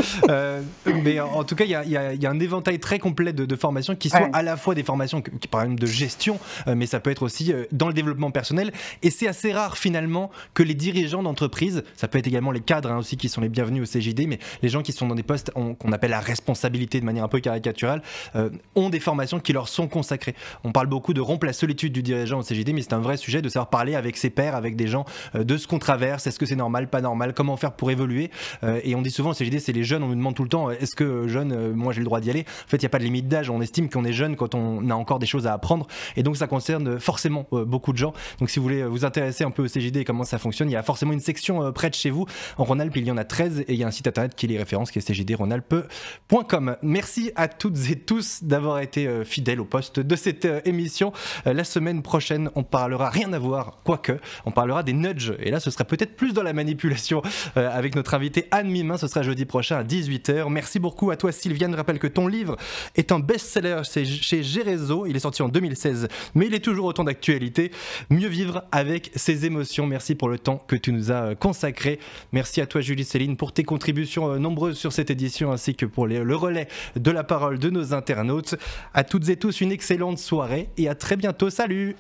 mais 1.06 1.22
en 1.22 1.46
tout 1.46 1.56
cas, 1.56 1.64
il 1.64 1.70
y, 1.70 1.92
y, 1.92 2.26
a 2.26 2.30
un 2.30 2.40
éventail 2.42 2.80
très 2.80 3.00
complet 3.00 3.32
de, 3.32 3.46
de 3.46 3.56
formations 3.56 3.96
qui 3.96 4.10
sont 4.10 4.30
à 4.34 4.44
la 4.44 4.58
fois 4.58 4.76
des 4.76 4.84
formations 4.84 5.05
qui 5.06 5.48
parle 5.48 5.70
même 5.70 5.80
de 5.80 5.86
gestion, 5.86 6.40
euh, 6.68 6.76
mais 6.76 6.86
ça 6.86 7.00
peut 7.00 7.10
être 7.10 7.24
aussi 7.24 7.52
euh, 7.52 7.66
dans 7.72 7.88
le 7.88 7.94
développement 7.94 8.32
personnel. 8.32 8.72
Et 9.02 9.10
c'est 9.10 9.28
assez 9.28 9.54
rare 9.54 9.78
finalement 9.78 10.32
que 10.54 10.64
les 10.64 10.74
dirigeants 10.74 11.24
d'entreprise, 11.24 11.84
ça 11.96 12.08
peut 12.08 12.18
être 12.18 12.28
également 12.28 12.52
les 12.52 12.60
cadres 12.60 12.92
hein, 12.92 12.98
aussi 12.98 13.18
qui 13.18 13.30
sont 13.30 13.42
les 13.42 13.50
bienvenus 13.50 13.84
au 13.84 14.00
CJD, 14.00 14.28
mais 14.28 14.40
les 14.62 14.70
gens 14.70 14.82
qui 14.82 14.92
sont 14.92 15.08
dans 15.08 15.16
des 15.16 15.24
postes 15.24 15.52
qu'on 15.52 15.92
appelle 15.92 16.12
la 16.12 16.20
responsabilité 16.20 17.00
de 17.00 17.06
manière 17.06 17.24
un 17.24 17.28
peu 17.28 17.40
caricaturale, 17.40 18.02
euh, 18.36 18.50
ont 18.76 18.90
des 18.90 19.00
formations 19.00 19.40
qui 19.40 19.54
leur 19.54 19.68
sont 19.68 19.88
consacrées. 19.88 20.36
On 20.64 20.72
parle 20.72 20.88
beaucoup 20.88 21.14
de 21.14 21.22
rompre 21.22 21.46
la 21.46 21.54
solitude 21.54 21.94
du 21.94 22.04
dirigeant 22.04 22.40
au 22.40 22.44
CJD, 22.44 22.74
mais 22.74 22.82
c'est 22.82 22.94
un 22.94 23.00
vrai 23.00 23.18
sujet 23.18 23.42
de 23.42 23.50
savoir 23.50 23.70
parler 23.70 23.96
avec 23.96 24.18
ses 24.18 24.30
pairs, 24.30 24.56
avec 24.56 24.76
des 24.76 24.88
gens 24.88 25.06
de 25.34 25.58
ce 25.58 25.68
qu'on 25.68 25.80
traverse, 25.80 26.28
est-ce 26.28 26.40
que 26.40 26.46
c'est 26.46 26.56
normal, 26.56 26.90
pas 26.90 27.02
normal, 27.02 27.34
comment 27.34 27.58
faire 27.58 27.74
pour 27.74 27.92
évoluer? 27.92 28.32
et 28.84 28.96
on 28.96 29.02
dit 29.02 29.12
souvent 29.12 29.32
au 29.32 29.34
CJD, 29.34 29.60
c'est 29.60 29.72
les 29.72 29.84
jeunes, 29.84 30.04
on 30.04 30.08
nous 30.08 30.16
demande 30.16 30.36
tout 30.36 30.44
le 30.44 30.50
temps, 30.50 30.70
est-ce 30.72 30.96
que 30.96 31.28
jeune, 31.28 31.74
moi 31.74 31.94
j'ai 31.94 32.00
le 32.00 32.06
droit 32.06 32.20
d'y 32.20 32.30
aller? 32.30 32.46
En 32.66 32.70
fait, 32.70 32.78
il 32.78 32.82
n'y 32.82 32.88
a 32.88 32.90
pas 32.90 33.00
de 33.00 33.04
limite 33.04 33.28
d'âge, 33.28 33.50
on 33.50 33.62
estime 33.62 33.90
qu'on 33.90 34.06
est 34.06 34.14
jeune 34.14 34.36
quand 34.36 34.56
on 34.56 34.90
a 34.90 34.95
encore 34.96 35.20
des 35.20 35.26
choses 35.26 35.48
à 35.48 35.54
apprendre. 35.54 35.88
Et 36.16 36.24
donc, 36.24 36.38
ça 36.38 36.48
concerne 36.48 37.00
forcément 37.00 37.48
euh, 37.54 37.66
beaucoup 37.66 37.94
de 37.94 37.98
gens. 37.98 38.14
Donc, 38.40 38.50
si 38.50 38.60
vous 38.60 38.64
voulez 38.64 38.84
vous 38.84 39.06
intéresser 39.06 39.44
un 39.44 39.52
peu 39.52 39.64
au 39.64 39.68
CJD 39.68 39.98
et 39.98 40.06
comment 40.06 40.24
ça 40.24 40.38
fonctionne, 40.38 40.70
il 40.70 40.74
y 40.74 40.78
a 40.78 40.84
forcément 40.84 41.14
une 41.14 41.20
section 41.20 41.64
euh, 41.64 41.72
près 41.72 41.90
de 41.90 41.96
chez 41.96 42.10
vous. 42.10 42.26
En 42.58 42.64
Rhône-Alpes, 42.64 42.96
il 42.96 43.06
y 43.06 43.12
en 43.12 43.18
a 43.18 43.24
13 43.24 43.62
et 43.62 43.74
il 43.74 43.76
y 43.76 43.84
a 43.84 43.88
un 43.88 43.92
site 43.92 44.08
internet 44.08 44.36
qui 44.36 44.48
les 44.48 44.58
référence 44.58 44.92
qui 44.92 45.00
est 45.00 45.10
cjdrhône-alpes.com. 45.10 46.78
Merci 46.82 47.32
à 47.36 47.48
toutes 47.48 47.90
et 47.90 47.96
tous 47.96 48.44
d'avoir 48.44 48.80
été 48.80 49.08
euh, 49.08 49.24
fidèles 49.24 49.60
au 49.60 49.66
poste 49.66 50.00
de 50.00 50.16
cette 50.16 50.48
émission. 50.66 51.12
La 51.46 51.64
semaine 51.64 52.02
prochaine, 52.02 52.50
on 52.56 52.64
parlera 52.64 53.10
rien 53.10 53.34
à 53.34 53.40
voir, 53.40 53.80
quoique, 53.84 54.20
on 54.46 54.52
parlera 54.52 54.84
des 54.84 54.94
nudges. 54.94 55.34
Et 55.40 55.52
là, 55.52 55.60
ce 55.60 55.72
sera 55.72 55.84
peut-être 55.84 56.16
plus 56.16 56.34
dans 56.34 56.44
la 56.44 56.54
manipulation 56.54 57.22
avec 57.56 57.96
notre 57.96 58.14
invité 58.14 58.48
Anne 58.52 58.70
Mimin. 58.70 58.98
Ce 58.98 59.08
sera 59.08 59.24
jeudi 59.24 59.46
prochain 59.46 59.78
à 59.78 59.84
18h. 59.84 60.50
Merci 60.50 60.80
beaucoup 60.80 61.12
à 61.12 61.18
toi, 61.18 61.32
Sylviane. 61.32 61.76
Rappelle 61.76 62.00
que 62.00 62.08
ton 62.08 62.28
livre 62.28 62.56
est 62.96 63.12
un 63.12 63.20
best-seller 63.20 63.82
chez 63.84 64.44
Il 65.08 65.16
est 65.16 65.20
sorti 65.20 65.42
en 65.42 65.50
2016, 65.50 66.08
mais 66.34 66.48
il 66.48 66.54
est 66.54 66.60
toujours 66.60 66.86
autant 66.86 67.04
d'actualité. 67.04 67.72
Mieux 68.10 68.28
vivre 68.28 68.64
avec 68.72 69.12
ses 69.16 69.46
émotions. 69.46 69.88
Merci 69.88 70.16
pour 70.16 70.30
le 70.30 70.40
temps 70.40 70.64
que 70.68 70.76
tu 70.76 70.92
nous 70.92 71.12
as 71.12 71.36
consacré. 71.36 72.00
Merci 72.32 72.62
à 72.62 72.68
toi, 72.68 72.82
Julie 72.82 73.04
Céline, 73.04 73.38
pour 73.38 73.52
tes 73.52 73.64
contributions 73.64 74.32
euh, 74.32 74.38
nombreuses 74.38 74.78
sur 74.78 74.94
cette 74.94 75.10
édition, 75.10 75.52
ainsi 75.52 75.76
que 75.76 75.86
pour 75.86 76.08
le 76.08 76.36
relais 76.36 76.68
de 76.96 77.12
la 77.12 77.24
parole 77.24 77.60
de 77.60 77.70
nos 77.70 77.94
internautes. 77.94 78.56
À 78.94 79.04
toutes 79.04 79.30
et 79.30 79.38
tous, 79.38 79.62
une 79.62 79.72
excellente 79.72 80.20
soirée 80.20 80.70
et 80.78 80.90
à 80.90 80.96
très 80.96 81.16
bientôt. 81.16 81.50
Salut! 81.50 81.96